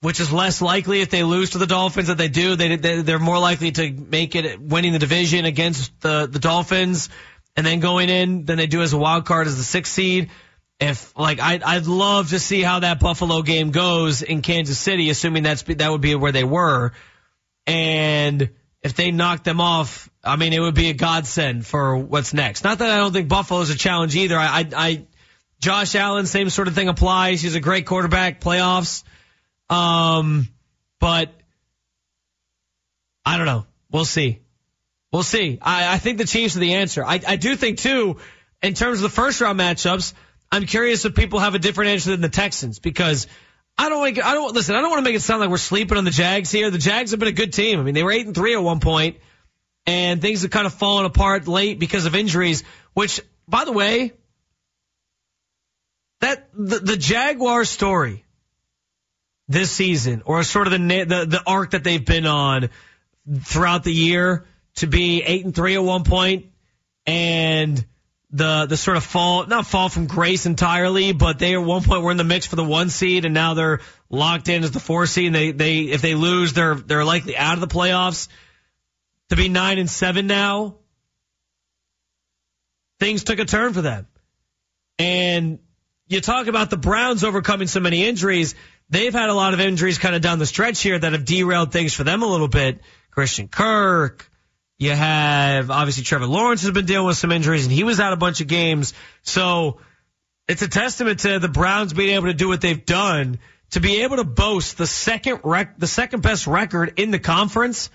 which 0.00 0.18
is 0.18 0.32
less 0.32 0.60
likely 0.60 1.00
if 1.00 1.08
they 1.08 1.22
lose 1.22 1.50
to 1.50 1.58
the 1.58 1.68
Dolphins 1.68 2.08
that 2.08 2.18
they 2.18 2.26
do, 2.26 2.56
they, 2.56 2.74
they 2.74 3.02
they're 3.02 3.20
more 3.20 3.38
likely 3.38 3.70
to 3.70 3.92
make 3.92 4.34
it 4.34 4.60
winning 4.60 4.92
the 4.92 4.98
division 4.98 5.44
against 5.44 6.00
the 6.00 6.26
the 6.26 6.40
Dolphins 6.40 7.08
and 7.54 7.64
then 7.64 7.78
going 7.78 8.08
in 8.08 8.44
than 8.44 8.58
they 8.58 8.66
do 8.66 8.82
as 8.82 8.92
a 8.92 8.98
wild 8.98 9.24
card 9.24 9.46
as 9.46 9.56
the 9.56 9.62
sixth 9.62 9.92
seed. 9.92 10.30
If 10.80 11.16
like 11.16 11.38
I'd 11.38 11.62
I'd 11.62 11.86
love 11.86 12.30
to 12.30 12.40
see 12.40 12.62
how 12.62 12.80
that 12.80 12.98
Buffalo 12.98 13.42
game 13.42 13.70
goes 13.70 14.22
in 14.22 14.42
Kansas 14.42 14.78
City, 14.78 15.10
assuming 15.10 15.44
that's 15.44 15.62
that 15.62 15.90
would 15.92 16.00
be 16.00 16.16
where 16.16 16.32
they 16.32 16.42
were, 16.42 16.90
and 17.68 18.50
if 18.82 18.94
they 18.94 19.12
knock 19.12 19.44
them 19.44 19.60
off, 19.60 20.10
I 20.24 20.34
mean 20.34 20.52
it 20.52 20.58
would 20.58 20.74
be 20.74 20.90
a 20.90 20.94
godsend 20.94 21.64
for 21.64 21.96
what's 21.96 22.34
next. 22.34 22.64
Not 22.64 22.78
that 22.78 22.90
I 22.90 22.96
don't 22.96 23.12
think 23.12 23.28
Buffalo's 23.28 23.70
a 23.70 23.78
challenge 23.78 24.16
either. 24.16 24.36
I 24.36 24.58
I, 24.58 24.68
I 24.74 25.06
Josh 25.62 25.94
Allen, 25.94 26.26
same 26.26 26.50
sort 26.50 26.66
of 26.66 26.74
thing 26.74 26.88
applies. 26.88 27.40
He's 27.40 27.54
a 27.54 27.60
great 27.60 27.86
quarterback, 27.86 28.40
playoffs. 28.40 29.04
Um, 29.70 30.48
but 30.98 31.30
I 33.24 33.36
don't 33.36 33.46
know. 33.46 33.64
We'll 33.88 34.04
see. 34.04 34.40
We'll 35.12 35.22
see. 35.22 35.60
I, 35.62 35.94
I 35.94 35.98
think 35.98 36.18
the 36.18 36.26
Chiefs 36.26 36.56
are 36.56 36.60
the 36.60 36.74
answer. 36.74 37.04
I, 37.04 37.20
I 37.24 37.36
do 37.36 37.54
think 37.54 37.78
too, 37.78 38.16
in 38.60 38.74
terms 38.74 38.98
of 38.98 39.02
the 39.02 39.08
first 39.08 39.40
round 39.40 39.60
matchups, 39.60 40.14
I'm 40.50 40.66
curious 40.66 41.04
if 41.04 41.14
people 41.14 41.38
have 41.38 41.54
a 41.54 41.60
different 41.60 41.92
answer 41.92 42.10
than 42.10 42.22
the 42.22 42.28
Texans 42.28 42.80
because 42.80 43.28
I 43.78 43.88
don't 43.88 44.00
like, 44.00 44.20
I 44.20 44.34
don't 44.34 44.52
listen. 44.52 44.74
I 44.74 44.80
don't 44.80 44.90
want 44.90 45.04
to 45.04 45.08
make 45.08 45.14
it 45.14 45.22
sound 45.22 45.40
like 45.40 45.48
we're 45.48 45.58
sleeping 45.58 45.96
on 45.96 46.04
the 46.04 46.10
Jags 46.10 46.50
here. 46.50 46.72
The 46.72 46.78
Jags 46.78 47.12
have 47.12 47.20
been 47.20 47.28
a 47.28 47.32
good 47.32 47.52
team. 47.52 47.78
I 47.78 47.84
mean, 47.84 47.94
they 47.94 48.02
were 48.02 48.10
eight 48.10 48.26
and 48.26 48.34
three 48.34 48.54
at 48.54 48.62
one 48.62 48.80
point, 48.80 49.18
and 49.86 50.20
things 50.20 50.42
have 50.42 50.50
kind 50.50 50.66
of 50.66 50.74
fallen 50.74 51.06
apart 51.06 51.46
late 51.46 51.78
because 51.78 52.04
of 52.04 52.16
injuries. 52.16 52.64
Which, 52.94 53.20
by 53.46 53.64
the 53.64 53.72
way, 53.72 54.12
that 56.22 56.48
the, 56.54 56.78
the 56.78 56.96
Jaguar 56.96 57.64
story 57.64 58.24
this 59.48 59.72
season, 59.72 60.22
or 60.24 60.42
sort 60.44 60.68
of 60.68 60.72
the, 60.72 60.78
the 60.78 61.26
the 61.26 61.42
arc 61.44 61.72
that 61.72 61.82
they've 61.84 62.04
been 62.04 62.26
on 62.26 62.70
throughout 63.40 63.82
the 63.82 63.92
year, 63.92 64.46
to 64.76 64.86
be 64.86 65.22
eight 65.22 65.44
and 65.44 65.54
three 65.54 65.74
at 65.74 65.82
one 65.82 66.04
point, 66.04 66.46
and 67.06 67.84
the 68.30 68.66
the 68.66 68.76
sort 68.76 68.96
of 68.96 69.04
fall 69.04 69.46
not 69.46 69.66
fall 69.66 69.88
from 69.88 70.06
grace 70.06 70.46
entirely, 70.46 71.12
but 71.12 71.40
they 71.40 71.54
at 71.54 71.62
one 71.62 71.82
point 71.82 72.02
were 72.02 72.12
in 72.12 72.16
the 72.16 72.24
mix 72.24 72.46
for 72.46 72.56
the 72.56 72.64
one 72.64 72.88
seed, 72.88 73.24
and 73.24 73.34
now 73.34 73.54
they're 73.54 73.80
locked 74.08 74.48
in 74.48 74.62
as 74.62 74.70
the 74.70 74.80
four 74.80 75.06
seed. 75.06 75.26
And 75.26 75.34
they 75.34 75.50
they 75.50 75.80
if 75.80 76.02
they 76.02 76.14
lose, 76.14 76.52
they're 76.52 76.76
they're 76.76 77.04
likely 77.04 77.36
out 77.36 77.54
of 77.54 77.60
the 77.60 77.66
playoffs. 77.66 78.28
To 79.30 79.36
be 79.36 79.48
nine 79.48 79.78
and 79.78 79.90
seven 79.90 80.28
now, 80.28 80.76
things 83.00 83.24
took 83.24 83.40
a 83.40 83.44
turn 83.44 83.72
for 83.72 83.82
them, 83.82 84.06
and 85.00 85.58
you 86.08 86.20
talk 86.20 86.46
about 86.46 86.70
the 86.70 86.76
Browns 86.76 87.24
overcoming 87.24 87.68
so 87.68 87.80
many 87.80 88.04
injuries. 88.04 88.54
They've 88.90 89.12
had 89.12 89.30
a 89.30 89.34
lot 89.34 89.54
of 89.54 89.60
injuries 89.60 89.98
kind 89.98 90.14
of 90.14 90.22
down 90.22 90.38
the 90.38 90.46
stretch 90.46 90.80
here 90.80 90.98
that 90.98 91.12
have 91.12 91.24
derailed 91.24 91.72
things 91.72 91.94
for 91.94 92.04
them 92.04 92.22
a 92.22 92.26
little 92.26 92.48
bit. 92.48 92.80
Christian 93.10 93.48
Kirk. 93.48 94.28
You 94.78 94.90
have 94.90 95.70
obviously 95.70 96.02
Trevor 96.02 96.26
Lawrence 96.26 96.62
has 96.62 96.72
been 96.72 96.86
dealing 96.86 97.06
with 97.06 97.16
some 97.16 97.30
injuries 97.30 97.64
and 97.64 97.72
he 97.72 97.84
was 97.84 98.00
out 98.00 98.12
a 98.12 98.16
bunch 98.16 98.40
of 98.40 98.48
games. 98.48 98.94
So 99.22 99.78
it's 100.48 100.62
a 100.62 100.68
testament 100.68 101.20
to 101.20 101.38
the 101.38 101.48
Browns 101.48 101.92
being 101.92 102.16
able 102.16 102.26
to 102.26 102.34
do 102.34 102.48
what 102.48 102.60
they've 102.60 102.84
done 102.84 103.38
to 103.70 103.80
be 103.80 104.02
able 104.02 104.16
to 104.16 104.24
boast 104.24 104.76
the 104.76 104.86
second 104.86 105.40
rec- 105.44 105.78
the 105.78 105.86
second 105.86 106.22
best 106.22 106.46
record 106.46 106.94
in 106.96 107.10
the 107.10 107.18
conference, 107.18 107.90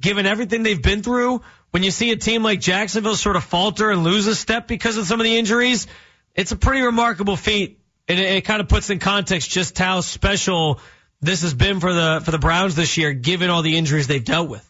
given 0.00 0.26
everything 0.26 0.62
they've 0.62 0.82
been 0.82 1.02
through. 1.02 1.42
When 1.70 1.82
you 1.82 1.90
see 1.90 2.10
a 2.10 2.16
team 2.16 2.42
like 2.42 2.60
Jacksonville 2.60 3.16
sort 3.16 3.36
of 3.36 3.44
falter 3.44 3.90
and 3.90 4.04
lose 4.04 4.26
a 4.26 4.34
step 4.34 4.68
because 4.68 4.98
of 4.98 5.06
some 5.06 5.20
of 5.20 5.24
the 5.24 5.38
injuries, 5.38 5.86
it's 6.34 6.52
a 6.52 6.56
pretty 6.56 6.82
remarkable 6.82 7.36
feat. 7.36 7.80
And 8.08 8.18
it, 8.18 8.36
it 8.36 8.40
kind 8.44 8.60
of 8.60 8.68
puts 8.68 8.90
in 8.90 8.98
context 8.98 9.50
just 9.50 9.78
how 9.78 10.00
special 10.00 10.80
this 11.20 11.42
has 11.42 11.54
been 11.54 11.80
for 11.80 11.92
the 11.92 12.20
for 12.24 12.30
the 12.32 12.38
Browns 12.38 12.74
this 12.74 12.96
year, 12.96 13.12
given 13.12 13.48
all 13.48 13.62
the 13.62 13.76
injuries 13.76 14.06
they've 14.06 14.24
dealt 14.24 14.48
with. 14.48 14.68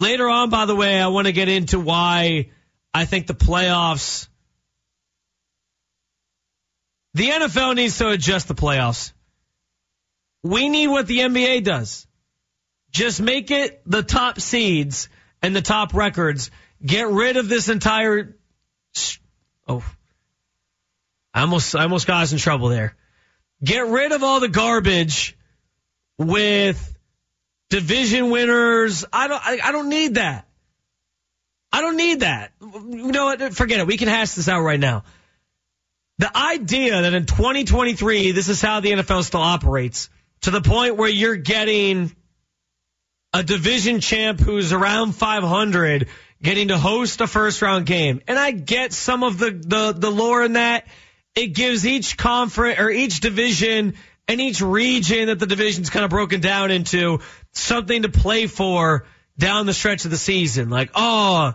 Later 0.00 0.28
on, 0.28 0.50
by 0.50 0.66
the 0.66 0.74
way, 0.74 1.00
I 1.00 1.08
want 1.08 1.26
to 1.26 1.32
get 1.32 1.48
into 1.48 1.78
why 1.78 2.50
I 2.92 3.04
think 3.04 3.26
the 3.26 3.34
playoffs. 3.34 4.28
The 7.14 7.28
NFL 7.28 7.76
needs 7.76 7.98
to 7.98 8.08
adjust 8.08 8.48
the 8.48 8.54
playoffs. 8.54 9.12
We 10.42 10.68
need 10.68 10.88
what 10.88 11.06
the 11.06 11.18
NBA 11.18 11.62
does. 11.64 12.06
Just 12.90 13.20
make 13.20 13.50
it 13.50 13.82
the 13.86 14.02
top 14.02 14.40
seeds 14.40 15.08
and 15.42 15.54
the 15.54 15.62
top 15.62 15.94
records. 15.94 16.50
Get 16.84 17.08
rid 17.08 17.36
of 17.36 17.48
this 17.48 17.68
entire. 17.68 18.36
Oh, 19.66 19.84
I 21.32 21.40
almost, 21.40 21.74
I 21.74 21.82
almost 21.82 22.06
got 22.06 22.22
us 22.22 22.32
in 22.32 22.38
trouble 22.38 22.68
there. 22.68 22.94
Get 23.62 23.86
rid 23.86 24.12
of 24.12 24.22
all 24.22 24.40
the 24.40 24.48
garbage 24.48 25.36
with 26.18 26.94
division 27.70 28.30
winners. 28.30 29.04
I 29.12 29.28
don't, 29.28 29.42
I, 29.44 29.58
I 29.64 29.72
don't 29.72 29.88
need 29.88 30.14
that. 30.14 30.46
I 31.72 31.80
don't 31.80 31.96
need 31.96 32.20
that. 32.20 32.52
You 32.60 33.10
know 33.10 33.24
what? 33.24 33.54
Forget 33.54 33.80
it. 33.80 33.86
We 33.86 33.96
can 33.96 34.06
hash 34.06 34.32
this 34.34 34.48
out 34.48 34.62
right 34.62 34.78
now. 34.78 35.02
The 36.18 36.36
idea 36.36 37.02
that 37.02 37.14
in 37.14 37.26
2023, 37.26 38.30
this 38.30 38.48
is 38.48 38.62
how 38.62 38.78
the 38.78 38.92
NFL 38.92 39.24
still 39.24 39.40
operates 39.40 40.08
to 40.42 40.52
the 40.52 40.60
point 40.60 40.96
where 40.96 41.08
you're 41.08 41.34
getting 41.34 42.14
a 43.32 43.42
division 43.42 43.98
champ 43.98 44.38
who's 44.38 44.72
around 44.72 45.16
500 45.16 46.08
getting 46.44 46.68
to 46.68 46.78
host 46.78 47.20
a 47.22 47.26
first 47.26 47.62
round 47.62 47.86
game. 47.86 48.20
And 48.28 48.38
I 48.38 48.50
get 48.52 48.92
some 48.92 49.24
of 49.24 49.38
the, 49.38 49.50
the, 49.50 49.94
the 49.96 50.10
lore 50.10 50.44
in 50.44 50.52
that. 50.52 50.86
It 51.34 51.48
gives 51.48 51.84
each 51.84 52.16
conference 52.16 52.78
or 52.78 52.90
each 52.90 53.20
division 53.20 53.94
and 54.28 54.40
each 54.40 54.60
region 54.60 55.26
that 55.26 55.38
the 55.38 55.46
division's 55.46 55.90
kind 55.90 56.04
of 56.04 56.10
broken 56.10 56.40
down 56.40 56.70
into 56.70 57.20
something 57.52 58.02
to 58.02 58.10
play 58.10 58.46
for 58.46 59.06
down 59.38 59.66
the 59.66 59.72
stretch 59.72 60.04
of 60.04 60.10
the 60.10 60.18
season. 60.18 60.68
Like, 60.68 60.90
oh, 60.94 61.54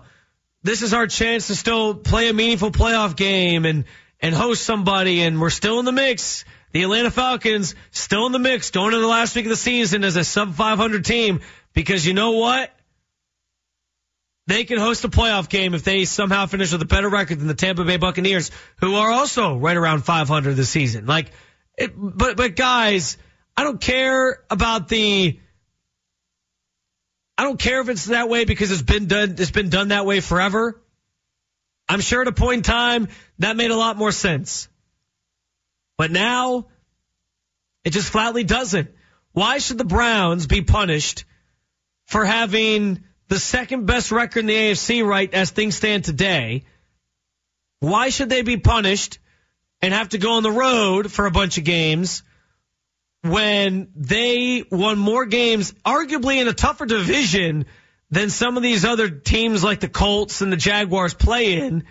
this 0.64 0.82
is 0.82 0.94
our 0.94 1.08
chance 1.08 1.48
to 1.48 1.56
still 1.56 1.94
play 1.94 2.28
a 2.28 2.34
meaningful 2.34 2.72
playoff 2.72 3.16
game 3.16 3.66
and, 3.66 3.86
and 4.20 4.36
host 4.36 4.64
somebody 4.64 5.22
and 5.22 5.40
we're 5.40 5.52
still 5.52 5.80
in 5.80 5.86
the 5.86 5.92
mix. 5.92 6.46
The 6.72 6.84
Atlanta 6.84 7.12
Falcons 7.12 7.76
still 7.92 8.26
in 8.26 8.32
the 8.32 8.40
mix 8.40 8.72
going 8.72 8.88
into 8.88 9.00
the 9.00 9.08
last 9.08 9.36
week 9.36 9.46
of 9.46 9.50
the 9.50 9.56
season 9.56 10.04
as 10.04 10.16
a 10.16 10.24
sub 10.24 10.56
500 10.56 11.06
team 11.06 11.42
because 11.74 12.06
you 12.06 12.14
know 12.16 12.32
what? 12.32 12.74
They 14.50 14.64
can 14.64 14.80
host 14.80 15.06
a 15.06 15.10
playoff 15.10 15.48
game 15.48 15.76
if 15.76 15.84
they 15.84 16.06
somehow 16.06 16.48
finish 16.48 16.72
with 16.72 16.82
a 16.82 16.86
better 16.86 17.08
record 17.08 17.40
than 17.40 17.46
the 17.46 17.54
Tampa 17.54 17.84
Bay 17.84 17.98
Buccaneers, 17.98 18.50
who 18.78 18.96
are 18.96 19.12
also 19.12 19.56
right 19.56 19.78
around 19.78 20.04
500 20.04 20.56
this 20.56 20.70
season. 20.70 21.06
Like, 21.06 21.30
it, 21.78 21.92
but, 21.96 22.36
but 22.36 22.56
guys, 22.56 23.20
I 23.56 23.64
don't 23.64 23.80
care 23.80 24.40
about 24.50 24.88
the, 24.88 25.40
I 27.38 27.44
don't 27.44 27.60
care 27.60 27.80
if 27.82 27.90
it's 27.90 28.06
that 28.06 28.28
way 28.28 28.44
because 28.44 28.72
it's 28.72 28.82
been 28.82 29.06
done, 29.06 29.36
it's 29.38 29.52
been 29.52 29.70
done 29.70 29.90
that 29.90 30.08
way 30.08 30.20
forever. 30.20 30.82
I'm 31.88 32.02
sure 32.02 32.24
at 32.24 32.28
a 32.28 32.32
point 32.32 32.58
in 32.58 32.64
time 32.64 33.10
that 33.38 33.56
made 33.56 33.70
a 33.70 33.78
lot 33.78 33.98
more 33.98 34.12
sense. 34.12 34.68
But 35.96 36.10
now 36.10 36.70
it 37.84 37.92
just 37.92 38.10
flatly 38.10 38.46
doesn't. 38.46 38.90
Why 39.32 39.60
should 39.60 39.78
the 39.78 39.86
Browns 39.86 40.48
be 40.48 40.64
punished 40.64 41.26
for 42.08 42.26
having 42.26 43.04
the 43.30 43.40
second 43.40 43.86
best 43.86 44.12
record 44.12 44.40
in 44.40 44.46
the 44.48 44.56
AFC 44.56 45.06
right 45.06 45.32
as 45.34 45.52
things 45.52 45.76
stand 45.76 46.04
today. 46.04 46.66
Why 47.80 48.10
should 48.10 48.30
they 48.30 48.42
be 48.42 48.58
punished 48.58 49.20
and 49.82 49.94
have 49.94 50.10
to 50.10 50.18
go 50.18 50.34
on 50.34 50.44
the 50.44 50.52
road 50.52 51.12
for 51.12 51.26
a 51.26 51.32
bunch 51.32 51.58
of 51.58 51.64
games 51.64 52.24
when 53.22 53.90
they 53.96 54.66
won 54.72 54.98
more 54.98 55.26
games, 55.26 55.74
arguably 55.86 56.42
in 56.42 56.48
a 56.48 56.54
tougher 56.54 56.86
division 56.86 57.66
than 58.10 58.30
some 58.30 58.58
of 58.58 58.64
these 58.64 58.84
other 58.84 59.10
teams 59.10 59.64
like 59.64 59.80
the 59.80 59.88
Colts 59.88 60.42
and 60.42 60.52
the 60.52 60.58
Jaguars 60.58 61.14
play 61.14 61.60
in? 61.60 61.84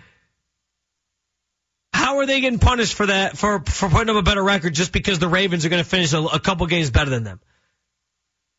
How 1.93 2.17
are 2.17 2.25
they 2.25 2.41
getting 2.41 2.59
punished 2.59 2.95
for 2.95 3.05
that, 3.05 3.37
for, 3.37 3.63
for 3.63 3.89
putting 3.89 4.09
up 4.09 4.19
a 4.19 4.23
better 4.23 4.43
record 4.43 4.73
just 4.73 4.91
because 4.91 5.19
the 5.19 5.29
Ravens 5.29 5.65
are 5.65 5.69
going 5.69 5.83
to 5.83 5.89
finish 5.89 6.11
a, 6.13 6.21
a 6.21 6.39
couple 6.39 6.67
games 6.67 6.91
better 6.91 7.09
than 7.09 7.23
them? 7.23 7.39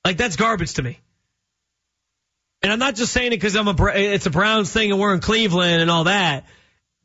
Like, 0.05 0.17
that's 0.17 0.37
garbage 0.37 0.75
to 0.75 0.83
me. 0.83 0.99
And 2.63 2.73
I'm 2.73 2.79
not 2.79 2.95
just 2.95 3.13
saying 3.13 3.29
it 3.29 3.37
because 3.37 3.57
I'm 3.57 3.69
a 3.69 3.87
it's 3.95 4.27
a 4.27 4.31
Browns 4.31 4.71
thing 4.71 4.91
and 4.91 5.01
we're 5.01 5.15
in 5.15 5.21
Cleveland 5.21 5.81
and 5.81 5.91
all 5.91 6.05
that. 6.05 6.45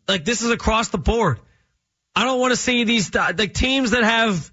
Like 0.08 0.26
this 0.26 0.42
is 0.42 0.52
across 0.52 0.90
the 0.90 0.98
board. 0.98 1.40
I 2.16 2.24
don't 2.26 2.40
want 2.40 2.52
to 2.52 2.58
see 2.58 2.84
these 2.84 3.14
like 3.14 3.54
teams 3.54 3.92
that 3.92 4.04
have. 4.04 4.52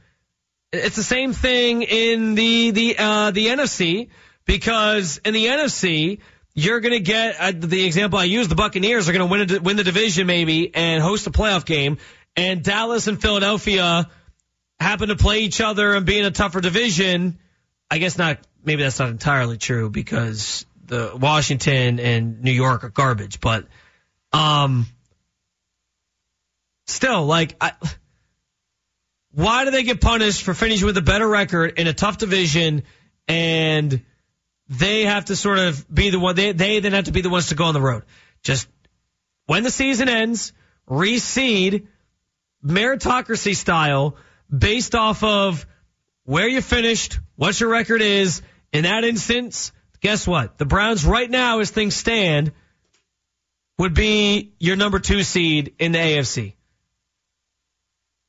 It's 0.72 0.96
the 0.96 1.02
same 1.02 1.32
thing 1.32 1.82
in 1.82 2.34
the 2.34 2.70
the 2.70 2.96
uh, 2.98 3.30
the 3.30 3.48
NFC 3.48 4.08
because 4.46 5.18
in 5.24 5.34
the 5.34 5.46
NFC 5.46 6.20
you're 6.54 6.80
going 6.80 6.92
to 6.92 7.00
get 7.00 7.36
uh, 7.40 7.52
the 7.54 7.84
example 7.84 8.18
I 8.18 8.24
use. 8.24 8.48
The 8.48 8.54
Buccaneers 8.54 9.08
are 9.08 9.12
going 9.12 9.26
to 9.26 9.30
win 9.30 9.50
a, 9.50 9.60
win 9.62 9.76
the 9.76 9.84
division 9.84 10.26
maybe 10.26 10.74
and 10.74 11.02
host 11.02 11.26
a 11.26 11.30
playoff 11.30 11.64
game, 11.64 11.98
and 12.36 12.62
Dallas 12.62 13.06
and 13.06 13.20
Philadelphia 13.20 14.08
happen 14.78 15.08
to 15.08 15.16
play 15.16 15.40
each 15.40 15.60
other 15.60 15.94
and 15.94 16.04
be 16.04 16.18
in 16.18 16.24
a 16.24 16.30
tougher 16.30 16.60
division. 16.60 17.38
I 17.90 17.98
guess 17.98 18.18
not. 18.18 18.38
Maybe 18.64 18.82
that's 18.82 18.98
not 18.98 19.08
entirely 19.08 19.58
true 19.58 19.90
because 19.90 20.66
the 20.84 21.12
Washington 21.14 22.00
and 22.00 22.42
New 22.42 22.52
York 22.52 22.84
are 22.84 22.88
garbage, 22.88 23.40
but 23.40 23.66
um, 24.32 24.86
still, 26.86 27.24
like, 27.24 27.56
I, 27.60 27.72
why 29.32 29.64
do 29.64 29.70
they 29.70 29.82
get 29.82 30.00
punished 30.00 30.42
for 30.42 30.54
finishing 30.54 30.86
with 30.86 30.96
a 30.96 31.02
better 31.02 31.26
record 31.26 31.78
in 31.78 31.86
a 31.86 31.92
tough 31.92 32.18
division, 32.18 32.82
and 33.28 34.02
they 34.68 35.04
have 35.04 35.26
to 35.26 35.36
sort 35.36 35.58
of 35.58 35.92
be 35.92 36.10
the 36.10 36.18
one 36.18 36.34
they 36.34 36.52
they 36.52 36.80
then 36.80 36.92
have 36.92 37.04
to 37.04 37.12
be 37.12 37.20
the 37.20 37.30
ones 37.30 37.48
to 37.48 37.54
go 37.54 37.64
on 37.64 37.74
the 37.74 37.80
road? 37.80 38.04
Just 38.42 38.68
when 39.46 39.62
the 39.62 39.70
season 39.70 40.08
ends, 40.08 40.52
reseed 40.88 41.86
meritocracy 42.64 43.56
style 43.56 44.16
based 44.56 44.94
off 44.94 45.22
of 45.24 45.66
where 46.24 46.48
you 46.48 46.60
finished, 46.60 47.18
what 47.36 47.58
your 47.58 47.70
record 47.70 48.02
is. 48.02 48.42
In 48.72 48.84
that 48.84 49.04
instance, 49.04 49.72
guess 50.02 50.26
what? 50.26 50.58
The 50.58 50.66
Browns 50.66 51.06
right 51.06 51.30
now, 51.30 51.60
as 51.60 51.70
things 51.70 51.96
stand, 51.96 52.52
would 53.78 53.94
be 53.94 54.52
your 54.58 54.76
number 54.76 54.98
two 54.98 55.22
seed 55.22 55.74
in 55.78 55.92
the 55.92 55.98
AFC. 55.98 56.54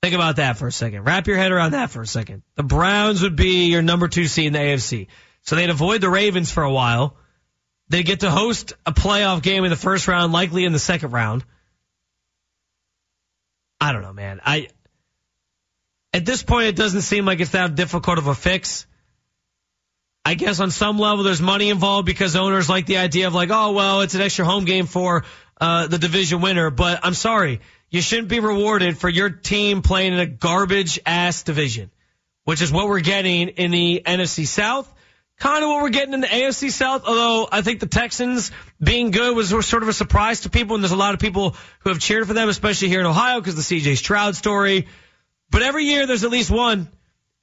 Think 0.02 0.16
about 0.16 0.38
that 0.38 0.58
for 0.58 0.68
a 0.68 0.72
second. 0.72 1.04
Wrap 1.04 1.28
your 1.28 1.38
head 1.38 1.52
around 1.52 1.72
that 1.72 1.90
for 1.90 2.02
a 2.02 2.08
second. 2.08 2.44
The 2.56 2.64
Browns 2.64 3.22
would 3.22 3.36
be 3.36 3.70
your 3.70 3.82
number 3.82 4.08
two 4.08 4.26
seed 4.26 4.48
in 4.48 4.54
the 4.54 4.60
AFC. 4.60 5.08
So 5.44 5.56
they'd 5.56 5.70
avoid 5.70 6.02
the 6.02 6.10
Ravens 6.10 6.52
for 6.52 6.64
a 6.64 6.72
while. 6.72 7.18
They'd 7.90 8.06
get 8.06 8.22
to 8.22 8.32
host 8.32 8.74
a 8.86 8.92
playoff 8.92 9.42
game 9.42 9.64
in 9.64 9.70
the 9.70 9.76
first 9.76 10.08
round, 10.08 10.34
likely 10.34 10.66
in 10.66 10.74
the 10.74 10.80
second 10.80 11.12
round. 11.12 11.44
I 13.80 13.92
don't 13.92 14.02
know, 14.02 14.14
man. 14.14 14.40
I 14.46 14.70
at 16.14 16.26
this 16.26 16.44
point 16.44 16.68
it 16.68 16.76
doesn't 16.76 17.02
seem 17.02 17.26
like 17.26 17.40
it's 17.40 17.52
that 17.52 17.76
difficult 17.76 18.18
of 18.18 18.28
a 18.28 18.36
fix. 18.36 18.86
I 20.26 20.36
guess 20.36 20.60
on 20.60 20.72
some 20.72 20.98
level 20.98 21.24
there's 21.24 21.42
money 21.42 21.70
involved 21.70 22.06
because 22.06 22.36
owners 22.36 22.70
like 22.70 22.86
the 22.86 22.98
idea 22.98 23.28
of 23.28 23.34
like, 23.34 23.50
oh 23.52 23.74
well, 23.74 24.02
it's 24.02 24.16
an 24.16 24.22
extra 24.22 24.46
home 24.46 24.64
game 24.64 24.86
for 24.86 25.26
uh, 25.60 25.88
the 25.88 25.98
division 25.98 26.40
winner. 26.40 26.70
But 26.70 27.02
I'm 27.04 27.14
sorry, 27.14 27.60
you 27.90 28.02
shouldn't 28.02 28.30
be 28.30 28.40
rewarded 28.40 28.98
for 28.98 29.10
your 29.10 29.30
team 29.30 29.82
playing 29.82 30.14
in 30.14 30.20
a 30.20 30.26
garbage 30.26 31.00
ass 31.06 31.44
division, 31.44 31.92
which 32.46 32.62
is 32.62 32.72
what 32.72 32.88
we're 32.88 33.02
getting 33.02 33.50
in 33.50 33.72
the 33.72 34.02
NFC 34.06 34.48
South. 34.48 34.92
Kind 35.40 35.64
of 35.64 35.70
what 35.70 35.82
we're 35.82 35.90
getting 35.90 36.14
in 36.14 36.22
the 36.22 36.28
AFC 36.28 36.72
South, 36.72 37.06
although 37.06 37.50
I 37.52 37.62
think 37.62 37.80
the 37.80 37.88
Texans 37.88 38.52
being 38.82 39.12
good 39.12 39.36
was 39.36 39.50
sort 39.50 39.84
of 39.84 39.90
a 39.90 39.94
surprise 39.94 40.42
to 40.42 40.50
people, 40.50 40.76
and 40.76 40.84
there's 40.84 40.92
a 40.92 40.96
lot 40.96 41.16
of 41.16 41.20
people 41.20 41.56
who 41.80 41.90
have 41.90 42.00
cheered 42.00 42.28
for 42.28 42.34
them, 42.34 42.50
especially 42.50 42.88
here 42.88 43.00
in 43.00 43.06
Ohio 43.08 43.42
because 43.42 43.56
the 43.56 43.62
CJ 43.62 43.98
Stroud 43.98 44.36
story. 44.36 44.88
But 45.50 45.64
every 45.64 45.86
year 45.86 46.06
there's 46.06 46.24
at 46.24 46.30
least 46.30 46.50
one 46.50 46.88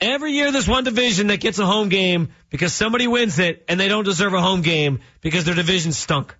Every 0.00 0.32
year 0.32 0.50
there's 0.50 0.68
one 0.68 0.84
division 0.84 1.26
that 1.26 1.40
gets 1.40 1.58
a 1.58 1.66
home 1.66 1.90
game 1.90 2.30
because 2.48 2.72
somebody 2.72 3.06
wins 3.06 3.38
it 3.38 3.64
and 3.68 3.78
they 3.78 3.88
don't 3.88 4.04
deserve 4.04 4.32
a 4.32 4.40
home 4.40 4.62
game 4.62 5.00
because 5.20 5.44
their 5.44 5.54
division 5.54 5.92
stunk. 5.92 6.34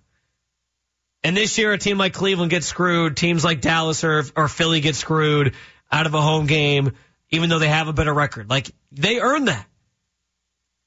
And 1.23 1.37
this 1.37 1.57
year 1.57 1.71
a 1.71 1.77
team 1.77 1.99
like 1.99 2.13
Cleveland 2.13 2.49
gets 2.49 2.65
screwed, 2.65 3.15
teams 3.15 3.43
like 3.43 3.61
Dallas 3.61 4.03
or, 4.03 4.23
or 4.35 4.47
Philly 4.47 4.81
get 4.81 4.95
screwed 4.95 5.53
out 5.91 6.07
of 6.07 6.13
a 6.15 6.21
home 6.21 6.47
game 6.47 6.93
even 7.31 7.49
though 7.49 7.59
they 7.59 7.67
have 7.67 7.87
a 7.87 7.93
better 7.93 8.13
record. 8.13 8.49
Like 8.49 8.71
they 8.91 9.19
earn 9.19 9.45
that. 9.45 9.65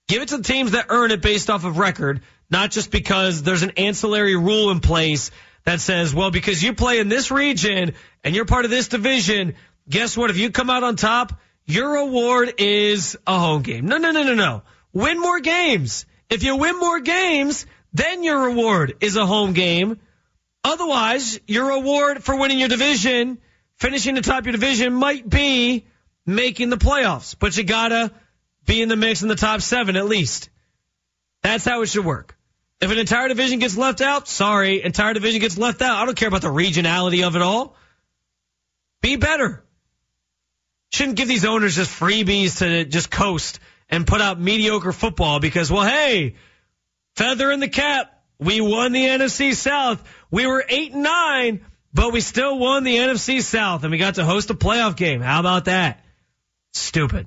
Give 0.08 0.20
it 0.20 0.28
to 0.28 0.36
the 0.36 0.42
teams 0.42 0.72
that 0.72 0.86
earn 0.90 1.10
it 1.10 1.22
based 1.22 1.48
off 1.48 1.64
of 1.64 1.78
record, 1.78 2.20
not 2.50 2.70
just 2.70 2.90
because 2.90 3.42
there's 3.42 3.62
an 3.62 3.72
ancillary 3.78 4.36
rule 4.36 4.70
in 4.70 4.80
place 4.80 5.30
that 5.64 5.80
says, 5.80 6.14
well, 6.14 6.30
because 6.30 6.62
you 6.62 6.74
play 6.74 6.98
in 6.98 7.08
this 7.08 7.30
region 7.30 7.94
and 8.22 8.34
you're 8.34 8.44
part 8.44 8.66
of 8.66 8.70
this 8.70 8.88
division, 8.88 9.54
guess 9.88 10.14
what? 10.16 10.28
If 10.28 10.36
you 10.36 10.50
come 10.50 10.68
out 10.68 10.84
on 10.84 10.96
top, 10.96 11.40
your 11.66 11.96
award 11.96 12.54
is 12.58 13.16
a 13.26 13.38
home 13.38 13.62
game. 13.62 13.86
No, 13.86 13.98
no, 13.98 14.10
no, 14.10 14.22
no, 14.22 14.34
no. 14.34 14.62
Win 14.92 15.20
more 15.20 15.40
games. 15.40 16.06
If 16.28 16.42
you 16.42 16.56
win 16.56 16.78
more 16.78 17.00
games, 17.00 17.66
then 17.92 18.22
your 18.22 18.46
reward 18.46 18.96
is 19.00 19.16
a 19.16 19.26
home 19.26 19.52
game. 19.52 20.00
Otherwise, 20.62 21.40
your 21.46 21.68
reward 21.76 22.24
for 22.24 22.36
winning 22.36 22.58
your 22.58 22.68
division, 22.68 23.38
finishing 23.76 24.14
the 24.14 24.22
top 24.22 24.40
of 24.40 24.46
your 24.46 24.52
division 24.52 24.92
might 24.92 25.28
be 25.28 25.86
making 26.26 26.70
the 26.70 26.76
playoffs, 26.76 27.36
but 27.38 27.56
you 27.56 27.64
gotta 27.64 28.10
be 28.66 28.80
in 28.80 28.88
the 28.88 28.96
mix 28.96 29.22
in 29.22 29.28
the 29.28 29.34
top 29.34 29.60
seven 29.60 29.96
at 29.96 30.06
least. 30.06 30.48
That's 31.42 31.64
how 31.64 31.82
it 31.82 31.86
should 31.86 32.04
work. 32.04 32.36
If 32.80 32.90
an 32.90 32.98
entire 32.98 33.28
division 33.28 33.58
gets 33.58 33.76
left 33.76 34.00
out, 34.00 34.28
sorry, 34.28 34.82
entire 34.82 35.14
division 35.14 35.40
gets 35.40 35.58
left 35.58 35.82
out. 35.82 35.96
I 35.96 36.04
don't 36.04 36.16
care 36.16 36.28
about 36.28 36.42
the 36.42 36.48
regionality 36.48 37.26
of 37.26 37.36
it 37.36 37.42
all. 37.42 37.76
Be 39.00 39.16
better. 39.16 39.63
Shouldn't 40.94 41.16
give 41.16 41.26
these 41.26 41.44
owners 41.44 41.74
just 41.74 41.90
freebies 41.90 42.58
to 42.58 42.84
just 42.84 43.10
coast 43.10 43.58
and 43.90 44.06
put 44.06 44.20
out 44.20 44.38
mediocre 44.38 44.92
football 44.92 45.40
because, 45.40 45.68
well, 45.68 45.82
hey, 45.82 46.36
feather 47.16 47.50
in 47.50 47.58
the 47.58 47.66
cap. 47.66 48.12
We 48.38 48.60
won 48.60 48.92
the 48.92 49.04
NFC 49.04 49.56
South. 49.56 50.00
We 50.30 50.46
were 50.46 50.64
eight 50.68 50.92
and 50.92 51.02
nine, 51.02 51.66
but 51.92 52.12
we 52.12 52.20
still 52.20 52.60
won 52.60 52.84
the 52.84 52.94
NFC 52.94 53.42
South 53.42 53.82
and 53.82 53.90
we 53.90 53.98
got 53.98 54.14
to 54.14 54.24
host 54.24 54.50
a 54.50 54.54
playoff 54.54 54.94
game. 54.94 55.20
How 55.20 55.40
about 55.40 55.64
that? 55.64 56.04
Stupid. 56.74 57.26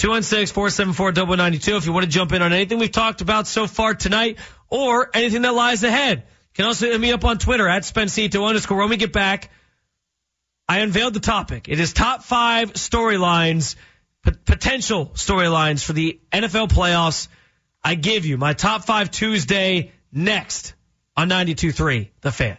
216-474-92 0.00 1.76
if 1.76 1.86
you 1.86 1.92
want 1.92 2.04
to 2.04 2.10
jump 2.10 2.32
in 2.32 2.42
on 2.42 2.52
anything 2.52 2.80
we've 2.80 2.90
talked 2.90 3.20
about 3.20 3.46
so 3.46 3.68
far 3.68 3.94
tonight 3.94 4.38
or 4.68 5.08
anything 5.14 5.42
that 5.42 5.54
lies 5.54 5.84
ahead. 5.84 6.18
You 6.18 6.54
can 6.54 6.64
also 6.64 6.86
hit 6.86 7.00
me 7.00 7.12
up 7.12 7.24
on 7.24 7.38
Twitter 7.38 7.68
at 7.68 7.84
Spencito 7.84 8.44
underscore. 8.44 8.78
When 8.78 8.88
we 8.88 8.96
get 8.96 9.12
back, 9.12 9.50
I 10.70 10.78
unveiled 10.78 11.14
the 11.14 11.20
topic. 11.20 11.68
It 11.68 11.80
is 11.80 11.92
top 11.92 12.22
five 12.22 12.74
storylines, 12.74 13.74
p- 14.24 14.30
potential 14.44 15.06
storylines 15.14 15.82
for 15.82 15.94
the 15.94 16.20
NFL 16.30 16.68
playoffs. 16.68 17.26
I 17.82 17.96
give 17.96 18.24
you 18.24 18.38
my 18.38 18.52
top 18.52 18.84
five 18.84 19.10
Tuesday 19.10 19.90
next 20.12 20.74
on 21.16 21.28
92.3, 21.28 22.10
The 22.20 22.30
Fan. 22.30 22.56